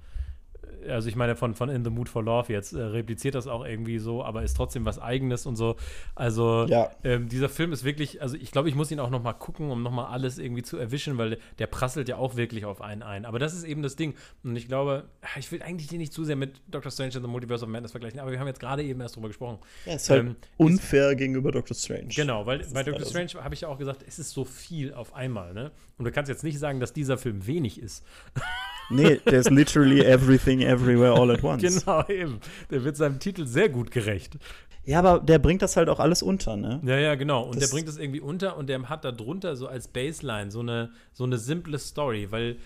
also 0.90 1.08
ich 1.10 1.16
meine 1.16 1.36
von, 1.36 1.54
von 1.56 1.70
In 1.70 1.84
the 1.84 1.90
Mood 1.90 2.10
for 2.10 2.24
Love 2.24 2.52
jetzt, 2.52 2.74
äh, 2.74 2.82
repliziert 2.82 3.36
das 3.36 3.48
auch 3.48 3.66
irgendwie 3.66 4.00
so, 4.00 4.24
aber 4.24 4.44
ist 4.44 4.56
trotzdem 4.56 4.86
was 4.86 5.00
Eigenes 5.00 5.46
und 5.46 5.56
so. 5.56 5.76
Also 6.16 6.66
Ja. 6.68 6.90
ähm, 7.04 7.30
dieser 7.30 7.50
Film 7.50 7.72
ist 7.74 7.84
wirklich, 7.84 8.22
also 8.22 8.36
ich 8.36 8.52
glaube, 8.52 8.70
ich 8.70 8.76
muss 8.76 8.92
ihn 8.92 9.00
auch 9.00 9.10
noch 9.10 9.22
mal 9.24 9.34
gucken, 9.34 9.70
um 9.72 9.84
noch 9.84 9.92
mal 9.92 10.06
alles 10.08 10.38
irgendwie 10.40 10.64
zu 10.64 10.78
erwischen, 10.78 11.18
weil 11.18 11.38
der 11.60 11.68
prasselt 11.68 12.10
ja 12.10 12.18
auch 12.18 12.36
wirklich 12.36 12.66
auf 12.66 12.82
einen 12.82 13.04
ein. 13.04 13.26
Aber 13.26 13.40
das 13.40 13.54
ist 13.54 13.64
eben 13.64 13.82
das 13.82 13.96
Ding. 13.96 14.16
Und 14.44 14.56
ich 14.56 14.68
glaube, 14.68 15.06
ich 15.38 15.52
will 15.52 15.62
eigentlich 15.62 15.88
den 15.90 16.00
nicht 16.00 16.14
zu 16.14 16.24
sehr 16.24 16.36
mit 16.36 16.62
Doctor 16.70 16.92
Strange 16.92 17.16
in 17.16 17.22
the 17.22 17.28
Multiverse 17.28 17.64
of 17.64 17.70
Madness 17.70 17.92
vergleichen, 17.92 18.20
aber 18.20 18.32
wir 18.32 18.40
haben 18.40 18.48
jetzt 18.48 18.60
gerade 18.60 18.84
eben 18.84 19.00
erst 19.02 19.16
drüber 19.16 19.28
gesprochen. 19.28 19.60
Ja, 19.86 19.94
ist 19.96 20.10
halt 20.10 20.22
Ähm, 20.22 20.36
unfair 20.58 21.16
gegenüber 21.16 21.52
Doctor 21.52 21.76
Strange. 21.76 22.08
Genau, 22.16 22.46
weil 22.46 22.60
bei 22.60 22.82
ist 22.82 22.88
Doctor 22.88 23.04
so. 23.06 23.10
Strange 23.12 23.44
habe 23.44 23.54
ich 23.56 23.62
ja 23.62 23.68
auch 23.68 23.78
gesagt, 23.78 24.04
es 24.08 24.20
ist 24.20 24.32
so 24.32 24.46
viel 24.46 24.94
auf 24.94 25.14
einmal, 25.16 25.54
ne? 25.54 25.72
Und 25.98 26.06
du 26.06 26.12
kannst 26.12 26.30
jetzt 26.30 26.44
nicht 26.44 26.58
sagen, 26.58 26.80
dass 26.80 26.94
dieser 26.94 27.18
Film 27.18 27.46
wenig 27.46 27.80
ist. 27.80 28.04
Nee, 28.90 29.18
there's 29.26 29.50
literally 29.50 30.02
everything 30.02 30.60
everywhere 30.72 31.14
all 31.14 31.30
at 31.32 31.44
once. 31.52 31.62
Genau, 31.62 32.04
eben. 32.08 32.40
Der 32.70 32.84
wird 32.84 32.98
seinem 32.98 33.20
Titel 33.20 33.46
sehr 33.46 33.70
gut 33.70 33.92
gerecht. 33.92 34.38
Ja, 34.84 35.00
aber 35.00 35.20
der 35.20 35.38
bringt 35.38 35.62
das 35.62 35.78
halt 35.78 35.90
auch 35.90 36.00
alles 36.00 36.24
unter, 36.24 36.58
ne? 36.58 36.82
Ja, 36.84 36.98
ja, 36.98 37.16
genau. 37.16 37.44
Und 37.44 37.56
Das- 37.56 37.70
der 37.70 37.76
bringt 37.76 37.88
es 37.88 37.98
irgendwie 37.98 38.20
unter 38.22 38.58
und 38.58 38.68
der 38.68 38.82
hat 38.90 39.06
da 39.06 39.12
drunter 39.12 39.56
so 39.56 39.68
als 39.68 39.88
Baseline 39.88 40.50
so 40.50 40.62
eine, 40.62 40.90
so 41.14 41.24
eine 41.24 41.38
simple 41.38 41.78
Story, 41.78 42.28
weil 42.32 42.58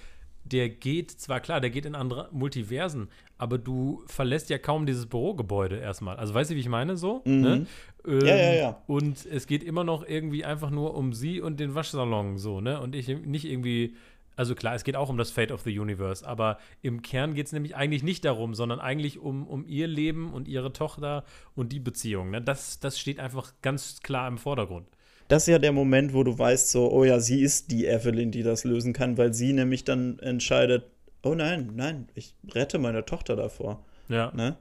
der 0.45 0.69
geht, 0.69 1.09
zwar 1.11 1.39
klar, 1.39 1.59
der 1.59 1.71
geht 1.71 1.85
in 1.87 1.95
andere 1.95 2.29
Multiversen, 2.31 3.09
aber 3.39 3.57
du 3.57 4.03
verlässt 4.05 4.49
ja 4.51 4.59
kaum 4.59 4.85
dieses 4.85 5.07
Bürogebäude 5.07 5.77
erstmal. 5.77 6.17
Also 6.17 6.33
weißt 6.35 6.51
du, 6.51 6.55
wie 6.55 6.59
ich 6.59 6.69
meine 6.69 6.95
so? 6.97 7.21
Ne? 7.25 7.65
Ähm, 8.07 8.19
Ja, 8.25 8.35
ja, 8.35 8.53
ja. 8.53 8.81
Und 8.87 9.25
es 9.25 9.47
geht 9.47 9.63
immer 9.63 9.83
noch 9.83 10.07
irgendwie 10.07 10.45
einfach 10.45 10.69
nur 10.69 10.95
um 10.95 11.13
sie 11.13 11.41
und 11.41 11.59
den 11.59 11.73
Waschsalon 11.73 12.37
so, 12.37 12.61
ne? 12.61 12.79
Und 12.79 12.95
ich 12.95 13.07
nicht 13.07 13.45
irgendwie. 13.45 13.95
Also 14.35 14.55
klar, 14.55 14.75
es 14.75 14.83
geht 14.83 14.95
auch 14.95 15.09
um 15.09 15.17
das 15.17 15.31
Fate 15.31 15.51
of 15.51 15.61
the 15.61 15.79
Universe, 15.79 16.25
aber 16.27 16.57
im 16.81 17.01
Kern 17.01 17.33
geht 17.33 17.47
es 17.47 17.53
nämlich 17.53 17.75
eigentlich 17.75 18.03
nicht 18.03 18.25
darum, 18.25 18.53
sondern 18.53 18.79
eigentlich 18.79 19.19
um, 19.19 19.47
um 19.47 19.65
ihr 19.65 19.87
Leben 19.87 20.33
und 20.33 20.47
ihre 20.47 20.73
Tochter 20.73 21.23
und 21.55 21.71
die 21.71 21.79
Beziehung. 21.79 22.31
Ne? 22.31 22.41
Das, 22.41 22.79
das 22.79 22.99
steht 22.99 23.19
einfach 23.19 23.53
ganz 23.61 24.01
klar 24.01 24.27
im 24.27 24.37
Vordergrund. 24.37 24.87
Das 25.27 25.43
ist 25.43 25.51
ja 25.51 25.59
der 25.59 25.71
Moment, 25.71 26.13
wo 26.13 26.23
du 26.23 26.37
weißt, 26.37 26.69
so, 26.69 26.91
oh 26.91 27.03
ja, 27.03 27.19
sie 27.19 27.41
ist 27.41 27.71
die 27.71 27.87
Evelyn, 27.87 28.31
die 28.31 28.43
das 28.43 28.63
lösen 28.63 28.93
kann, 28.93 29.17
weil 29.17 29.33
sie 29.33 29.53
nämlich 29.53 29.83
dann 29.83 30.19
entscheidet, 30.19 30.85
oh 31.23 31.33
nein, 31.33 31.71
nein, 31.73 32.07
ich 32.13 32.35
rette 32.51 32.77
meine 32.77 33.05
Tochter 33.05 33.35
davor. 33.35 33.83
Ja. 34.07 34.31
Ne? 34.35 34.57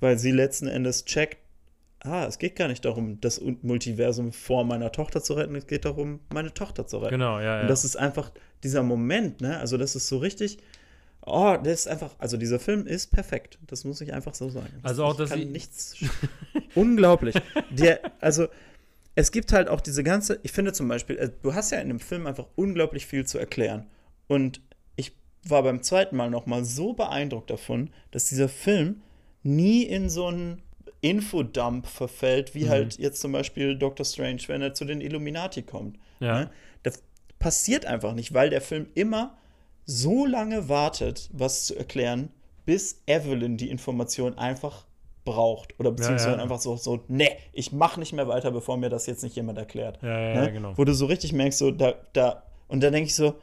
Weil 0.00 0.18
sie 0.18 0.32
letzten 0.32 0.66
Endes 0.66 1.06
checkt, 1.06 1.38
ah, 2.04 2.26
es 2.26 2.38
geht 2.38 2.56
gar 2.56 2.68
nicht 2.68 2.84
darum, 2.84 3.20
das 3.20 3.40
Multiversum 3.62 4.32
vor 4.32 4.64
meiner 4.64 4.92
Tochter 4.92 5.22
zu 5.22 5.34
retten, 5.34 5.56
es 5.56 5.66
geht 5.66 5.84
darum, 5.84 6.20
meine 6.32 6.52
Tochter 6.52 6.86
zu 6.86 6.98
retten. 6.98 7.12
Genau, 7.12 7.38
ja, 7.40 7.56
ja. 7.56 7.60
Und 7.62 7.68
das 7.68 7.84
ist 7.84 7.96
einfach 7.96 8.30
dieser 8.62 8.82
Moment, 8.82 9.40
ne? 9.40 9.58
Also, 9.58 9.78
das 9.78 9.96
ist 9.96 10.08
so 10.08 10.18
richtig. 10.18 10.58
Oh, 11.26 11.56
das 11.62 11.80
ist 11.80 11.88
einfach, 11.88 12.14
also 12.18 12.36
dieser 12.36 12.60
Film 12.60 12.86
ist 12.86 13.10
perfekt. 13.10 13.58
Das 13.66 13.84
muss 13.84 14.02
ich 14.02 14.12
einfach 14.12 14.34
so 14.34 14.50
sagen. 14.50 14.68
Also 14.82 15.04
auch, 15.04 15.16
dass 15.16 15.30
kann 15.30 15.50
nichts. 15.50 15.96
Unglaublich. 16.74 17.34
Der, 17.70 18.12
also, 18.20 18.48
es 19.14 19.32
gibt 19.32 19.52
halt 19.52 19.68
auch 19.68 19.80
diese 19.80 20.02
ganze, 20.02 20.38
ich 20.42 20.52
finde 20.52 20.74
zum 20.74 20.86
Beispiel, 20.88 21.16
äh, 21.16 21.30
du 21.42 21.54
hast 21.54 21.70
ja 21.70 21.78
in 21.78 21.88
dem 21.88 22.00
Film 22.00 22.26
einfach 22.26 22.46
unglaublich 22.56 23.06
viel 23.06 23.24
zu 23.24 23.38
erklären. 23.38 23.86
Und 24.26 24.60
ich 24.96 25.16
war 25.44 25.62
beim 25.62 25.82
zweiten 25.82 26.16
Mal 26.16 26.28
noch 26.28 26.44
mal 26.44 26.64
so 26.64 26.92
beeindruckt 26.92 27.48
davon, 27.48 27.90
dass 28.10 28.26
dieser 28.26 28.50
Film 28.50 29.02
nie 29.42 29.84
in 29.84 30.10
so 30.10 30.26
einen 30.26 30.62
Infodump 31.04 31.86
verfällt, 31.86 32.54
wie 32.54 32.64
Mhm. 32.64 32.68
halt 32.70 32.98
jetzt 32.98 33.20
zum 33.20 33.32
Beispiel 33.32 33.76
Doctor 33.76 34.06
Strange, 34.06 34.40
wenn 34.46 34.62
er 34.62 34.72
zu 34.72 34.86
den 34.86 35.02
Illuminati 35.02 35.60
kommt. 35.60 35.98
Ja. 36.18 36.40
Ne? 36.40 36.50
Das 36.82 37.02
passiert 37.38 37.84
einfach 37.84 38.14
nicht, 38.14 38.32
weil 38.32 38.48
der 38.48 38.62
Film 38.62 38.86
immer 38.94 39.36
so 39.84 40.24
lange 40.24 40.70
wartet, 40.70 41.28
was 41.30 41.66
zu 41.66 41.76
erklären, 41.76 42.30
bis 42.64 43.02
Evelyn 43.06 43.58
die 43.58 43.68
Information 43.68 44.38
einfach 44.38 44.86
braucht. 45.26 45.78
Oder 45.78 45.90
beziehungsweise 45.90 46.36
ja. 46.36 46.42
einfach 46.42 46.60
so, 46.60 46.76
so, 46.76 47.04
nee, 47.08 47.36
ich 47.52 47.70
mach 47.70 47.98
nicht 47.98 48.14
mehr 48.14 48.26
weiter, 48.26 48.50
bevor 48.50 48.78
mir 48.78 48.88
das 48.88 49.04
jetzt 49.04 49.22
nicht 49.22 49.36
jemand 49.36 49.58
erklärt. 49.58 49.98
Ja, 50.02 50.08
ja, 50.08 50.34
ja, 50.34 50.40
ne? 50.40 50.52
genau. 50.52 50.72
Wo 50.76 50.84
du 50.84 50.94
so 50.94 51.04
richtig 51.04 51.34
merkst, 51.34 51.58
so, 51.58 51.70
da, 51.70 51.94
da, 52.14 52.44
und 52.66 52.82
dann 52.82 52.94
denke 52.94 53.08
ich 53.08 53.14
so, 53.14 53.34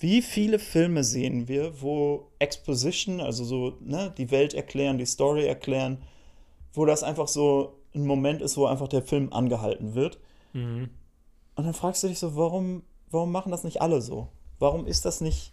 wie 0.00 0.20
viele 0.20 0.58
Filme 0.58 1.04
sehen 1.04 1.46
wir, 1.46 1.80
wo 1.80 2.26
Exposition, 2.40 3.20
also 3.20 3.44
so, 3.44 3.78
ne, 3.80 4.12
die 4.18 4.32
Welt 4.32 4.52
erklären, 4.52 4.98
die 4.98 5.06
Story 5.06 5.46
erklären, 5.46 5.98
wo 6.74 6.84
das 6.84 7.02
einfach 7.02 7.28
so 7.28 7.80
ein 7.94 8.06
Moment 8.06 8.42
ist, 8.42 8.56
wo 8.56 8.66
einfach 8.66 8.88
der 8.88 9.02
Film 9.02 9.32
angehalten 9.32 9.94
wird. 9.94 10.18
Mhm. 10.52 10.90
Und 11.54 11.64
dann 11.64 11.74
fragst 11.74 12.02
du 12.02 12.08
dich 12.08 12.18
so, 12.18 12.36
warum, 12.36 12.82
warum 13.10 13.32
machen 13.32 13.52
das 13.52 13.64
nicht 13.64 13.80
alle 13.80 14.02
so? 14.02 14.28
Warum 14.58 14.86
ist 14.86 15.04
das 15.04 15.20
nicht 15.20 15.52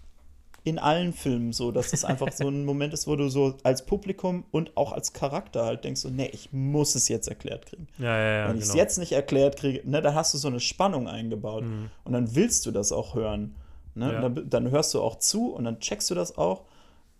in 0.63 0.77
allen 0.77 1.13
Filmen 1.13 1.53
so, 1.53 1.71
dass 1.71 1.91
es 1.91 2.05
einfach 2.05 2.31
so 2.31 2.47
ein 2.47 2.65
Moment 2.65 2.93
ist, 2.93 3.07
wo 3.07 3.15
du 3.15 3.29
so 3.29 3.55
als 3.63 3.86
Publikum 3.86 4.45
und 4.51 4.77
auch 4.77 4.91
als 4.91 5.13
Charakter 5.13 5.65
halt 5.65 5.84
denkst, 5.84 6.01
so, 6.01 6.10
nee, 6.10 6.29
ich 6.34 6.51
muss 6.51 6.93
es 6.93 7.07
jetzt 7.07 7.27
erklärt 7.27 7.65
kriegen. 7.65 7.88
Ja, 7.97 8.17
ja, 8.17 8.38
ja. 8.38 8.49
Wenn 8.49 8.57
ich 8.57 8.63
es 8.63 8.69
genau. 8.69 8.84
jetzt 8.84 8.97
nicht 8.97 9.12
erklärt 9.12 9.57
kriege, 9.57 9.81
ne, 9.89 10.01
dann 10.01 10.13
hast 10.13 10.34
du 10.34 10.38
so 10.38 10.47
eine 10.47 10.60
Spannung 10.60 11.07
eingebaut. 11.07 11.63
Und 12.03 12.13
dann 12.13 12.36
willst 12.36 12.65
du 12.65 12.71
das 12.71 12.91
auch 12.91 13.15
hören. 13.15 13.55
Ne? 13.95 14.05
Mhm. 14.05 14.12
Ja. 14.12 14.21
Und 14.21 14.36
Dann, 14.36 14.49
dann 14.49 14.71
hörst 14.71 14.93
du 14.93 15.01
auch 15.01 15.17
zu 15.17 15.51
und 15.51 15.63
dann 15.63 15.79
checkst 15.79 16.10
du 16.10 16.15
das 16.15 16.38
auch. 16.38 16.62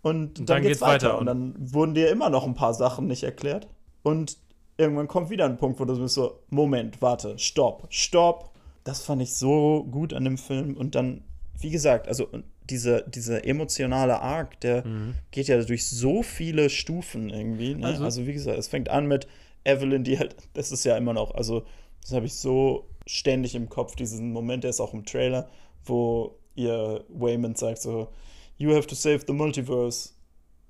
Und, 0.02 0.38
dann, 0.38 0.46
dann 0.46 0.62
geht's 0.62 0.68
geht's 0.68 0.80
weiter. 0.80 1.08
weiter. 1.08 1.18
Und 1.18 1.26
dann 1.26 1.54
wurden 1.58 1.94
dir 1.94 2.10
immer 2.10 2.30
noch 2.30 2.44
ein 2.44 2.54
paar 2.54 2.74
Sachen 2.74 3.06
nicht 3.06 3.22
erklärt. 3.22 3.68
Und 4.02 4.36
irgendwann 4.76 5.08
kommt 5.08 5.30
wieder 5.30 5.44
ein 5.44 5.56
Punkt, 5.58 5.78
wo 5.80 5.84
du 5.84 5.98
bist 5.98 6.14
so, 6.14 6.40
Moment, 6.50 7.00
warte, 7.02 7.38
stopp, 7.38 7.86
stopp. 7.90 8.50
Das 8.84 9.02
fand 9.04 9.22
ich 9.22 9.34
so 9.34 9.84
gut 9.90 10.12
an 10.12 10.24
dem 10.24 10.38
Film. 10.38 10.76
Und 10.76 10.94
dann, 10.94 11.22
wie 11.58 11.70
gesagt, 11.70 12.08
also 12.08 12.28
diese, 12.68 13.04
dieser 13.08 13.44
emotionale 13.44 14.20
Arc, 14.20 14.60
der 14.60 14.84
geht 15.30 15.48
ja 15.48 15.62
durch 15.62 15.86
so 15.86 16.22
viele 16.22 16.68
Stufen 16.70 17.28
irgendwie. 17.30 17.74
Ne? 17.74 17.86
Also- 17.86 18.04
Also, 18.04 18.26
wie 18.26 18.32
gesagt, 18.32 18.58
es 18.58 18.68
fängt 18.68 18.88
an 18.88 19.06
mit 19.06 19.26
Evelyn, 19.64 20.02
die 20.04 20.18
halt, 20.18 20.34
das 20.54 20.72
ist 20.72 20.84
ja 20.84 20.96
immer 20.96 21.12
noch, 21.12 21.32
also 21.34 21.64
das 22.00 22.12
habe 22.12 22.26
ich 22.26 22.34
so 22.34 22.88
ständig 23.06 23.54
im 23.54 23.68
Kopf, 23.68 23.94
diesen 23.94 24.32
Moment, 24.32 24.64
der 24.64 24.70
ist 24.70 24.80
auch 24.80 24.92
im 24.94 25.04
Trailer, 25.04 25.48
wo 25.84 26.36
ihr 26.56 27.04
Waymond 27.08 27.58
sagt 27.58 27.80
so, 27.82 28.08
you 28.58 28.74
have 28.74 28.86
to 28.88 28.94
save 28.96 29.20
the 29.26 29.32
multiverse 29.32 30.10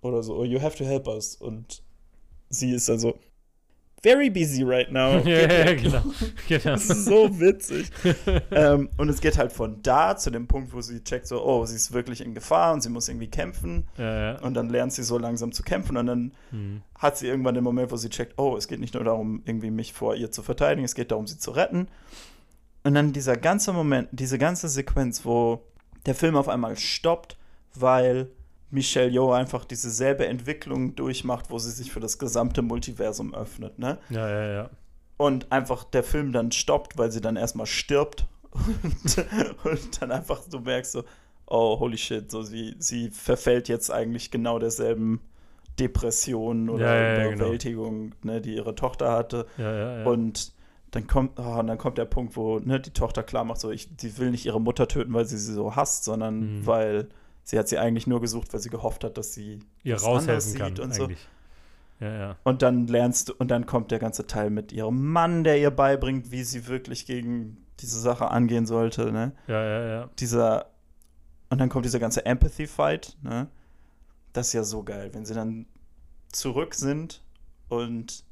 oder 0.03 0.23
so, 0.23 0.35
or 0.37 0.45
you 0.45 0.61
have 0.61 0.77
to 0.77 0.85
help 0.85 1.07
us. 1.09 1.37
Und 1.37 1.83
sie 2.53 2.73
ist 2.73 2.89
also 2.89 3.19
very 4.03 4.31
busy 4.31 4.65
right 4.65 4.91
now. 4.91 5.19
ja, 5.25 5.49
ja, 5.65 5.75
genau. 5.75 6.03
genau. 6.49 6.77
So 6.77 7.39
witzig. 7.41 7.89
ähm, 8.51 8.89
und 8.97 9.09
es 9.09 9.21
geht 9.21 9.39
halt 9.39 9.53
von 9.53 9.81
da 9.83 10.17
zu 10.17 10.31
dem 10.31 10.49
Punkt, 10.49 10.73
wo 10.73 10.81
sie 10.81 11.05
checkt, 11.05 11.29
so, 11.29 11.45
oh, 11.45 11.65
sie 11.67 11.77
ist 11.77 11.93
wirklich 11.93 12.21
in 12.21 12.35
Gefahr 12.35 12.73
und 12.73 12.81
sie 12.83 12.89
muss 12.91 13.09
irgendwie 13.09 13.29
kämpfen. 13.31 13.87
ja, 13.97 14.33
ja. 14.33 14.39
Und 14.41 14.55
dann 14.55 14.69
lernt 14.71 14.93
sie 14.93 15.05
so 15.05 15.19
langsam 15.19 15.53
zu 15.53 15.63
kämpfen 15.63 15.97
und 15.97 16.07
dann 16.07 16.33
Mhm. 16.51 16.83
hat 16.99 17.17
sie 17.17 17.29
irgendwann 17.29 17.55
den 17.55 17.65
Moment, 17.65 17.91
wo 17.93 17.97
sie 17.97 18.09
checkt, 18.11 18.35
oh, 18.39 18.57
es 18.57 18.67
geht 18.69 18.81
nicht 18.81 18.95
nur 18.95 19.05
darum, 19.05 19.43
irgendwie 19.45 19.71
mich 19.71 19.93
vor 19.93 20.15
ihr 20.17 20.31
zu 20.33 20.43
verteidigen, 20.43 20.85
es 20.85 20.95
geht 20.95 21.11
darum, 21.13 21.27
sie 21.27 21.39
zu 21.39 21.53
retten. 21.53 21.89
Und 22.85 22.95
dann 22.95 23.13
dieser 23.13 23.37
ganze 23.37 23.73
Moment, 23.73 24.09
diese 24.11 24.37
ganze 24.39 24.69
Sequenz, 24.69 25.25
wo 25.25 25.63
der 26.07 26.17
Film 26.17 26.35
auf 26.35 26.49
einmal 26.49 26.77
stoppt, 26.77 27.37
weil 27.75 28.29
Michelle 28.73 29.11
Yeoh 29.11 29.33
einfach 29.33 29.65
diese 29.65 29.91
selbe 29.91 30.27
Entwicklung 30.27 30.95
durchmacht, 30.97 31.51
wo 31.51 31.59
sie 31.59 31.71
sich 31.71 31.93
für 31.93 32.01
das 32.01 32.19
gesamte 32.19 32.63
Multiversum 32.63 33.35
öffnet, 33.35 33.79
ne? 33.79 33.99
ja, 34.11 34.29
ja, 34.29 34.53
ja. 34.53 34.71
Und 35.19 35.53
einfach 35.53 35.85
der 35.85 36.03
Film 36.03 36.33
dann 36.33 36.51
stoppt, 36.51 36.99
weil 36.99 37.13
sie 37.13 37.21
dann 37.21 37.37
erstmal 37.37 37.67
stirbt 37.67 38.27
und, 38.51 39.27
und 39.65 40.03
dann 40.03 40.11
einfach 40.11 40.41
du 40.51 40.59
merkst 40.59 40.93
so, 40.93 41.05
oh, 41.47 41.79
holy 41.79 41.97
shit, 41.99 42.31
so 42.31 42.43
sie, 42.43 42.75
sie 42.79 43.11
verfällt 43.11 43.69
jetzt 43.69 43.91
eigentlich 43.93 44.31
genau 44.31 44.59
derselben 44.59 45.21
Depression 45.79 46.69
oder 46.69 46.85
Ja, 46.87 46.95
ja, 46.95 47.03
ja, 47.03 47.15
genau. 47.31 47.37
Überwältigung, 47.37 48.15
ne, 48.23 48.41
die 48.41 48.55
ihre 48.55 48.75
Tochter 48.75 49.13
hatte. 49.13 49.47
ja, 49.59 49.73
ja, 49.73 49.99
ja. 50.01 50.05
Und 50.07 50.53
dann 50.91 51.07
kommt, 51.07 51.39
oh, 51.39 51.59
und 51.59 51.67
dann 51.69 51.79
kommt 51.79 51.97
der 51.99 52.05
Punkt, 52.05 52.37
wo 52.37 52.59
ne, 52.59 52.79
die 52.81 52.91
Tochter 52.91 53.23
klar 53.23 53.45
macht, 53.45 53.61
so, 53.61 53.71
ich, 53.71 53.89
sie 53.99 54.19
will 54.19 54.31
nicht 54.31 54.45
ihre 54.45 54.61
Mutter 54.61 54.89
töten, 54.89 55.13
weil 55.15 55.25
sie 55.25 55.39
sie 55.39 55.55
so 55.55 55.75
hasst, 55.77 56.05
sondern 56.05 56.59
Mhm. 56.59 56.67
weil 56.67 57.09
sie 57.45 57.59
hat 57.59 57.69
sie 57.69 57.79
eigentlich 57.79 58.07
nur 58.07 58.21
gesucht, 58.21 58.53
weil 58.53 58.61
sie 58.61 58.71
gehofft 58.71 59.05
hat, 59.05 59.17
dass 59.19 59.33
sie 59.35 59.61
ihr 59.83 59.95
das 59.95 60.05
raushelfen 60.05 60.51
sieht 60.51 60.61
kann, 60.61 60.79
und 60.79 60.95
so. 60.95 61.05
eigentlich. 61.05 61.29
Ja, 62.01 62.13
ja. 62.15 62.37
Und 62.43 62.63
dann 62.63 62.87
lernst 62.89 63.29
du, 63.29 63.35
und 63.39 63.49
dann 63.51 63.65
kommt 63.67 63.91
der 63.93 63.99
ganze 64.01 64.27
Teil 64.27 64.51
mit 64.51 64.73
ihrem 64.73 65.07
Mann, 65.13 65.45
der 65.45 65.59
ihr 65.59 65.71
beibringt, 65.71 66.31
wie 66.33 66.43
sie 66.43 66.67
wirklich 66.67 67.07
gegen 67.07 67.59
diese 67.81 68.01
Sache 68.01 68.29
angehen 68.31 68.67
sollte, 68.67 69.13
ne? 69.13 69.33
Ja, 69.47 69.63
ja, 69.65 69.87
ja. 69.87 70.11
Dieser, 70.19 70.67
und 71.51 71.61
dann 71.61 71.69
kommt 71.69 71.85
dieser 71.85 72.01
ganze 72.01 72.27
Empathy-Fight, 72.27 73.17
ne? 73.23 73.49
Das 74.33 74.49
ist 74.49 74.53
ja 74.55 74.65
so 74.65 74.83
geil, 74.83 75.11
wenn 75.13 75.25
sie 75.25 75.35
dann 75.35 75.67
zurück 76.33 76.75
sind 76.75 77.23
und 77.69 78.25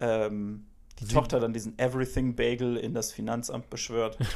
ähm, 0.00 0.66
die 1.00 1.06
Sie- 1.06 1.14
Tochter 1.14 1.40
dann 1.40 1.52
diesen 1.52 1.76
Everything-Bagel 1.78 2.76
in 2.76 2.94
das 2.94 3.10
Finanzamt 3.12 3.68
beschwört. 3.70 4.18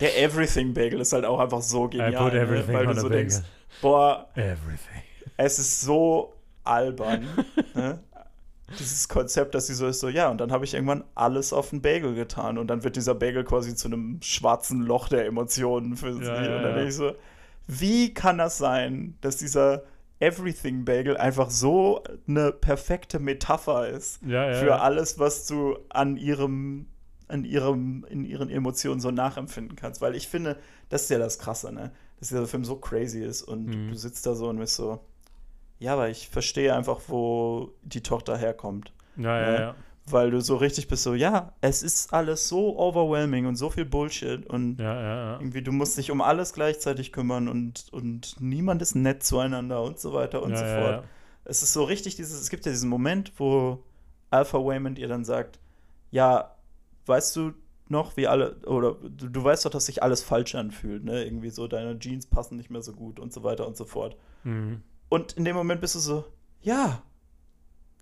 der 0.00 0.22
Everything-Bagel 0.22 1.00
ist 1.00 1.12
halt 1.12 1.24
auch 1.24 1.38
einfach 1.38 1.62
so 1.62 1.88
genial, 1.88 2.32
ne? 2.32 2.40
everything 2.40 2.74
weil 2.74 2.86
du 2.86 2.94
so 2.94 3.08
bagel. 3.08 3.18
denkst, 3.18 3.36
boah, 3.80 4.28
Everything. 4.34 5.02
es 5.36 5.58
ist 5.58 5.80
so 5.82 6.34
albern. 6.64 7.26
ne? 7.74 8.00
Dieses 8.78 9.08
Konzept, 9.08 9.54
dass 9.54 9.66
sie 9.66 9.74
so 9.74 9.88
ist, 9.88 9.98
so, 9.98 10.08
ja, 10.08 10.28
und 10.30 10.40
dann 10.40 10.52
habe 10.52 10.64
ich 10.64 10.74
irgendwann 10.74 11.02
alles 11.16 11.52
auf 11.52 11.70
den 11.70 11.82
Bagel 11.82 12.14
getan. 12.14 12.56
Und 12.56 12.68
dann 12.68 12.84
wird 12.84 12.94
dieser 12.94 13.16
Bagel 13.16 13.42
quasi 13.42 13.74
zu 13.74 13.88
einem 13.88 14.20
schwarzen 14.22 14.82
Loch 14.82 15.08
der 15.08 15.26
Emotionen 15.26 15.96
für 15.96 16.14
sie. 16.14 16.22
Ja, 16.22 16.36
und 16.36 16.44
dann 16.44 16.62
ja. 16.62 16.72
denke 16.74 16.88
ich 16.88 16.94
so, 16.94 17.12
wie 17.66 18.14
kann 18.14 18.38
das 18.38 18.58
sein, 18.58 19.16
dass 19.20 19.36
dieser 19.38 19.82
Everything 20.20 20.84
Bagel 20.84 21.16
einfach 21.16 21.50
so 21.50 22.02
eine 22.28 22.52
perfekte 22.52 23.18
Metapher 23.18 23.88
ist 23.88 24.20
Ja, 24.22 24.52
für 24.54 24.80
alles, 24.80 25.18
was 25.18 25.46
du 25.46 25.78
an 25.88 26.16
ihrem, 26.16 26.86
an 27.30 27.44
ihrem, 27.44 28.04
in 28.08 28.24
ihren 28.24 28.50
Emotionen 28.50 29.00
so 29.00 29.10
nachempfinden 29.10 29.76
kannst. 29.76 30.00
Weil 30.00 30.14
ich 30.14 30.28
finde, 30.28 30.56
das 30.88 31.02
ist 31.04 31.10
ja 31.10 31.18
das 31.18 31.38
Krasse, 31.38 31.72
ne? 31.72 31.92
Dass 32.18 32.28
dieser 32.28 32.46
Film 32.46 32.64
so 32.64 32.76
crazy 32.76 33.22
ist 33.24 33.42
und 33.42 33.66
Mhm. 33.66 33.88
du 33.90 33.94
sitzt 33.96 34.26
da 34.26 34.34
so 34.34 34.48
und 34.48 34.58
bist 34.58 34.76
so, 34.76 35.00
ja, 35.78 35.94
aber 35.94 36.10
ich 36.10 36.28
verstehe 36.28 36.74
einfach, 36.74 37.00
wo 37.08 37.70
die 37.82 38.02
Tochter 38.02 38.36
herkommt. 38.36 38.92
Ja, 39.16 39.40
ja, 39.40 39.52
Ja. 39.52 39.60
ja. 39.60 39.74
Weil 40.06 40.30
du 40.32 40.40
so 40.40 40.56
richtig 40.56 40.88
bist, 40.88 41.04
so, 41.04 41.14
ja, 41.14 41.52
es 41.60 41.82
ist 41.84 42.12
alles 42.12 42.48
so 42.48 42.76
overwhelming 42.78 43.46
und 43.46 43.54
so 43.56 43.70
viel 43.70 43.84
Bullshit 43.84 44.44
und 44.46 44.78
Ja, 44.80 44.94
ja, 44.94 45.02
ja. 45.32 45.38
irgendwie, 45.38 45.62
du 45.62 45.70
musst 45.72 45.96
dich 45.98 46.10
um 46.10 46.20
alles 46.20 46.52
gleichzeitig 46.52 47.12
kümmern 47.12 47.46
und, 47.48 47.86
und 47.92 48.34
niemand 48.40 48.82
ist 48.82 48.96
nett 48.96 49.22
zueinander 49.22 49.82
und 49.82 50.00
so 50.00 50.12
weiter 50.12 50.42
und 50.42 50.56
so 50.56 50.64
fort. 50.64 51.04
Es 51.44 51.62
ist 51.62 51.72
so 51.72 51.84
richtig 51.84 52.16
dieses, 52.16 52.40
es 52.40 52.50
gibt 52.50 52.66
ja 52.66 52.72
diesen 52.72 52.88
Moment, 52.90 53.32
wo 53.36 53.78
Alpha 54.30 54.58
Waymond 54.58 54.98
ihr 54.98 55.06
dann 55.08 55.24
sagt, 55.24 55.60
ja, 56.10 56.50
weißt 57.06 57.36
du 57.36 57.52
noch, 57.88 58.16
wie 58.16 58.28
alle, 58.28 58.56
oder 58.66 58.94
du, 58.94 59.28
du 59.28 59.44
weißt 59.44 59.64
doch, 59.64 59.70
dass 59.70 59.86
sich 59.86 60.02
alles 60.02 60.22
falsch 60.22 60.54
anfühlt, 60.54 61.04
ne? 61.04 61.24
Irgendwie 61.24 61.50
so, 61.50 61.66
deine 61.66 61.98
Jeans 61.98 62.26
passen 62.26 62.56
nicht 62.56 62.70
mehr 62.70 62.82
so 62.82 62.92
gut 62.92 63.18
und 63.18 63.32
so 63.32 63.42
weiter 63.42 63.66
und 63.66 63.76
so 63.76 63.84
fort. 63.84 64.16
Mhm. 64.44 64.82
Und 65.08 65.32
in 65.32 65.44
dem 65.44 65.56
Moment 65.56 65.80
bist 65.80 65.96
du 65.96 65.98
so, 65.98 66.24
ja, 66.62 67.02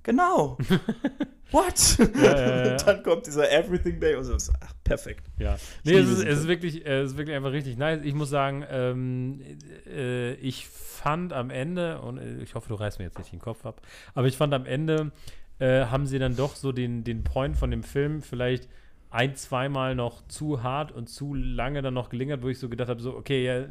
genau. 0.02 0.58
What? 1.50 1.98
Ja, 1.98 2.38
ja, 2.38 2.66
ja. 2.66 2.76
Dann 2.76 3.02
kommt 3.02 3.26
dieser 3.26 3.50
Everything 3.50 3.98
Day 3.98 4.14
und 4.14 4.24
so, 4.24 4.52
ach, 4.60 4.74
perfekt. 4.84 5.30
Ja, 5.38 5.56
nee, 5.84 5.94
es 5.94 6.10
ist, 6.10 6.22
es 6.22 6.40
ist 6.40 6.48
wirklich, 6.48 6.84
äh, 6.84 7.00
es 7.00 7.12
ist 7.12 7.16
wirklich 7.16 7.34
einfach 7.34 7.52
richtig 7.52 7.78
nice. 7.78 8.00
Ich 8.04 8.12
muss 8.12 8.28
sagen, 8.28 8.66
ähm, 8.70 9.40
äh, 9.86 10.34
ich 10.34 10.68
fand 10.68 11.32
am 11.32 11.48
Ende, 11.48 12.02
und 12.02 12.18
äh, 12.18 12.42
ich 12.42 12.54
hoffe, 12.54 12.68
du 12.68 12.74
reißt 12.74 12.98
mir 12.98 13.06
jetzt 13.06 13.16
nicht 13.16 13.32
den 13.32 13.40
Kopf 13.40 13.64
ab, 13.64 13.80
aber 14.14 14.26
ich 14.26 14.36
fand 14.36 14.52
am 14.52 14.66
Ende, 14.66 15.12
äh, 15.58 15.86
haben 15.86 16.06
sie 16.06 16.18
dann 16.18 16.36
doch 16.36 16.54
so 16.54 16.72
den, 16.72 17.04
den 17.04 17.24
Point 17.24 17.56
von 17.56 17.70
dem 17.70 17.82
Film 17.82 18.20
vielleicht 18.20 18.68
ein, 19.10 19.34
zweimal 19.36 19.94
noch 19.94 20.26
zu 20.28 20.62
hart 20.62 20.92
und 20.92 21.08
zu 21.08 21.34
lange 21.34 21.82
dann 21.82 21.94
noch 21.94 22.10
gelingert, 22.10 22.42
wo 22.42 22.48
ich 22.48 22.58
so 22.58 22.68
gedacht 22.68 22.88
habe, 22.88 23.00
so, 23.00 23.14
okay, 23.16 23.44
ja, 23.44 23.66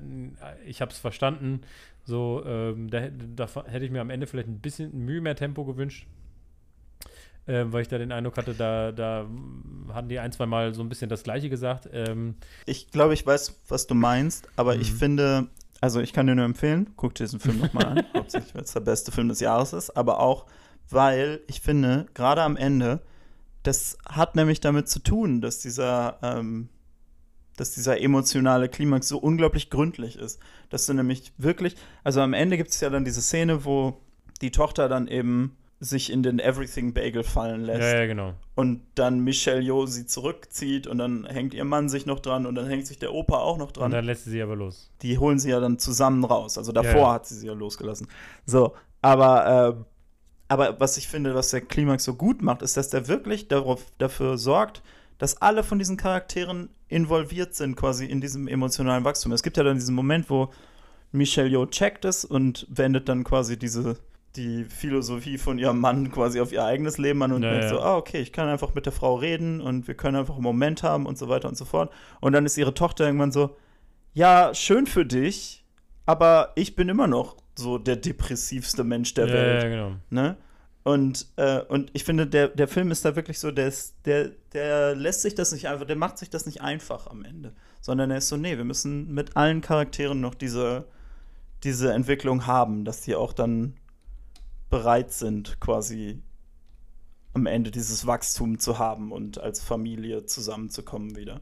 ich 0.65 0.81
habe 0.81 0.91
es 0.91 0.97
verstanden. 0.99 1.61
So, 2.05 2.43
ähm, 2.45 2.89
da, 2.89 2.99
hätte- 2.99 3.27
da 3.35 3.47
hätte 3.65 3.85
ich 3.85 3.91
mir 3.91 4.01
am 4.01 4.09
Ende 4.09 4.27
vielleicht 4.27 4.47
ein 4.49 4.59
bisschen 4.59 5.05
Mühe 5.05 5.21
mehr 5.21 5.35
Tempo 5.35 5.65
gewünscht. 5.65 6.07
Ähm, 7.49 7.71
weil 7.71 7.81
ich 7.81 7.87
da 7.87 7.97
den 7.97 8.11
Eindruck 8.11 8.35
hatte, 8.35 8.53
da, 8.55 8.91
da 8.91 9.25
hatten 9.93 10.09
die 10.09 10.19
ein, 10.19 10.33
zwei 10.33 10.45
Mal 10.45 10.73
so 10.73 10.81
ein 10.81 10.89
bisschen 10.89 11.09
das 11.09 11.23
Gleiche 11.23 11.49
gesagt. 11.49 11.87
Ähm, 11.93 12.35
Ich 12.65 12.91
glaube, 12.91 13.13
ich 13.13 13.25
weiß, 13.25 13.61
was 13.69 13.87
du 13.87 13.95
meinst, 13.95 14.47
aber 14.57 14.79
ich 14.79 14.91
Mhm. 14.91 14.97
finde, 14.97 15.47
also 15.79 16.01
ich 16.01 16.11
kann 16.13 16.27
dir 16.27 16.35
nur 16.35 16.45
empfehlen, 16.45 16.91
guck 16.97 17.15
dir 17.15 17.23
diesen 17.23 17.39
Film 17.39 17.57
nochmal 17.57 17.85
an, 17.85 18.05
hauptsächlich, 18.15 18.53
weil 18.55 18.63
es 18.63 18.73
der 18.73 18.81
beste 18.81 19.11
Film 19.11 19.29
des 19.29 19.39
Jahres 19.39 19.73
ist, 19.73 19.91
aber 19.91 20.19
auch, 20.19 20.45
weil 20.89 21.41
ich 21.47 21.61
finde, 21.61 22.05
gerade 22.13 22.41
am 22.41 22.57
Ende, 22.57 23.01
das 23.67 23.97
hat 24.07 24.35
nämlich 24.35 24.61
damit 24.61 24.87
zu 24.87 24.99
tun, 24.99 25.41
dass 25.41 25.59
dieser, 25.59 26.17
ähm, 26.23 26.69
dass 27.57 27.71
dieser 27.73 27.99
emotionale 28.01 28.69
Klimax 28.69 29.07
so 29.07 29.17
unglaublich 29.17 29.69
gründlich 29.69 30.17
ist. 30.17 30.39
Dass 30.69 30.85
du 30.85 30.93
nämlich 30.93 31.33
wirklich, 31.37 31.75
also 32.03 32.21
am 32.21 32.33
Ende 32.33 32.57
gibt 32.57 32.69
es 32.69 32.79
ja 32.79 32.89
dann 32.89 33.03
diese 33.03 33.21
Szene, 33.21 33.65
wo 33.65 33.99
die 34.41 34.51
Tochter 34.51 34.87
dann 34.87 35.07
eben 35.07 35.57
sich 35.79 36.11
in 36.11 36.23
den 36.23 36.39
Everything 36.39 36.93
Bagel 36.93 37.23
fallen 37.23 37.63
lässt 37.63 37.81
ja, 37.81 37.99
ja, 37.99 38.05
genau. 38.07 38.33
und 38.55 38.81
dann 38.95 39.19
Michelle 39.19 39.61
Yeoh 39.61 39.85
sie 39.85 40.07
zurückzieht 40.07 40.87
und 40.87 40.97
dann 40.97 41.25
hängt 41.27 41.53
ihr 41.53 41.65
Mann 41.65 41.87
sich 41.87 42.07
noch 42.07 42.19
dran 42.19 42.47
und 42.47 42.55
dann 42.55 42.67
hängt 42.67 42.87
sich 42.87 42.97
der 42.97 43.13
Opa 43.13 43.37
auch 43.37 43.57
noch 43.57 43.67
Und 43.67 43.77
dran. 43.77 43.91
dann 43.91 44.05
lässt 44.05 44.23
sie 44.23 44.31
sie 44.31 44.41
aber 44.41 44.55
los. 44.55 44.91
Die 45.03 45.19
holen 45.19 45.37
sie 45.37 45.51
ja 45.51 45.59
dann 45.59 45.77
zusammen 45.77 46.23
raus. 46.23 46.57
Also 46.57 46.71
davor 46.71 46.91
Ja, 46.93 46.97
ja. 46.99 47.13
hat 47.13 47.27
sie 47.27 47.35
sie 47.35 47.45
ja 47.47 47.53
losgelassen. 47.53 48.07
So, 48.47 48.73
aber, 49.03 49.77
äh, 49.77 49.83
aber 50.47 50.79
was 50.79 50.97
ich 50.97 51.07
finde, 51.07 51.35
was 51.35 51.51
der 51.51 51.61
Klimax 51.61 52.03
so 52.03 52.13
gut 52.15 52.41
macht, 52.41 52.61
ist, 52.61 52.77
dass 52.77 52.89
der 52.89 53.07
wirklich 53.07 53.47
darauf, 53.47 53.85
dafür 53.97 54.37
sorgt, 54.37 54.81
dass 55.17 55.41
alle 55.41 55.63
von 55.63 55.79
diesen 55.79 55.97
Charakteren 55.97 56.69
involviert 56.87 57.55
sind, 57.55 57.75
quasi 57.75 58.05
in 58.05 58.21
diesem 58.21 58.47
emotionalen 58.47 59.03
Wachstum. 59.03 59.31
Es 59.31 59.43
gibt 59.43 59.57
ja 59.57 59.63
dann 59.63 59.75
diesen 59.77 59.95
Moment, 59.95 60.29
wo 60.29 60.49
Michelle 61.11 61.49
Yeoh 61.49 61.65
checkt 61.65 62.05
es 62.05 62.23
und 62.23 62.67
wendet 62.69 63.09
dann 63.09 63.23
quasi 63.23 63.57
diese 63.57 63.97
die 64.35 64.65
Philosophie 64.65 65.37
von 65.37 65.57
ihrem 65.57 65.79
Mann 65.79 66.11
quasi 66.11 66.39
auf 66.39 66.51
ihr 66.51 66.63
eigenes 66.63 66.97
Leben 66.99 67.23
an 67.23 67.31
und 67.31 67.43
Ja, 67.43 67.49
merkt 67.49 67.63
ja. 67.63 67.69
so, 67.69 67.79
ah, 67.79 67.97
okay, 67.97 68.19
ich 68.19 68.31
kann 68.31 68.47
einfach 68.47 68.75
mit 68.75 68.85
der 68.85 68.93
Frau 68.93 69.15
reden 69.15 69.61
und 69.61 69.87
wir 69.87 69.95
können 69.95 70.15
einfach 70.15 70.35
einen 70.35 70.43
Moment 70.43 70.83
haben 70.83 71.07
und 71.07 71.17
so 71.17 71.27
weiter 71.27 71.49
und 71.49 71.57
so 71.57 71.65
fort. 71.65 71.91
Und 72.21 72.33
dann 72.33 72.45
ist 72.45 72.57
ihre 72.57 72.73
Tochter 72.73 73.05
irgendwann 73.05 73.31
so, 73.31 73.55
ja, 74.13 74.53
schön 74.53 74.85
für 74.85 75.05
dich, 75.05 75.65
aber 76.05 76.51
ich 76.55 76.75
bin 76.75 76.87
immer 76.87 77.07
noch 77.07 77.35
so 77.57 77.77
der 77.77 77.95
depressivste 77.95 78.83
Mensch 78.83 79.13
der 79.13 79.27
ja, 79.27 79.33
Welt. 79.33 79.63
ja, 79.63 79.69
genau. 79.69 79.95
Ne? 80.09 80.37
Und, 80.83 81.27
äh, 81.35 81.61
und 81.63 81.89
ich 81.93 82.05
finde, 82.05 82.27
der, 82.27 82.47
der 82.47 82.67
Film 82.67 82.91
ist 82.91 83.03
da 83.03 83.17
wirklich 83.17 83.39
so, 83.39 83.51
der, 83.51 83.67
ist, 83.67 83.95
der, 84.05 84.31
der 84.53 84.95
lässt 84.95 85.21
sich 85.21 85.35
das 85.35 85.51
nicht 85.51 85.67
einfach, 85.67 85.85
der 85.85 85.97
macht 85.97 86.17
sich 86.17 86.29
das 86.29 86.45
nicht 86.45 86.61
einfach 86.61 87.07
am 87.07 87.25
Ende, 87.25 87.53
sondern 87.81 88.09
er 88.09 88.19
ist 88.19 88.29
so, 88.29 88.37
nee, 88.37 88.55
wir 88.55 88.63
müssen 88.63 89.13
mit 89.13 89.35
allen 89.35 89.59
Charakteren 89.59 90.21
noch 90.21 90.33
diese, 90.33 90.85
diese 91.63 91.91
Entwicklung 91.91 92.47
haben, 92.47 92.85
dass 92.85 93.01
die 93.01 93.15
auch 93.15 93.33
dann 93.33 93.73
bereit 94.69 95.11
sind, 95.11 95.59
quasi 95.59 96.21
am 97.33 97.47
Ende 97.47 97.69
dieses 97.69 98.07
Wachstum 98.07 98.57
zu 98.57 98.79
haben 98.79 99.11
und 99.11 99.39
als 99.41 99.61
Familie 99.61 100.25
zusammenzukommen 100.25 101.17
wieder. 101.17 101.41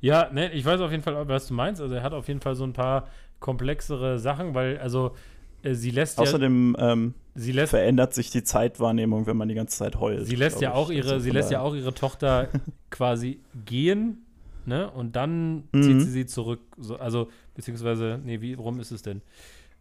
Ja, 0.00 0.30
ne, 0.32 0.52
ich 0.52 0.64
weiß 0.64 0.80
auf 0.80 0.90
jeden 0.90 1.04
Fall, 1.04 1.28
was 1.28 1.46
du 1.46 1.54
meinst. 1.54 1.80
Also 1.80 1.94
er 1.94 2.02
hat 2.02 2.12
auf 2.12 2.26
jeden 2.26 2.40
Fall 2.40 2.56
so 2.56 2.64
ein 2.64 2.72
paar 2.72 3.08
komplexere 3.42 4.18
Sachen, 4.18 4.54
weil, 4.54 4.78
also 4.78 5.14
äh, 5.62 5.74
sie 5.74 5.90
lässt 5.90 6.16
ja, 6.16 6.22
Außerdem 6.22 6.74
ähm, 6.78 7.14
sie 7.34 7.52
lässt, 7.52 7.70
verändert 7.70 8.14
sich 8.14 8.30
die 8.30 8.42
Zeitwahrnehmung, 8.42 9.26
wenn 9.26 9.36
man 9.36 9.48
die 9.48 9.54
ganze 9.54 9.76
Zeit 9.76 10.00
heult. 10.00 10.26
sie 10.26 10.36
lässt 10.36 10.62
ja 10.62 10.72
auch 10.72 10.88
ich. 10.88 10.96
ihre, 10.98 11.12
Also 11.12 11.24
sie 11.24 11.30
lässt 11.30 11.50
ja 11.50 11.60
auch 11.60 11.74
ihre 11.74 11.92
Tochter 11.92 12.48
quasi 12.90 13.40
gehen, 13.66 14.24
ne? 14.64 14.90
Und 14.90 15.14
dann 15.16 15.64
Mhm. 15.72 15.82
zieht 15.82 16.00
sie 16.00 16.10
sie 16.10 16.26
zurück. 16.26 16.60
So, 16.78 16.96
also, 16.96 17.28
beziehungsweise, 17.54 18.18
nee, 18.24 18.40
wie 18.40 18.54
rum 18.54 18.80
ist 18.80 18.90
es 18.92 19.02
denn? 19.02 19.20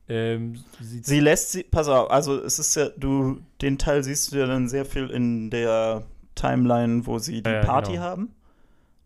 Ähm, 0.09 0.55
sie, 0.81 0.99
Sie 1.03 1.19
lässt 1.21 1.51
sie, 1.53 1.63
pass 1.63 1.87
auf, 1.87 2.11
also 2.11 2.37
es 2.43 2.59
ist 2.59 2.75
ja, 2.75 2.89
du, 2.97 3.39
den 3.61 3.77
Teil 3.77 4.03
siehst 4.03 4.31
du 4.33 4.37
ja 4.39 4.45
dann 4.47 4.67
sehr 4.67 4.83
viel 4.83 5.09
in 5.09 5.49
der 5.51 6.03
Timeline, 6.35 7.05
wo 7.05 7.17
sie 7.19 7.41
die 7.41 7.49
Ja, 7.49 7.57
ja, 7.57 7.65
Party 7.65 7.91
genau. 7.93 8.03
haben. 8.03 8.29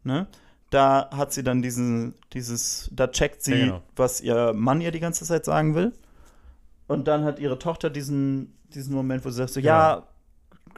Ne? 0.04 0.26
Da 0.70 1.10
hat 1.12 1.32
sie 1.32 1.44
dann 1.44 1.62
diesen, 1.62 2.16
dieses, 2.34 2.90
da 2.94 3.08
checkt 3.08 3.44
sie, 3.44 3.54
Ja, 3.56 3.66
genau. 3.66 3.82
was 3.96 4.22
ihr 4.22 4.54
Mann 4.54 4.82
ihr 4.82 4.92
die 4.92 5.00
ganze 5.00 5.26
Zeit 5.26 5.46
sagen 5.46 5.76
will. 5.76 5.94
Und 6.88 7.08
dann 7.08 7.24
hat 7.24 7.40
ihre 7.40 7.58
Tochter 7.60 7.90
diesen, 7.90 8.56
diesen 8.74 8.94
Moment, 8.94 9.24
wo 9.26 9.30
sie 9.30 9.38
sagt 9.38 9.52
so, 9.52 9.62
Genau. 9.62 9.72
ja, 9.72 10.08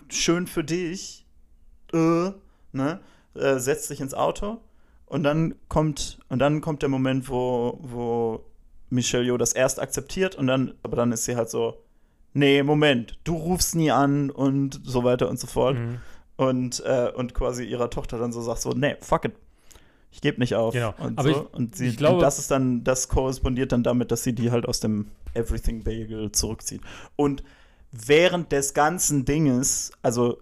schön 0.09 0.47
für 0.47 0.63
dich, 0.63 1.25
äh, 1.93 2.31
ne? 2.73 2.99
Äh, 3.33 3.59
setzt 3.59 3.87
sich 3.87 4.01
ins 4.01 4.13
Auto. 4.13 4.59
Und 5.05 5.23
dann 5.23 5.55
kommt, 5.69 6.19
und 6.29 6.39
dann 6.39 6.59
kommt 6.61 6.81
der 6.81 6.89
Moment, 6.89 7.29
wo, 7.29 7.79
wo 7.81 8.43
Michelle 8.89 9.23
Yeoh 9.23 9.37
das 9.37 9.53
erst 9.53 9.79
akzeptiert 9.79 10.35
und 10.35 10.47
dann, 10.47 10.73
aber 10.83 10.95
dann 10.97 11.11
ist 11.11 11.25
sie 11.25 11.35
halt 11.35 11.49
so, 11.49 11.81
nee, 12.33 12.61
Moment, 12.63 13.17
du 13.23 13.35
rufst 13.35 13.75
nie 13.75 13.91
an 13.91 14.29
und 14.29 14.81
so 14.83 15.03
weiter 15.03 15.29
und 15.29 15.39
so 15.39 15.47
fort. 15.47 15.77
Mhm. 15.77 15.99
Und, 16.35 16.83
äh, 16.85 17.11
und 17.15 17.33
quasi 17.33 17.63
ihrer 17.63 17.89
Tochter 17.89 18.17
dann 18.19 18.31
so 18.31 18.41
sagt 18.41 18.61
so, 18.61 18.71
nee, 18.71 18.95
fuck 19.01 19.25
it. 19.25 19.33
Ich 20.11 20.21
gebe 20.21 20.39
nicht 20.39 20.55
auf. 20.55 20.73
Genau. 20.73 20.93
Und, 20.97 21.19
Aber 21.19 21.29
so. 21.33 21.41
ich- 21.41 21.53
und, 21.53 21.75
sie, 21.75 21.87
ich 21.87 21.97
glaube- 21.97 22.15
und 22.15 22.21
das 22.21 22.39
ist 22.39 22.49
dann, 22.51 22.83
das 22.83 23.07
korrespondiert 23.09 23.71
dann 23.71 23.83
damit, 23.83 24.11
dass 24.11 24.23
sie 24.23 24.33
die 24.33 24.51
halt 24.51 24.65
aus 24.67 24.79
dem 24.79 25.07
Everything 25.33 25.83
Bagel 25.83 26.31
zurückzieht. 26.31 26.81
Und 27.15 27.43
während 27.91 28.51
des 28.51 28.73
ganzen 28.73 29.25
Dinges, 29.25 29.91
also 30.01 30.37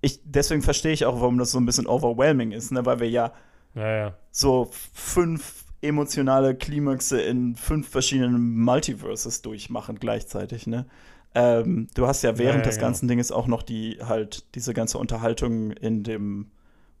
ich, 0.00 0.20
deswegen 0.24 0.62
verstehe 0.62 0.92
ich 0.92 1.04
auch, 1.04 1.20
warum 1.20 1.36
das 1.38 1.50
so 1.52 1.58
ein 1.58 1.66
bisschen 1.66 1.86
overwhelming 1.86 2.52
ist, 2.52 2.72
ne? 2.72 2.86
weil 2.86 3.00
wir 3.00 3.10
ja 3.10 3.32
Ja, 3.74 3.96
ja. 3.96 4.14
so 4.30 4.70
fünf 4.94 5.64
emotionale 5.82 6.54
Klimaxe 6.54 7.20
in 7.20 7.56
fünf 7.56 7.88
verschiedenen 7.88 8.58
Multiverses 8.58 9.42
durchmachen 9.42 9.98
gleichzeitig, 9.98 10.66
ne? 10.66 10.86
Ähm, 11.34 11.86
du 11.94 12.06
hast 12.06 12.22
ja 12.22 12.36
während 12.38 12.58
Ja, 12.60 12.64
des 12.64 12.74
genau. 12.76 12.88
ganzen 12.88 13.08
Dinges 13.08 13.30
auch 13.32 13.46
noch 13.46 13.62
die 13.62 13.98
halt 14.02 14.44
diese 14.56 14.74
ganze 14.74 14.98
Unterhaltung 14.98 15.70
in 15.70 16.02
dem 16.02 16.50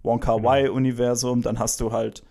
Wonka 0.02 0.36
Genau. 0.36 0.42
Dann 1.42 1.58
hast 1.58 1.80
du 1.80 1.92
halt 1.92 2.22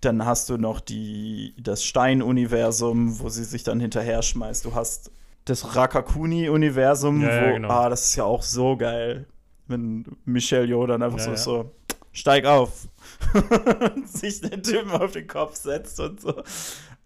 dann 0.00 0.24
hast 0.24 0.48
du 0.48 0.56
noch 0.56 0.80
die 0.80 1.54
das 1.58 1.84
Stein-Universum, 1.84 3.20
wo 3.20 3.28
sie 3.28 3.44
sich 3.44 3.64
dann 3.64 3.80
hinterher 3.80 4.22
schmeißt. 4.22 4.64
Du 4.64 4.74
hast 4.74 5.10
das 5.44 5.76
Rakakuni-Universum, 5.76 7.20
Ja, 7.22 7.28
ja, 7.34 7.50
wo 7.50 7.54
genau. 7.54 7.68
ah, 7.68 7.88
das 7.88 8.06
ist 8.06 8.16
ja 8.16 8.24
auch 8.24 8.42
so 8.42 8.76
geil, 8.76 9.26
wenn 9.66 10.04
Michelle 10.24 10.66
Yeoh 10.66 10.86
dann 10.86 11.02
einfach 11.02 11.18
Ja, 11.18 11.24
so 11.24 11.30
ja. 11.32 11.36
so 11.36 11.70
steig 12.12 12.44
auf 12.46 12.88
und 13.94 14.08
sich 14.08 14.40
den 14.40 14.62
Typen 14.62 14.90
auf 14.90 15.12
den 15.12 15.26
Kopf 15.26 15.54
setzt 15.56 16.00
und 16.00 16.20
so. 16.20 16.42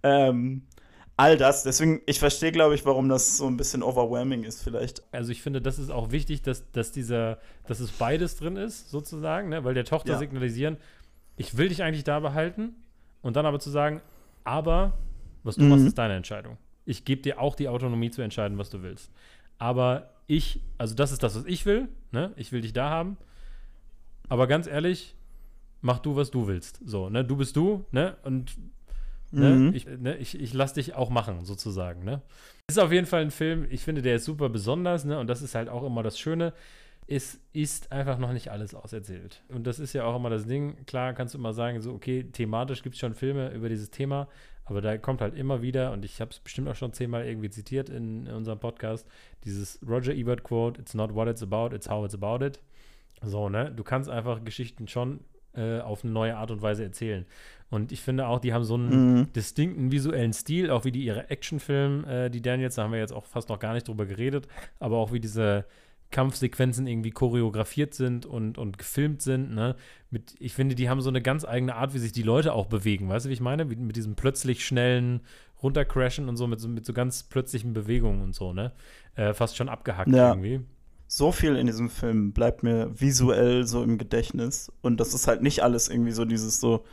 Ähm, 0.03 0.63
all 1.17 1.37
das. 1.37 1.63
Deswegen, 1.63 2.01
ich 2.07 2.19
verstehe, 2.19 2.53
glaube 2.53 2.75
ich, 2.75 2.85
warum 2.85 3.09
das 3.09 3.37
so 3.37 3.47
ein 3.47 3.57
bisschen 3.57 3.83
overwhelming 3.83 4.45
ist, 4.45 4.63
vielleicht. 4.63 5.03
Also 5.13 5.31
ich 5.33 5.43
finde, 5.43 5.61
das 5.61 5.79
ist 5.79 5.91
auch 5.91 6.11
wichtig, 6.11 6.43
dass, 6.43 6.71
dass 6.73 6.93
dieser, 6.93 7.39
dass 7.67 7.81
es 7.81 7.91
beides 7.93 8.37
drin 8.37 8.57
ist, 8.57 8.91
sozusagen, 8.91 9.49
ne? 9.49 9.65
weil 9.65 9.75
der 9.75 9.85
Tochter 9.85 10.13
Ja. 10.13 10.19
signalisieren, 10.19 10.77
ich 11.37 11.57
will 11.57 11.69
dich 11.69 11.83
eigentlich 11.83 12.05
da 12.05 12.21
behalten 12.21 12.75
und 13.23 13.37
dann 13.37 13.47
aber 13.47 13.61
zu 13.61 13.71
sagen, 13.71 14.01
aber 14.45 14.93
was 15.43 15.57
du 15.57 15.63
Mhm. 15.63 15.69
machst, 15.71 15.87
ist 15.87 15.99
deine 15.99 16.15
Entscheidung. 16.15 16.59
Ich 16.85 17.05
gebe 17.05 17.23
dir 17.23 17.41
auch 17.41 17.55
die 17.55 17.69
Autonomie 17.69 18.11
zu 18.11 18.23
entscheiden, 18.23 18.59
was 18.59 18.71
du 18.71 18.83
willst. 18.83 19.11
Aber 19.59 20.11
ich, 20.27 20.61
also 20.79 20.95
das 20.95 21.13
ist 21.13 21.23
das, 21.23 21.35
was 21.37 21.45
ich 21.47 21.65
will. 21.67 21.89
Ne? 22.13 22.33
Ich 22.37 22.51
will 22.53 22.61
dich 22.61 22.73
da 22.73 22.91
haben. 22.91 23.17
Aber 24.29 24.47
ganz 24.47 24.67
ehrlich, 24.67 25.15
mach 25.81 25.99
du, 25.99 26.17
was 26.17 26.31
du 26.31 26.47
willst. 26.47 26.81
So, 26.85 27.09
ne? 27.11 27.25
Du 27.25 27.37
bist 27.37 27.57
du, 27.57 27.85
ne? 27.91 28.17
Und 28.23 28.57
ne? 29.35 29.51
Mhm. 29.51 29.75
ich, 29.75 29.87
ne? 29.87 30.17
ich, 30.17 30.41
ich 30.41 30.53
lass 30.55 30.75
dich 30.75 30.95
auch 30.95 31.11
machen, 31.11 31.45
sozusagen, 31.45 32.05
ne? 32.05 32.23
Ist 32.69 32.79
auf 32.79 32.93
jeden 32.93 33.07
Fall 33.07 33.23
ein 33.23 33.31
Film, 33.31 33.67
ich 33.71 33.83
finde, 33.83 34.03
der 34.03 34.17
ist 34.17 34.25
super 34.25 34.49
besonders, 34.49 35.05
ne? 35.05 35.19
Und 35.19 35.29
das 35.29 35.43
ist 35.43 35.55
halt 35.55 35.69
auch 35.69 35.85
immer 35.85 36.03
das 36.03 36.19
Schöne. 36.19 36.53
Es 37.07 37.39
ist 37.53 37.93
einfach 37.93 38.19
noch 38.19 38.33
nicht 38.33 38.51
alles 38.51 38.75
auserzählt. 38.75 39.43
Und 39.49 39.67
das 39.67 39.79
ist 39.79 39.93
ja 39.93 40.05
auch 40.05 40.17
immer 40.17 40.31
das 40.31 40.47
Ding. 40.47 40.87
Klar 40.87 41.13
kannst 41.13 41.35
du 41.35 41.39
immer 41.39 41.53
sagen, 41.53 41.81
so, 41.83 41.93
okay, 41.93 42.25
thematisch 42.25 42.83
gibt 42.83 42.95
es 42.95 43.01
schon 43.01 43.13
Filme 43.13 43.53
über 43.53 43.69
dieses 43.69 43.91
Thema, 43.91 44.29
aber 44.65 44.81
da 44.81 44.97
kommt 44.97 45.21
halt 45.21 45.35
immer 45.35 45.61
wieder, 45.61 45.93
und 45.93 46.05
ich 46.05 46.21
habe 46.21 46.31
es 46.31 46.41
bestimmt 46.41 46.69
auch 46.69 46.77
schon 46.77 46.95
zehnmal 46.95 47.27
irgendwie 47.27 47.51
zitiert 47.51 47.91
in, 47.91 48.27
in 48.27 48.33
unserem 48.33 48.59
Podcast, 48.59 49.07
dieses 49.45 49.79
Roger 49.87 50.15
Ebert 50.15 50.43
Quote, 50.43 50.81
it's 50.81 50.95
not 50.95 51.15
what 51.15 51.29
it's 51.29 51.43
about, 51.43 51.75
it's 51.75 51.89
how 51.89 52.05
it's 52.05 52.15
about 52.15 52.45
it. 52.45 52.61
So, 53.23 53.49
ne? 53.49 53.71
Du 53.71 53.85
kannst 53.85 54.09
einfach 54.09 54.43
Geschichten 54.45 54.89
schon 54.89 55.21
äh, 55.57 55.81
auf 55.81 56.05
eine 56.05 56.13
neue 56.13 56.37
Art 56.37 56.51
und 56.51 56.63
Weise 56.63 56.85
erzählen. 56.85 57.27
Und 57.71 57.93
ich 57.93 58.03
finde 58.03 58.29
auch, 58.29 58.39
die 58.39 58.53
haben 58.53 58.65
so 58.65 58.75
einen 58.75 59.19
mhm. 59.19 59.33
distinkten 59.33 59.91
visuellen 59.91 60.33
Stil, 60.33 60.71
auch 60.71 60.85
wie 60.85 60.93
die 60.93 61.05
ihre 61.05 61.31
Actionfilme, 61.31 62.27
äh, 62.27 62.31
die 62.31 62.43
Daniels, 62.43 62.77
da 62.77 62.85
haben 62.85 62.93
wir 62.93 63.01
jetzt 63.01 63.13
auch 63.13 63.25
fast 63.25 63.49
noch 63.49 63.59
gar 63.59 63.75
nicht 63.75 63.89
drüber 63.89 64.07
geredet, 64.07 64.47
aber 64.79 64.99
auch 64.99 65.13
wie 65.13 65.21
diese 65.21 65.65
Kampfsequenzen 66.11 66.87
irgendwie 66.87 67.11
choreografiert 67.11 67.95
sind 67.95 68.27
und, 68.27 68.59
und 68.59 68.79
gefilmt 68.79 69.23
sind. 69.23 69.53
Ne? 69.53 69.75
Mit, 70.11 70.37
ich 70.39 70.55
finde, 70.55 70.77
die 70.77 70.89
haben 70.89 71.01
so 71.01 71.09
eine 71.09 71.21
ganz 71.21 71.45
eigene 71.45 71.75
Art, 71.75 71.95
wie 71.95 71.99
sich 71.99 72.13
die 72.13 72.23
Leute 72.23 72.53
auch 72.53 72.67
bewegen. 72.67 73.09
Weißt 73.09 73.27
du, 73.27 73.31
wie 73.31 73.35
ich 73.35 73.41
meine? 73.41 73.69
Wie, 73.71 73.77
mit 73.77 73.97
diesem 73.97 74.15
plötzlich 74.15 74.65
schnellen 74.65 75.23
Runtercrashen 75.61 76.29
und 76.29 76.37
so, 76.37 76.47
mit 76.47 76.61
so, 76.61 76.69
mit 76.69 76.87
so 76.87 76.93
ganz 76.93 77.25
plötzlichen 77.25 77.73
Bewegungen 77.73 78.23
und 78.23 78.35
so, 78.35 78.53
ne? 78.53 78.73
Äh, 79.17 79.33
fast 79.35 79.57
schon 79.57 79.69
abgehackt 79.69 80.11
ja. 80.11 80.29
irgendwie 80.29 80.61
so 81.17 81.31
viel 81.31 81.55
in 81.55 81.69
diesem 81.69 81.91
Film 81.91 82.33
bleibt 82.33 82.65
mir 82.65 82.91
visuell 83.01 83.69
so 83.69 83.85
im 83.85 83.99
Gedächtnis. 83.99 84.73
Und 84.83 84.99
das 84.99 85.15
ist 85.15 85.29
halt 85.29 85.43
nicht 85.43 85.63
alles 85.63 85.89
irgendwie 85.89 86.11
so 86.11 86.25
dieses 86.25 86.59
so. 86.59 86.85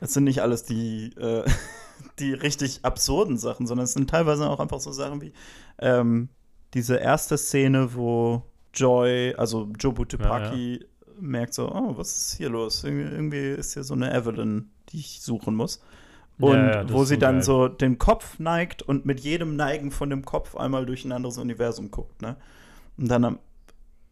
Das 0.00 0.14
sind 0.14 0.24
nicht 0.24 0.40
alles 0.40 0.64
die, 0.64 1.12
äh, 1.18 1.44
die 2.18 2.32
richtig 2.32 2.86
absurden 2.86 3.36
Sachen, 3.36 3.66
sondern 3.66 3.84
es 3.84 3.92
sind 3.92 4.08
teilweise 4.08 4.48
auch 4.48 4.60
einfach 4.60 4.80
so 4.80 4.92
Sachen 4.92 5.20
wie 5.20 5.34
ähm, 5.78 6.30
diese 6.72 6.96
erste 6.96 7.36
Szene, 7.36 7.94
wo 7.94 8.44
Joy, 8.72 9.34
also 9.36 9.68
Joe 9.78 9.92
Butepaki, 9.92 10.76
ja, 10.76 10.80
ja. 10.80 11.12
merkt 11.20 11.52
so, 11.52 11.70
oh, 11.70 11.98
was 11.98 12.16
ist 12.16 12.36
hier 12.38 12.48
los? 12.48 12.82
Irgendwie 12.84 13.50
ist 13.50 13.74
hier 13.74 13.84
so 13.84 13.92
eine 13.92 14.10
Evelyn, 14.14 14.70
die 14.88 15.00
ich 15.00 15.20
suchen 15.20 15.54
muss. 15.54 15.82
Und 16.38 16.56
ja, 16.56 16.90
wo 16.90 17.04
sie 17.04 17.16
so 17.16 17.20
dann 17.20 17.34
geil. 17.36 17.42
so 17.42 17.68
den 17.68 17.98
Kopf 17.98 18.38
neigt 18.38 18.80
und 18.80 19.04
mit 19.04 19.20
jedem 19.20 19.56
Neigen 19.56 19.90
von 19.90 20.08
dem 20.08 20.24
Kopf 20.24 20.56
einmal 20.56 20.86
durch 20.86 21.04
ein 21.04 21.12
anderes 21.12 21.36
Universum 21.36 21.90
guckt, 21.90 22.22
ne? 22.22 22.36
Und 22.98 23.08
dann 23.08 23.24
am 23.24 23.38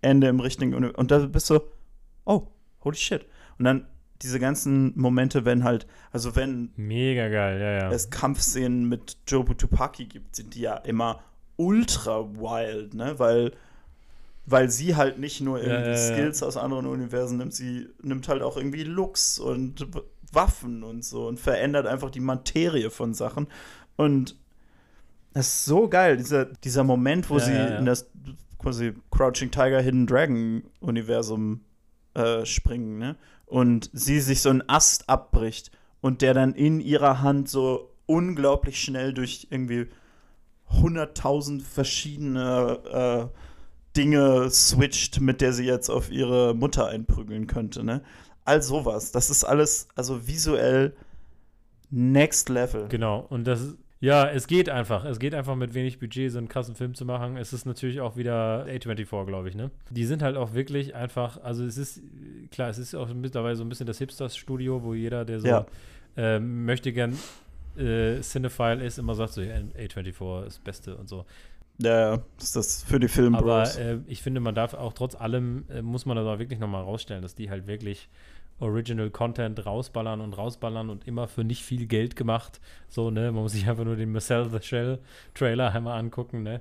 Ende 0.00 0.28
im 0.28 0.40
richtigen 0.40 0.74
Universum. 0.74 1.00
Und 1.00 1.10
da 1.10 1.18
bist 1.18 1.50
du, 1.50 1.60
oh, 2.24 2.46
holy 2.84 2.96
shit. 2.96 3.26
Und 3.58 3.64
dann 3.64 3.86
diese 4.22 4.40
ganzen 4.40 4.92
Momente, 4.98 5.44
wenn 5.44 5.64
halt, 5.64 5.86
also 6.10 6.36
wenn 6.36 6.70
Mega 6.76 7.28
geil, 7.28 7.60
ja, 7.60 7.72
ja. 7.72 7.90
es 7.90 8.10
Kampfszenen 8.10 8.88
mit 8.88 9.18
Jobu 9.26 9.54
Tupaki 9.54 10.06
gibt, 10.06 10.36
sind 10.36 10.54
die 10.54 10.60
ja 10.60 10.76
immer 10.76 11.20
ultra 11.56 12.20
wild, 12.34 12.94
ne? 12.94 13.18
Weil, 13.18 13.52
weil 14.46 14.70
sie 14.70 14.96
halt 14.96 15.18
nicht 15.18 15.40
nur 15.40 15.60
irgendwie 15.60 15.90
ja, 15.90 15.96
Skills 15.96 16.42
aus 16.42 16.56
anderen 16.56 16.86
Universen 16.86 17.38
nimmt, 17.38 17.52
sie 17.52 17.88
nimmt 18.02 18.28
halt 18.28 18.42
auch 18.42 18.56
irgendwie 18.56 18.84
Looks 18.84 19.38
und 19.38 19.86
Waffen 20.32 20.82
und 20.82 21.04
so 21.04 21.26
und 21.26 21.38
verändert 21.38 21.86
einfach 21.86 22.10
die 22.10 22.20
Materie 22.20 22.90
von 22.90 23.14
Sachen. 23.14 23.48
Und 23.96 24.36
das 25.32 25.48
ist 25.48 25.64
so 25.66 25.88
geil, 25.88 26.16
dieser, 26.16 26.46
dieser 26.46 26.84
Moment, 26.84 27.28
wo 27.28 27.38
sie 27.38 27.52
in 27.52 27.84
das 27.84 28.10
quasi 28.58 28.94
Crouching 29.10 29.50
Tiger, 29.50 29.80
Hidden 29.80 30.06
Dragon 30.06 30.64
Universum 30.80 31.60
äh, 32.14 32.44
springen, 32.44 32.98
ne? 32.98 33.16
Und 33.46 33.90
sie 33.92 34.20
sich 34.20 34.42
so 34.42 34.50
einen 34.50 34.68
Ast 34.68 35.08
abbricht 35.08 35.70
und 36.00 36.22
der 36.22 36.34
dann 36.34 36.54
in 36.54 36.80
ihrer 36.80 37.22
Hand 37.22 37.48
so 37.48 37.92
unglaublich 38.06 38.80
schnell 38.80 39.12
durch 39.12 39.48
irgendwie 39.50 39.86
100.000 40.72 41.62
verschiedene 41.62 43.30
äh, 43.32 43.38
Dinge 43.96 44.50
switcht, 44.50 45.20
mit 45.20 45.40
der 45.40 45.52
sie 45.52 45.64
jetzt 45.64 45.90
auf 45.90 46.10
ihre 46.10 46.54
Mutter 46.54 46.86
einprügeln 46.88 47.46
könnte, 47.46 47.84
ne? 47.84 48.02
All 48.44 48.62
sowas. 48.62 49.10
Das 49.12 49.30
ist 49.30 49.44
alles, 49.44 49.88
also 49.96 50.26
visuell 50.26 50.94
next 51.90 52.48
level. 52.48 52.88
Genau. 52.88 53.26
Und 53.28 53.44
das 53.44 53.60
ist 53.60 53.76
ja, 54.00 54.28
es 54.28 54.46
geht 54.46 54.68
einfach. 54.68 55.04
Es 55.04 55.18
geht 55.18 55.34
einfach 55.34 55.56
mit 55.56 55.72
wenig 55.74 55.98
Budget, 55.98 56.30
so 56.30 56.38
einen 56.38 56.48
krassen 56.48 56.74
Film 56.74 56.94
zu 56.94 57.04
machen. 57.04 57.36
Es 57.36 57.52
ist 57.52 57.64
natürlich 57.64 58.00
auch 58.00 58.16
wieder 58.16 58.66
A24, 58.66 59.24
glaube 59.24 59.48
ich, 59.48 59.54
ne? 59.54 59.70
Die 59.90 60.04
sind 60.04 60.22
halt 60.22 60.36
auch 60.36 60.52
wirklich 60.52 60.94
einfach, 60.94 61.42
also 61.42 61.64
es 61.64 61.78
ist, 61.78 62.02
klar, 62.50 62.68
es 62.68 62.78
ist 62.78 62.94
auch 62.94 63.08
mittlerweile 63.14 63.56
so 63.56 63.64
ein 63.64 63.68
bisschen 63.68 63.86
das 63.86 63.98
Hipsters-Studio, 63.98 64.82
wo 64.82 64.92
jeder, 64.94 65.24
der 65.24 65.40
so 65.40 65.46
ja. 65.46 65.66
äh, 66.16 66.38
möchte 66.38 66.92
gern 66.92 67.16
äh, 67.78 68.20
Cinephile 68.20 68.84
ist, 68.84 68.98
immer 68.98 69.14
sagt 69.14 69.32
so, 69.32 69.40
ja, 69.40 69.56
A24 69.56 70.46
ist 70.46 70.56
das 70.56 70.58
Beste 70.58 70.96
und 70.96 71.08
so. 71.08 71.24
Ja, 71.78 72.20
ist 72.38 72.56
das 72.56 72.84
für 72.84 72.98
die 72.98 73.08
Filme. 73.08 73.36
Aber 73.36 73.64
äh, 73.78 73.98
ich 74.06 74.22
finde, 74.22 74.40
man 74.40 74.54
darf 74.54 74.74
auch 74.74 74.92
trotz 74.92 75.14
allem, 75.14 75.64
äh, 75.70 75.82
muss 75.82 76.06
man 76.06 76.16
das 76.16 76.26
auch 76.26 76.38
wirklich 76.38 76.58
nochmal 76.58 76.82
rausstellen, 76.82 77.22
dass 77.22 77.34
die 77.34 77.50
halt 77.50 77.66
wirklich 77.66 78.08
Original 78.58 79.10
Content 79.10 79.64
rausballern 79.64 80.20
und 80.20 80.32
rausballern 80.32 80.90
und 80.90 81.06
immer 81.06 81.28
für 81.28 81.44
nicht 81.44 81.62
viel 81.62 81.86
Geld 81.86 82.16
gemacht. 82.16 82.60
So, 82.88 83.10
ne? 83.10 83.32
Man 83.32 83.42
muss 83.42 83.52
sich 83.52 83.68
einfach 83.68 83.84
nur 83.84 83.96
den 83.96 84.12
Marcel 84.12 84.48
the 84.50 84.60
Shell 84.60 84.98
Trailer 85.34 85.74
einmal 85.74 85.98
angucken, 85.98 86.42
ne? 86.42 86.60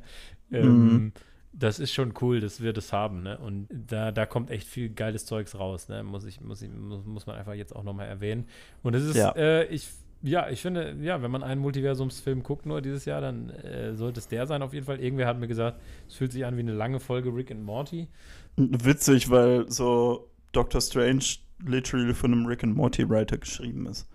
Ähm, 0.52 0.94
mhm. 0.94 1.12
das 1.54 1.80
ist 1.80 1.94
schon 1.94 2.14
cool, 2.22 2.40
dass 2.40 2.62
wir 2.62 2.74
das 2.74 2.94
haben, 2.94 3.24
ne? 3.24 3.38
Und 3.38 3.68
da, 3.72 4.12
da 4.12 4.26
kommt 4.26 4.52
echt 4.52 4.68
viel 4.68 4.90
geiles 4.90 5.26
Zeugs 5.26 5.58
raus, 5.58 5.88
ne? 5.88 6.04
Muss 6.04 6.26
ich, 6.26 6.42
muss 6.42 6.62
ich, 6.62 6.70
muss, 6.72 7.06
muss 7.06 7.26
man 7.26 7.38
einfach 7.38 7.54
jetzt 7.54 7.76
auch 7.76 7.84
nochmal 7.84 8.08
erwähnen. 8.08 8.48
Und 8.84 8.94
es 8.96 9.04
ist, 9.04 9.16
ja. 9.16 9.32
äh, 9.32 9.66
ich 9.66 9.88
ja, 10.22 10.50
ich 10.50 10.62
finde, 10.62 10.96
ja, 11.02 11.22
wenn 11.22 11.30
man 11.30 11.44
einen 11.44 11.62
Multiversumsfilm 11.62 12.42
guckt 12.42 12.66
nur 12.66 12.82
dieses 12.82 13.06
Jahr, 13.06 13.22
dann 13.22 13.50
äh, 13.50 13.96
sollte 13.96 14.20
es 14.20 14.28
der 14.28 14.48
sein 14.48 14.64
auf 14.64 14.74
jeden 14.74 14.86
Fall. 14.86 15.00
Irgendwer 15.00 15.28
hat 15.28 15.40
mir 15.40 15.48
gesagt, 15.48 15.80
es 16.08 16.16
fühlt 16.16 16.32
sich 16.32 16.46
an 16.46 16.58
wie 16.58 16.62
eine 16.62 16.74
lange 16.74 17.00
Folge 17.00 17.30
Rick 17.34 17.52
and 17.52 17.64
Morty. 17.64 18.08
Witzig, 18.56 19.30
weil 19.30 19.70
so 19.70 20.28
Doctor 20.52 20.82
Strange 20.82 21.26
literally 21.64 22.14
von 22.14 22.34
einem 22.34 22.46
Rick 22.46 22.64
and 22.64 22.76
Morty 22.76 23.08
Writer 23.10 23.38
geschrieben 23.38 23.86
ist. 23.88 24.08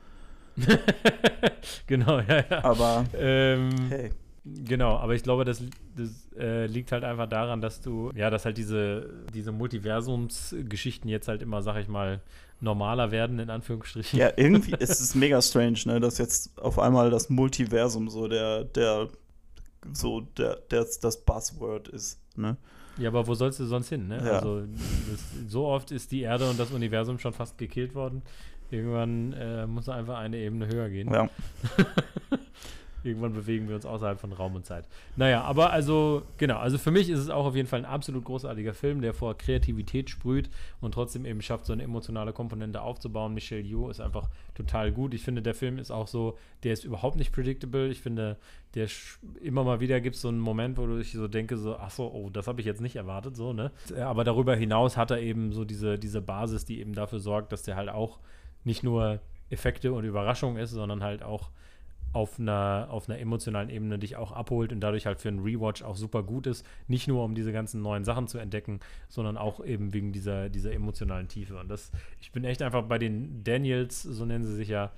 genau, 1.86 2.20
ja, 2.20 2.45
ja. 2.51 2.64
Aber 2.64 3.05
ähm, 3.14 3.70
hey. 3.88 4.11
Genau, 4.45 4.97
aber 4.97 5.14
ich 5.14 5.22
glaube, 5.22 5.45
das, 5.45 5.62
das 5.97 6.28
äh, 6.38 6.66
liegt 6.66 6.93
halt 6.93 7.05
einfach 7.05 7.28
daran, 7.28 7.61
dass 7.61 7.82
du, 7.82 8.11
ja, 8.14 8.30
dass 8.30 8.47
halt 8.47 8.57
diese, 8.57 9.11
diese 9.34 9.53
Multiversumsgeschichten 9.53 11.11
jetzt 11.11 11.28
halt 11.28 11.43
immer, 11.43 11.62
sag 11.62 11.76
ich 11.76 11.88
mal, 11.88 12.22
normaler 12.61 13.11
werden, 13.11 13.38
in 13.38 13.51
Anführungsstrichen. 13.51 14.18
Ja, 14.18 14.32
irgendwie 14.36 14.74
ist 14.78 15.01
es 15.01 15.14
mega 15.14 15.43
strange, 15.43 15.80
ne, 15.84 16.01
dass 16.01 16.16
jetzt 16.18 16.59
auf 16.59 16.78
einmal 16.78 17.11
das 17.11 17.28
Multiversum 17.28 18.09
so 18.09 18.28
der, 18.28 18.64
der, 18.64 19.09
so 19.93 20.22
der, 20.22 20.57
der 20.70 20.86
das 21.01 21.22
Buzzword 21.24 21.88
ist, 21.88 22.18
ne? 22.36 22.57
Ja, 23.01 23.09
aber 23.09 23.26
wo 23.26 23.34
sollst 23.34 23.59
du 23.59 23.64
sonst 23.64 23.88
hin? 23.88 24.09
Ne? 24.09 24.22
Ja. 24.24 24.32
Also 24.32 24.61
das, 24.61 25.48
so 25.48 25.66
oft 25.66 25.90
ist 25.90 26.12
die 26.12 26.22
Erde 26.22 26.48
und 26.48 26.59
das 26.61 26.70
Universum 26.70 27.18
schon 27.18 27.32
fast 27.32 27.59
gekillt 27.59 27.94
worden. 27.94 28.22
Irgendwann 28.70 29.32
äh, 29.32 29.66
muss 29.66 29.88
einfach 29.88 30.18
eine 30.18 30.36
Ebene 30.36 30.68
höher 30.68 30.88
gehen. 30.90 31.12
Ja. 31.12 31.28
Irgendwann 33.03 33.32
bewegen 33.32 33.68
wir 33.68 33.76
uns 33.76 33.86
außerhalb 33.86 34.20
von 34.20 34.32
Raum 34.32 34.55
und 34.55 34.66
Zeit. 34.66 34.84
Naja, 35.16 35.42
aber 35.42 35.72
also, 35.72 36.22
genau, 36.36 36.59
also 36.59 36.78
für 36.78 36.90
mich 36.90 37.09
ist 37.09 37.18
es 37.18 37.30
auch 37.30 37.46
auf 37.46 37.57
jeden 37.57 37.68
Fall 37.68 37.80
ein 37.80 37.84
absolut 37.84 38.24
großartiger 38.24 38.74
Film, 38.74 39.01
der 39.01 39.14
vor 39.14 39.36
Kreativität 39.36 40.11
sprüht 40.11 40.51
und 40.80 40.92
trotzdem 40.92 41.24
eben 41.24 41.42
schafft, 41.42 41.66
so 41.66 41.72
eine 41.72 41.82
emotionale 41.82 42.32
Komponente 42.32 42.82
aufzubauen. 42.82 43.34
Michelle 43.34 43.62
Yeoh 43.62 43.90
ist 43.90 44.01
einfach 44.01 44.28
total 44.55 44.92
gut. 44.92 45.14
Ich 45.14 45.22
finde, 45.22 45.42
der 45.42 45.55
Film 45.55 45.78
ist 45.78 45.90
auch 45.90 46.09
so, 46.09 46.36
der 46.62 46.72
ist 46.72 46.84
überhaupt 46.84 47.16
nicht 47.16 47.32
predictable. 47.32 47.88
Ich 47.88 48.01
finde, 48.01 48.36
der 48.74 48.88
immer 49.42 49.64
mal 49.64 49.80
wieder 49.80 50.01
gibt 50.01 50.16
es 50.16 50.22
so 50.22 50.28
einen 50.28 50.38
Moment, 50.38 50.78
wo 50.78 50.98
ich 50.98 51.12
so 51.12 51.26
denke, 51.26 51.57
so, 51.57 51.76
ach 51.76 51.90
so, 51.90 52.11
oh, 52.12 52.30
das 52.30 52.46
habe 52.46 52.61
ich 52.61 52.66
jetzt 52.66 52.80
nicht 52.80 52.96
erwartet, 52.96 53.36
so, 53.36 53.53
ne? 53.53 53.72
Aber 53.98 54.24
darüber 54.24 54.55
hinaus 54.55 54.96
hat 54.96 55.11
er 55.11 55.20
eben 55.20 55.53
so 55.53 55.64
diese, 55.64 55.98
diese 55.98 56.20
Basis, 56.20 56.64
die 56.64 56.80
eben 56.80 56.94
dafür 56.94 57.18
sorgt, 57.18 57.53
dass 57.53 57.62
der 57.62 57.76
halt 57.76 57.88
auch 57.88 58.18
nicht 58.62 58.82
nur 58.82 59.20
Effekte 59.48 59.92
und 59.92 60.05
Überraschungen 60.05 60.57
ist, 60.62 60.70
sondern 60.70 61.03
halt 61.03 61.22
auch 61.22 61.51
auf 62.13 62.41
einer, 62.41 62.89
auf 62.91 63.09
einer 63.09 63.19
emotionalen 63.19 63.71
Ebene 63.71 63.99
dich 63.99 64.17
auch 64.17 64.33
abholt 64.33 64.73
und 64.73 64.81
dadurch 64.81 65.07
halt 65.07 65.21
für 65.21 65.29
einen 65.29 65.41
Rewatch 65.41 65.83
auch 65.83 65.97
super 65.97 66.23
gut 66.23 66.47
ist. 66.47 66.67
Nicht 66.89 67.07
nur, 67.07 67.25
um 67.25 67.35
diese 67.35 67.53
ganzen 67.53 67.83
neuen 67.83 68.05
Sachen 68.05 68.27
zu 68.27 68.39
entdecken, 68.39 68.81
sondern 69.09 69.37
auch 69.37 69.65
eben 69.65 69.93
wegen 69.93 70.13
dieser, 70.13 70.49
dieser 70.49 70.73
emotionalen 70.73 71.29
Tiefe. 71.29 71.59
Und 71.59 71.69
das, 71.69 71.93
ich 72.21 72.33
bin 72.33 72.45
echt 72.45 72.63
einfach 72.63 72.83
bei 72.83 72.99
den 72.99 73.45
Daniels, 73.45 74.03
so 74.03 74.25
nennen 74.25 74.45
sie 74.45 74.55
sich 74.55 74.69
ja, 74.69 74.91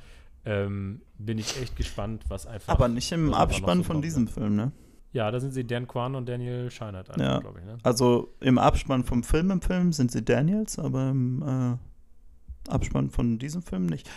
ähm, 0.45 1.03
bin 1.19 1.39
ich 1.39 1.61
echt 1.61 1.77
gespannt, 1.77 2.25
was 2.29 2.47
einfach. 2.47 2.73
Aber 2.73 2.89
nicht 2.89 3.13
im 3.13 3.35
Abspann 3.35 3.79
so 3.79 3.85
von 3.85 4.03
diesem 4.03 4.27
Film, 4.27 4.57
ne? 4.57 4.73
Ja, 5.13 5.31
da 5.31 5.41
sind 5.41 5.53
sie 5.53 5.67
Dan 5.67 5.87
Kwan 5.87 6.15
und 6.15 6.27
Daniel 6.27 6.71
Scheinert, 6.71 7.15
ja. 7.19 7.39
glaube 7.39 7.59
ich. 7.61 7.67
Ne? 7.67 7.77
Also 7.83 8.33
im 8.41 8.57
Abspann 8.57 9.05
vom 9.05 9.23
Film 9.23 9.51
im 9.51 9.61
Film 9.61 9.93
sind 9.93 10.11
sie 10.11 10.25
Daniels, 10.25 10.79
aber 10.79 11.11
im 11.11 11.43
äh, 11.43 12.71
Abspann 12.71 13.11
von 13.11 13.39
diesem 13.39 13.61
Film 13.61 13.85
nicht. 13.85 14.09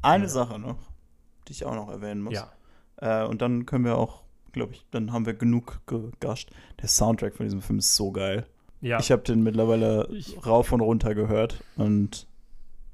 Eine 0.00 0.24
ja. 0.24 0.30
Sache 0.30 0.58
noch 0.58 0.89
die 1.50 1.54
ich 1.54 1.64
auch 1.64 1.74
noch 1.74 1.90
erwähnen 1.90 2.22
muss. 2.22 2.34
Ja. 2.34 3.24
Äh, 3.24 3.26
und 3.26 3.42
dann 3.42 3.66
können 3.66 3.84
wir 3.84 3.98
auch, 3.98 4.22
glaube 4.52 4.72
ich, 4.74 4.86
dann 4.92 5.12
haben 5.12 5.26
wir 5.26 5.34
genug 5.34 5.80
gegascht. 5.86 6.50
Der 6.80 6.86
Soundtrack 6.88 7.34
von 7.34 7.44
diesem 7.44 7.60
Film 7.60 7.80
ist 7.80 7.96
so 7.96 8.12
geil. 8.12 8.46
Ja. 8.80 9.00
Ich 9.00 9.10
habe 9.10 9.22
den 9.22 9.42
mittlerweile 9.42 10.06
Ich- 10.12 10.46
rauf 10.46 10.70
und 10.70 10.80
runter 10.80 11.14
gehört 11.16 11.60
und 11.76 12.28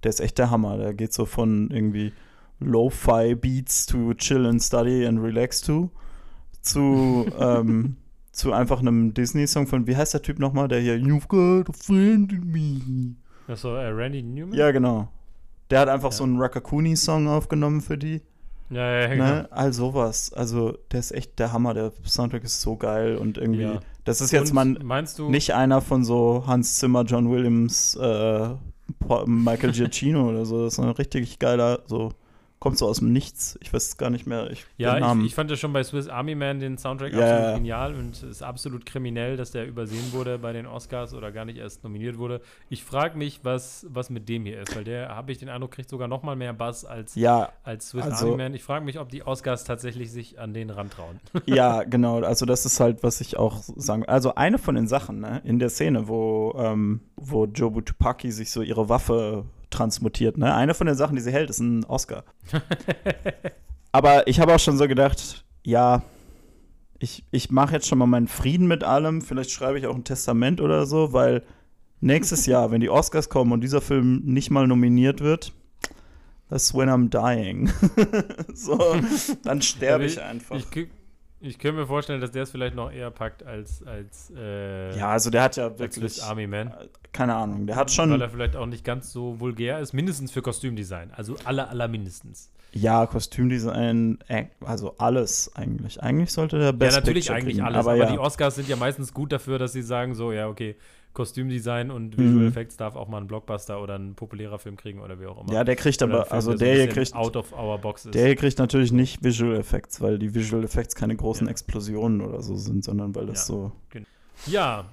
der 0.02 0.08
ist 0.08 0.20
echt 0.20 0.38
der 0.38 0.50
Hammer. 0.50 0.78
Der 0.78 0.94
geht 0.94 1.12
so 1.12 1.26
von 1.26 1.70
irgendwie 1.70 2.12
Lo-Fi 2.60 3.34
Beats 3.34 3.84
to 3.84 4.14
Chill 4.14 4.46
and 4.46 4.62
Study 4.62 5.04
and 5.06 5.20
Relax 5.20 5.60
to 5.60 5.90
zu, 6.62 7.26
ähm, 7.38 7.96
zu 8.32 8.52
einfach 8.54 8.80
einem 8.80 9.12
Disney-Song 9.12 9.66
von, 9.66 9.86
wie 9.86 9.96
heißt 9.96 10.14
der 10.14 10.22
Typ 10.22 10.38
nochmal, 10.38 10.66
der 10.68 10.80
hier 10.80 10.94
You've 10.96 11.28
got 11.28 11.68
a 11.68 11.72
friend 11.72 12.32
in 12.32 12.50
me. 12.50 13.16
Das 13.46 13.62
war 13.64 13.82
äh, 13.82 13.88
Randy 13.88 14.22
Newman? 14.22 14.54
Ja, 14.56 14.70
genau. 14.70 15.08
Der 15.70 15.80
hat 15.80 15.88
einfach 15.88 16.10
Ja. 16.10 16.16
so 16.16 16.24
einen 16.24 16.40
Rakakuni-Song 16.40 17.28
aufgenommen 17.28 17.80
für 17.82 17.98
die. 17.98 18.22
Ja, 18.70 19.00
ja, 19.00 19.06
genau. 19.08 19.24
Ne? 19.24 19.48
All 19.50 19.72
sowas. 19.72 20.32
Also, 20.32 20.76
der 20.92 21.00
ist 21.00 21.12
echt 21.12 21.38
der 21.38 21.52
Hammer. 21.52 21.74
Der 21.74 21.92
Soundtrack 22.04 22.44
ist 22.44 22.60
so 22.60 22.76
geil 22.76 23.16
und 23.16 23.38
irgendwie. 23.38 23.62
Ja. 23.62 23.80
Das 24.04 24.20
ist 24.20 24.30
jetzt 24.30 24.50
Und 24.50 24.54
mal 24.54 24.84
meinst 24.84 25.18
du, 25.18 25.28
nicht 25.28 25.54
einer 25.54 25.80
von 25.80 26.04
so 26.04 26.44
Hans 26.46 26.78
Zimmer, 26.78 27.02
John 27.02 27.30
Williams, 27.30 27.96
äh, 27.96 28.48
Michael 29.26 29.72
Giacchino 29.72 30.28
oder 30.28 30.44
so. 30.44 30.64
Das 30.64 30.74
ist 30.74 30.78
ein 30.78 30.88
richtig 30.90 31.38
geiler, 31.38 31.80
so 31.86 32.12
kommt 32.58 32.78
so 32.78 32.86
aus 32.86 32.98
dem 32.98 33.12
Nichts. 33.12 33.58
Ich 33.60 33.72
weiß 33.72 33.96
gar 33.96 34.10
nicht 34.10 34.26
mehr. 34.26 34.50
Ich, 34.50 34.64
Ja, 34.78 35.14
ich, 35.14 35.26
ich 35.26 35.34
fand 35.34 35.50
ja 35.50 35.56
schon 35.56 35.72
bei 35.72 35.84
Swiss 35.84 36.08
Army 36.08 36.34
Man 36.34 36.58
den 36.58 36.78
Soundtrack 36.78 37.12
Ja, 37.12 37.20
absolut 37.20 37.42
ja. 37.42 37.54
genial 37.56 37.94
und 37.94 38.16
es 38.16 38.22
ist 38.22 38.42
absolut 38.42 38.86
kriminell, 38.86 39.36
dass 39.36 39.50
der 39.50 39.66
übersehen 39.66 40.12
wurde 40.12 40.38
bei 40.38 40.52
den 40.52 40.66
Oscars 40.66 41.14
oder 41.14 41.32
gar 41.32 41.44
nicht 41.44 41.58
erst 41.58 41.84
nominiert 41.84 42.18
wurde. 42.18 42.40
Ich 42.68 42.82
frage 42.82 43.18
mich, 43.18 43.40
was, 43.44 43.86
was 43.90 44.10
mit 44.10 44.28
dem 44.28 44.46
hier 44.46 44.60
ist, 44.60 44.74
weil 44.74 44.84
der, 44.84 45.08
habe 45.14 45.32
ich 45.32 45.38
den 45.38 45.48
Eindruck, 45.48 45.72
kriegt 45.72 45.90
sogar 45.90 46.08
noch 46.08 46.22
mal 46.22 46.36
mehr 46.36 46.52
Bass 46.52 46.84
als, 46.84 47.14
ja, 47.14 47.50
als 47.62 47.90
Swiss 47.90 48.04
also- 48.04 48.26
Army 48.26 48.36
Man. 48.38 48.54
Ich 48.54 48.64
frage 48.64 48.84
mich, 48.84 48.98
ob 48.98 49.10
die 49.10 49.26
Oscars 49.26 49.64
tatsächlich 49.64 50.10
sich 50.10 50.38
an 50.38 50.54
den 50.54 50.70
rantrauen. 50.70 51.20
ja, 51.46 51.82
genau. 51.84 52.22
Also 52.22 52.46
das 52.46 52.64
ist 52.64 52.80
halt, 52.80 53.02
was 53.02 53.20
ich 53.20 53.36
auch 53.36 53.58
sagen. 53.76 54.04
Also 54.06 54.34
eine 54.34 54.58
von 54.58 54.74
den 54.74 54.88
Sachen 54.88 55.20
ne, 55.20 55.42
in 55.44 55.58
der 55.58 55.68
Szene, 55.68 56.08
wo 56.08 56.54
ähm, 56.58 57.00
wo 57.16 57.44
Jobu 57.46 57.80
Tupaki 57.80 58.30
sich 58.30 58.50
so 58.50 58.62
ihre 58.62 58.88
Waffe 58.88 59.44
transmutiert. 59.70 60.38
Ne, 60.38 60.54
eine 60.54 60.74
von 60.74 60.86
den 60.86 60.96
Sachen, 60.96 61.16
die 61.16 61.22
sie 61.22 61.32
hält, 61.32 61.50
ist 61.50 61.60
ein 61.60 61.84
Oscar. 61.84 62.24
Aber 63.92 64.26
ich 64.26 64.40
habe 64.40 64.54
auch 64.54 64.60
schon 64.60 64.76
so 64.76 64.86
gedacht, 64.88 65.44
ja, 65.62 66.02
ich, 66.98 67.24
ich 67.30 67.50
mache 67.50 67.74
jetzt 67.74 67.86
schon 67.86 67.98
mal 67.98 68.06
meinen 68.06 68.28
Frieden 68.28 68.66
mit 68.66 68.84
allem. 68.84 69.22
Vielleicht 69.22 69.50
schreibe 69.50 69.78
ich 69.78 69.86
auch 69.86 69.94
ein 69.94 70.04
Testament 70.04 70.60
oder 70.60 70.86
so, 70.86 71.12
weil 71.12 71.42
nächstes 72.00 72.46
Jahr, 72.46 72.70
wenn 72.70 72.80
die 72.80 72.90
Oscars 72.90 73.28
kommen 73.28 73.52
und 73.52 73.62
dieser 73.62 73.80
Film 73.80 74.22
nicht 74.24 74.50
mal 74.50 74.66
nominiert 74.66 75.20
wird, 75.20 75.52
that's 76.50 76.74
when 76.74 76.88
I'm 76.88 77.08
dying. 77.08 77.70
so, 78.54 78.96
dann 79.44 79.62
sterbe 79.62 80.04
ich 80.06 80.20
einfach. 80.20 80.56
Ich, 80.56 80.88
ich 81.40 81.58
könnte 81.58 81.80
mir 81.80 81.86
vorstellen, 81.86 82.20
dass 82.20 82.30
der 82.30 82.44
es 82.44 82.50
vielleicht 82.50 82.74
noch 82.74 82.90
eher 82.90 83.10
packt 83.10 83.42
als, 83.44 83.82
als, 83.86 84.32
äh, 84.36 84.96
ja, 84.96 85.10
also 85.10 85.30
der 85.30 85.42
hat 85.42 85.56
ja 85.56 85.78
wirklich, 85.78 86.22
Army 86.22 86.46
Man. 86.46 86.72
keine 87.12 87.34
Ahnung, 87.34 87.66
der 87.66 87.76
hat 87.76 87.88
Weil 87.88 87.94
schon, 87.94 88.20
er 88.20 88.30
vielleicht 88.30 88.56
auch 88.56 88.66
nicht 88.66 88.84
ganz 88.84 89.12
so 89.12 89.38
vulgär 89.40 89.78
ist, 89.80 89.92
mindestens 89.92 90.32
für 90.32 90.42
Kostümdesign. 90.42 91.10
Also 91.14 91.36
aller, 91.44 91.68
aller 91.68 91.88
mindestens. 91.88 92.50
ja, 92.72 93.06
Kostümdesign, 93.06 94.18
äh, 94.28 94.46
also 94.64 94.94
alles 94.98 95.50
eigentlich. 95.54 96.02
Eigentlich 96.02 96.32
sollte 96.32 96.56
der 96.58 96.66
Ja, 96.66 96.72
Best 96.72 96.96
natürlich 96.96 97.26
Picture 97.26 97.38
eigentlich 97.38 97.56
kriegen, 97.56 97.66
alles, 97.66 97.78
aber, 97.78 97.92
aber, 97.92 98.04
ja. 98.04 98.12
die 98.12 98.18
Oscars 98.18 98.54
sind 98.56 98.68
ja 98.68 98.76
meistens 98.76 99.12
gut 99.14 99.32
dafür, 99.32 99.58
dass 99.58 99.72
sie 99.72 99.82
sagen, 99.82 100.14
so, 100.14 100.32
ja, 100.32 100.48
okay, 100.48 100.76
Kostümdesign 101.16 101.90
und 101.90 102.16
Visual 102.18 102.42
Mhm. 102.42 102.48
Effects 102.48 102.76
darf 102.76 102.94
auch 102.94 103.08
mal 103.08 103.18
ein 103.20 103.26
Blockbuster 103.26 103.82
oder 103.82 103.98
ein 103.98 104.14
populärer 104.14 104.58
Film 104.60 104.76
kriegen 104.76 105.00
oder 105.00 105.18
wie 105.18 105.26
auch 105.26 105.40
immer. 105.42 105.52
ja, 105.52 105.64
der 105.64 105.74
kriegt 105.74 106.00
Oder 106.02 106.12
aber, 106.14 106.24
Film, 106.26 106.34
also 106.34 106.50
so 106.50 106.52
ein 106.52 106.58
der 106.58 106.74
hier 106.74 106.88
kriegt, 106.88 107.14
out 107.14 107.36
of 107.36 107.52
our 107.58 107.78
box 107.78 108.04
ist. 108.04 108.14
der 108.14 108.26
hier 108.26 108.36
kriegt 108.36 108.58
natürlich 108.58 108.92
nicht 108.92 109.24
Visual 109.24 109.56
Effects, 109.56 110.00
weil 110.00 110.18
die 110.18 110.34
Visual 110.34 110.62
Effects 110.62 110.94
keine 110.94 111.16
großen 111.16 111.46
Ja. 111.46 111.50
Explosionen 111.50 112.20
oder 112.20 112.42
so 112.42 112.54
sind, 112.56 112.84
sondern 112.84 113.14
weil 113.14 113.26
das 113.26 113.48
Ja. 113.48 113.54
so, 113.54 113.72
Ja, 114.46 114.84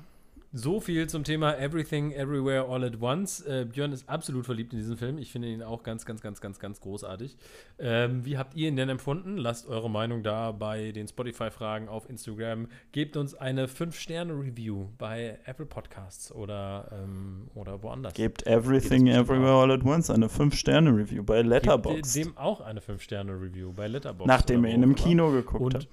so 0.55 0.79
viel 0.79 1.07
zum 1.09 1.23
Thema 1.23 1.57
Everything, 1.57 2.11
Everywhere, 2.11 2.67
All 2.69 2.83
at 2.83 3.01
Once. 3.01 3.41
Äh, 3.41 3.65
Björn 3.65 3.91
ist 3.91 4.07
absolut 4.07 4.45
verliebt 4.45 4.71
in 4.71 4.79
diesen 4.79 4.97
Film. 4.97 5.17
Ich 5.17 5.31
finde 5.31 5.47
ihn 5.47 5.63
auch 5.63 5.81
ganz, 5.81 6.05
ganz, 6.05 6.21
ganz, 6.21 6.41
ganz, 6.41 6.59
ganz 6.59 6.79
großartig. 6.79 7.35
Ähm, 7.79 8.23
wie 8.23 8.37
habt 8.37 8.55
ihr 8.55 8.67
ihn 8.67 8.75
denn 8.75 8.89
empfunden? 8.89 9.37
Lasst 9.37 9.67
eure 9.67 9.89
Meinung 9.89 10.21
da 10.21 10.51
bei 10.51 10.91
den 10.91 11.07
Spotify-Fragen 11.07 11.89
auf 11.89 12.07
Instagram. 12.07 12.67
Gebt 12.91 13.17
uns 13.17 13.33
eine 13.33 13.65
5-Sterne-Review 13.65 14.89
bei 14.99 15.39
Apple 15.45 15.65
Podcasts 15.65 16.31
oder, 16.31 16.87
ähm, 17.03 17.47
oder 17.55 17.81
woanders. 17.81 18.13
gebt 18.13 18.45
Everything 18.45 19.07
Everywhere 19.07 19.53
All 19.53 19.71
at 19.71 19.83
Once 19.83 20.11
eine 20.11 20.27
5-Sterne-Review 20.27 21.23
bei 21.23 21.37
Gebt 21.37 21.49
Letterboxd. 21.49 22.15
dem 22.15 22.37
auch 22.37 22.61
eine 22.61 22.79
5-Sterne-Review 22.79 23.73
bei 23.73 23.87
Letterboxd. 23.87 24.27
Nachdem 24.27 24.65
ihr 24.65 24.71
in 24.71 24.83
einem. 24.83 24.93
Kino 24.93 25.31
geguckt 25.31 25.73
habt. 25.73 25.87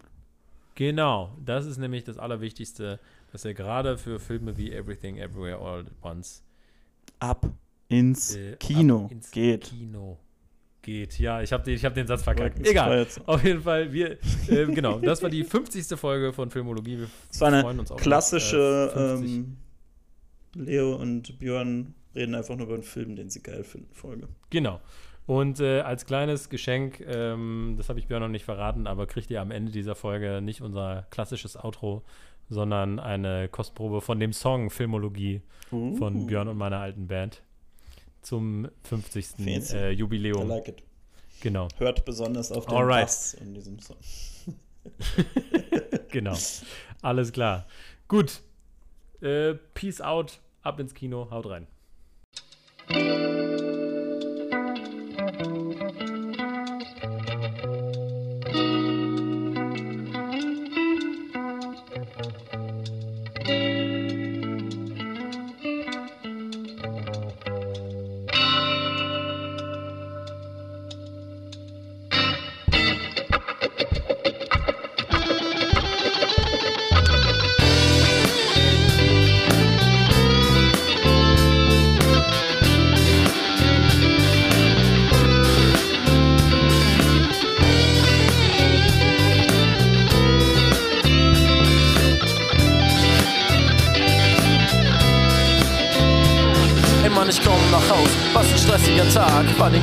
genau, 0.75 1.31
das 1.43 1.65
ist 1.65 1.79
nämlich 1.79 2.05
das 2.05 2.19
Allerwichtigste, 2.19 3.01
dass 3.33 3.45
er 3.45 3.55
gerade 3.55 3.99
für 3.99 4.19
Filme 4.19 4.57
wie 4.57 4.73
Everything, 4.73 5.19
Everywhere, 5.19 5.59
All 5.59 5.81
at 5.81 5.93
Once 6.03 6.43
Ab 7.19 7.47
ins 7.89 8.35
äh, 8.37 8.57
Kino 8.57 9.05
ab 9.07 9.13
ins 9.13 9.31
geht. 9.31 9.65
Kino 9.65 10.19
geht. 10.83 11.19
Ja, 11.19 11.43
ich 11.43 11.53
habe 11.53 11.63
den, 11.65 11.75
ich 11.75 11.85
hab 11.85 11.95
den 11.95 12.07
Satz 12.07 12.23
verkackt. 12.23 12.67
Egal. 12.67 13.07
Auf 13.27 13.45
jeden 13.45 13.63
Fall, 13.63 13.93
wir, 13.93 14.13
äh, 14.49 14.67
genau, 14.67 14.99
das 14.99 15.23
war 15.23 15.31
die 15.31 15.45
50. 15.45 15.99
Folge 15.99 16.33
von 16.33 16.51
Filmologie. 16.51 16.99
Wir 16.99 17.11
Das 17.29 17.41
war 17.41 17.49
eine 17.49 17.63
freuen 17.63 17.81
uns 17.81 17.91
auf 17.91 18.01
klassische 18.01 18.91
äh, 18.95 19.17
50. 19.19 19.31
ähm, 19.31 19.57
Leo 20.55 20.97
und 20.97 21.39
Björn 21.39 21.95
reden 22.15 22.35
einfach 22.35 22.57
nur 22.57 22.67
über 22.67 22.75
einen 22.75 22.83
Film, 22.83 23.17
den 23.17 23.31
sie 23.31 23.43
geil 23.43 23.65
finden, 23.65 23.93
Folge. 23.95 24.29
Genau. 24.51 24.81
Und 25.27 25.61
äh, 25.61 25.81
als 25.81 26.07
kleines 26.07 26.49
Geschenk, 26.49 27.01
ähm, 27.07 27.75
das 27.77 27.89
habe 27.89 28.01
ich 28.01 28.09
Björn 28.09 28.23
noch 28.23 28.29
nicht 28.29 28.45
verraten, 28.45 28.89
aber 28.89 29.07
kriegt 29.07 29.31
ihr 29.31 29.41
am 29.41 29.53
Ende 29.53 29.71
dieser 29.71 29.95
Folge 29.95 30.41
nicht 30.41 30.61
unser 30.61 31.07
klassisches 31.11 31.57
Outro, 31.57 32.03
sondern 32.51 32.99
eine 32.99 33.49
Kostprobe 33.49 34.01
von 34.03 34.21
dem 34.21 34.33
Song 34.35 34.69
Filmologie 34.71 35.41
von 35.71 36.17
Uh. 36.23 36.27
Björn 36.27 36.49
und 36.49 36.59
meiner 36.59 36.79
alten 36.81 37.07
Band 37.07 37.43
zum 38.23 38.69
50. 38.85 39.27
Fancy. 39.27 39.77
Äh, 39.77 39.93
I 39.93 39.95
Jubiläum. 39.95 40.49
like 40.49 40.69
it. 40.69 40.83
Genau, 41.41 41.69
Hört 41.79 42.05
besonders 42.05 42.53
auf 42.53 42.67
den 42.67 42.77
Alright. 42.77 43.03
Bass 43.07 43.33
in 43.35 43.55
diesem 43.55 43.79
Song. 43.79 43.97
genau. 46.11 46.37
Alles 47.03 47.33
klar. 47.33 47.67
Gut. 48.09 48.43
Äh, 49.23 49.55
peace 49.75 50.01
out. 50.03 50.41
Ab 50.63 50.81
ins 50.81 50.93
Kino. 50.93 51.29
Haut 51.31 51.47
rein. 51.47 51.67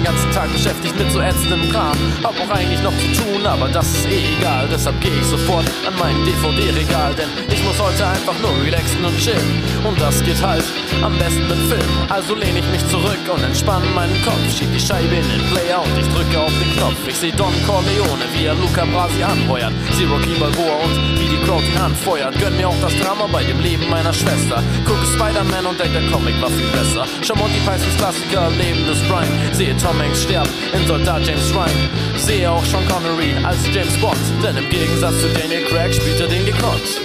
Ganzen 0.07 0.31
Tag 0.31 0.49
beschäftigt 0.53 0.76
mit 0.95 1.11
so 1.11 1.19
ätzendem 1.19 1.69
Kram. 1.71 1.97
Hab 2.23 2.35
auch 2.39 2.49
eigentlich 2.49 2.81
noch 2.81 2.93
zu 2.97 3.07
tun, 3.21 3.45
aber 3.45 3.67
das 3.69 3.87
ist 3.87 4.05
eh 4.07 4.37
egal. 4.37 4.67
Deshalb 4.71 4.99
geh 5.01 5.09
ich 5.09 5.25
sofort 5.25 5.65
an 5.85 5.93
mein 5.99 6.15
DVD-Regal, 6.25 7.13
denn 7.15 7.29
ich 7.51 7.63
muss 7.63 7.79
heute 7.79 8.05
einfach 8.07 8.37
nur 8.41 8.51
relaxen 8.63 9.03
und 9.03 9.17
chillen. 9.19 9.63
Und 9.83 9.99
das 9.99 10.23
geht 10.23 10.41
halt 10.41 10.63
am 11.01 11.17
besten 11.17 11.47
mit 11.47 11.57
Film. 11.69 11.91
Also 12.09 12.35
lehne 12.35 12.59
ich 12.59 12.67
mich 12.71 12.85
zurück 12.87 13.19
und 13.31 13.43
entspanne 13.43 13.85
meinen 13.95 14.15
Kopf. 14.23 14.39
Schieb 14.49 14.71
die 14.73 14.79
Scheibe 14.79 15.15
in 15.15 15.29
den 15.29 15.43
Player 15.51 15.81
und 15.81 15.97
ich 15.97 16.07
drücke 16.13 16.39
auf 16.39 16.53
den 16.59 16.71
Knopf. 16.77 17.07
Ich 17.07 17.15
seh 17.15 17.31
Don 17.31 17.53
Corleone, 17.65 18.25
wie 18.33 18.45
er 18.45 18.55
Luca 18.55 18.85
Brasi 18.85 19.23
anheuert. 19.23 19.73
Zero 19.97 20.17
Key 20.17 20.39
Balboa 20.39 20.75
und 20.83 21.19
wie 21.19 21.29
die 21.29 21.41
Crowd 21.45 21.63
ihn 21.65 21.77
anfeuert. 21.77 22.37
Gönn 22.39 22.55
mir 22.57 22.67
auch 22.67 22.81
das 22.81 22.95
Drama 22.97 23.27
bei 23.31 23.43
dem 23.43 23.59
Leben 23.59 23.89
meiner 23.89 24.13
Schwester. 24.13 24.63
Gucke 24.85 25.05
Spider-Man 25.15 25.65
und 25.65 25.79
denk, 25.79 25.93
der 25.93 26.05
Comic 26.11 26.39
war 26.41 26.49
viel 26.49 26.67
besser. 26.67 27.05
Schau 27.21 27.35
Monty 27.35 27.59
Pythons 27.65 27.97
Klassiker, 27.97 28.49
Leben 28.51 28.85
des 28.85 28.99
Brian. 29.07 29.27
Sehe 29.53 29.75
Tom 29.77 29.97
Hanks 29.99 30.23
sterben 30.23 30.49
in 30.77 30.87
Soldat 30.87 31.25
James 31.25 31.53
Ryan. 31.53 31.89
Sehe 32.17 32.49
auch 32.49 32.63
Sean 32.65 32.85
Connery 32.87 33.33
als 33.43 33.59
James 33.73 33.97
Bond. 33.99 34.17
Denn 34.43 34.57
im 34.57 34.69
Gegensatz 34.69 35.19
zu 35.21 35.29
Daniel 35.29 35.63
Craig 35.63 35.93
spielt 35.93 36.19
er 36.19 36.27
den 36.27 36.45
gekonnt. 36.45 37.01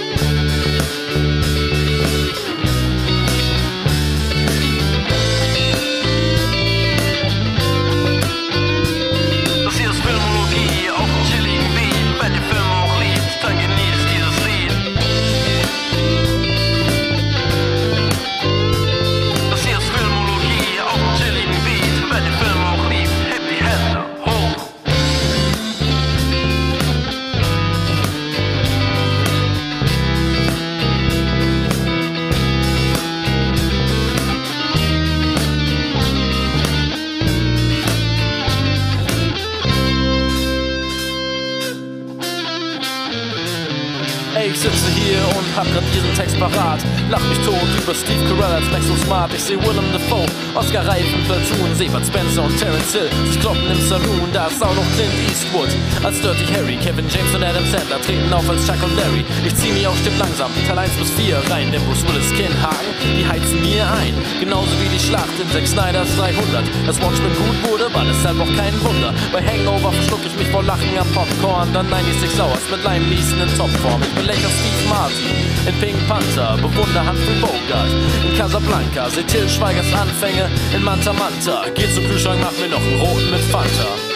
Parat. 46.49 46.79
Lach 47.09 47.23
mich 47.29 47.39
tot 47.39 47.69
über 47.81 47.93
Steve 47.95 48.23
Carell 48.27 48.55
als 48.55 48.69
Max 48.71 48.87
so 48.87 48.95
smart. 49.05 49.33
Ich 49.33 49.43
seh 49.43 49.55
Willem 49.55 49.85
Dafoe, 49.93 50.25
Oscar 50.55 50.85
Reif 50.85 51.05
im 51.11 51.23
Platoon, 51.25 51.73
Sebert 51.75 52.05
Spencer 52.05 52.43
und 52.43 52.55
Terence 52.59 52.93
Hill 52.93 53.09
sich 53.25 53.39
kloppen 53.39 53.65
im 53.71 53.81
Saloon. 53.89 54.29
Da 54.33 54.47
ist 54.47 54.61
auch 54.61 54.75
noch 54.75 54.85
Clint 54.93 55.13
Eastwood 55.27 55.69
als 56.03 56.21
Dirty 56.21 56.45
Harry. 56.53 56.77
Kevin 56.77 57.09
James 57.09 57.33
und 57.33 57.43
Adam 57.43 57.65
Sandler 57.71 57.99
treten 58.01 58.31
auf 58.31 58.47
als 58.47 58.61
Chuck 58.67 58.77
und 58.83 58.95
Larry. 58.95 59.25
Ich 59.45 59.55
zieh 59.55 59.71
mich 59.73 59.87
auf 59.87 59.97
Stipp 59.97 60.13
langsam, 60.19 60.51
Teil 60.67 60.77
1 60.77 60.93
bis 60.93 61.09
4 61.17 61.41
rein. 61.49 61.71
Denn 61.71 61.81
Bruce 61.89 62.05
Willis, 62.05 62.29
Ken 62.37 62.53
Hagen, 62.61 62.93
die 63.17 63.25
heizen 63.25 63.61
mir 63.65 63.81
ein. 63.89 64.13
Genauso 64.39 64.69
wie 64.77 64.89
die 64.93 65.01
Schlacht 65.01 65.33
in 65.41 65.49
Zack 65.49 65.65
Snyder's 65.65 66.13
300. 66.17 66.61
Das 66.85 67.01
Watchmen 67.01 67.33
gut 67.33 67.57
wurde, 67.71 67.89
war 67.93 68.05
deshalb 68.05 68.37
auch 68.37 68.53
kein 68.53 68.77
Wunder. 68.85 69.09
Bei 69.33 69.41
Hangover 69.41 69.91
verschluck 69.91 70.21
ich 70.21 70.37
mich 70.37 70.49
vor 70.53 70.61
Lachen 70.61 70.93
am 70.93 71.09
Popcorn. 71.17 71.73
Dann 71.73 71.89
96 71.89 72.29
Hours 72.37 72.61
mit 72.69 72.83
Lime 72.85 73.07
Neeson 73.09 73.41
in 73.41 73.49
Topform. 73.57 74.01
Ich 74.05 74.13
belächle 74.13 74.49
Steve 74.53 74.85
Martin 74.85 75.33
in 75.65 75.75
Pink 75.81 75.97
Panther. 76.07 76.61
Bewunder 76.61 77.01
Humphrey 77.01 77.41
Bogart 77.41 77.89
in 78.21 78.37
Casablanca. 78.37 79.09
Seht 79.09 79.27
Till 79.33 79.49
Schweigers 79.49 79.89
Anfänge 79.97 80.42
in 80.75 80.83
Manta 80.83 81.13
Manta. 81.13 81.65
Geht 81.75 81.93
zum 81.93 82.07
Kühlschrank, 82.07 82.39
mach 82.41 82.51
mir 82.59 82.69
noch 82.69 82.81
einen 82.81 82.99
roten 82.99 83.31
mit 83.31 83.41
Fanta. 83.41 84.12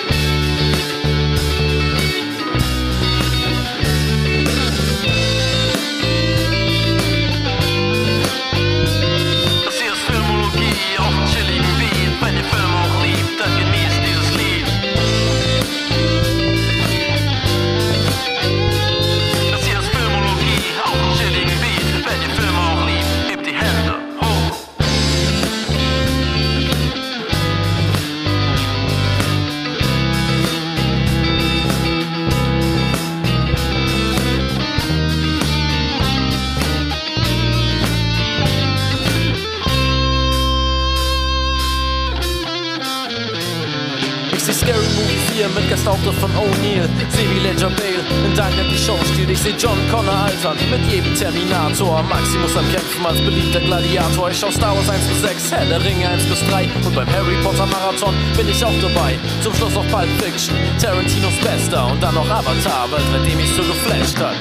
Movie 45.37 45.43
4 45.43 45.49
mit 45.49 45.69
Gastauftritt 45.69 46.15
von 46.15 46.31
O'Neill. 46.31 46.89
Seh 47.09 47.29
wie 47.29 47.39
Ledger 47.39 47.69
Bale 47.69 48.01
in 48.25 48.33
Knight 48.33 48.53
die 48.71 48.77
Show 48.77 48.97
stiehlt. 49.13 49.29
Ich 49.29 49.39
seh 49.39 49.53
John 49.57 49.77
Connor 49.91 50.13
altern 50.13 50.57
mit 50.71 50.91
jedem 50.91 51.13
Terminator. 51.13 52.01
Maximus 52.03 52.57
am 52.57 52.65
Kämpfen 52.71 53.05
als 53.05 53.19
beliebter 53.19 53.59
Gladiator. 53.59 54.31
Ich 54.31 54.39
schau 54.39 54.51
Star 54.51 54.75
Wars 54.75 54.89
1 54.89 55.05
bis 55.05 55.21
6, 55.21 55.51
Herr 55.51 55.65
der 55.65 55.83
Ringe 55.83 56.09
1 56.09 56.23
bis 56.25 56.39
3. 56.49 56.69
Und 56.83 56.95
beim 56.95 57.07
Harry 57.07 57.35
Potter 57.43 57.67
Marathon 57.67 58.15
bin 58.35 58.49
ich 58.49 58.63
auch 58.65 58.79
dabei. 58.81 59.19
Zum 59.41 59.53
Schluss 59.53 59.73
noch 59.75 59.87
Pulp 59.89 60.09
Fiction, 60.19 60.55
Tarantinos 60.81 61.37
Bester. 61.43 61.91
Und 61.91 62.01
dann 62.01 62.15
noch 62.15 62.29
Avatar, 62.29 62.87
weil 62.89 63.01
seitdem 63.11 63.37
mich 63.37 63.53
so 63.55 63.61
geflasht 63.61 64.17
hat. 64.17 64.37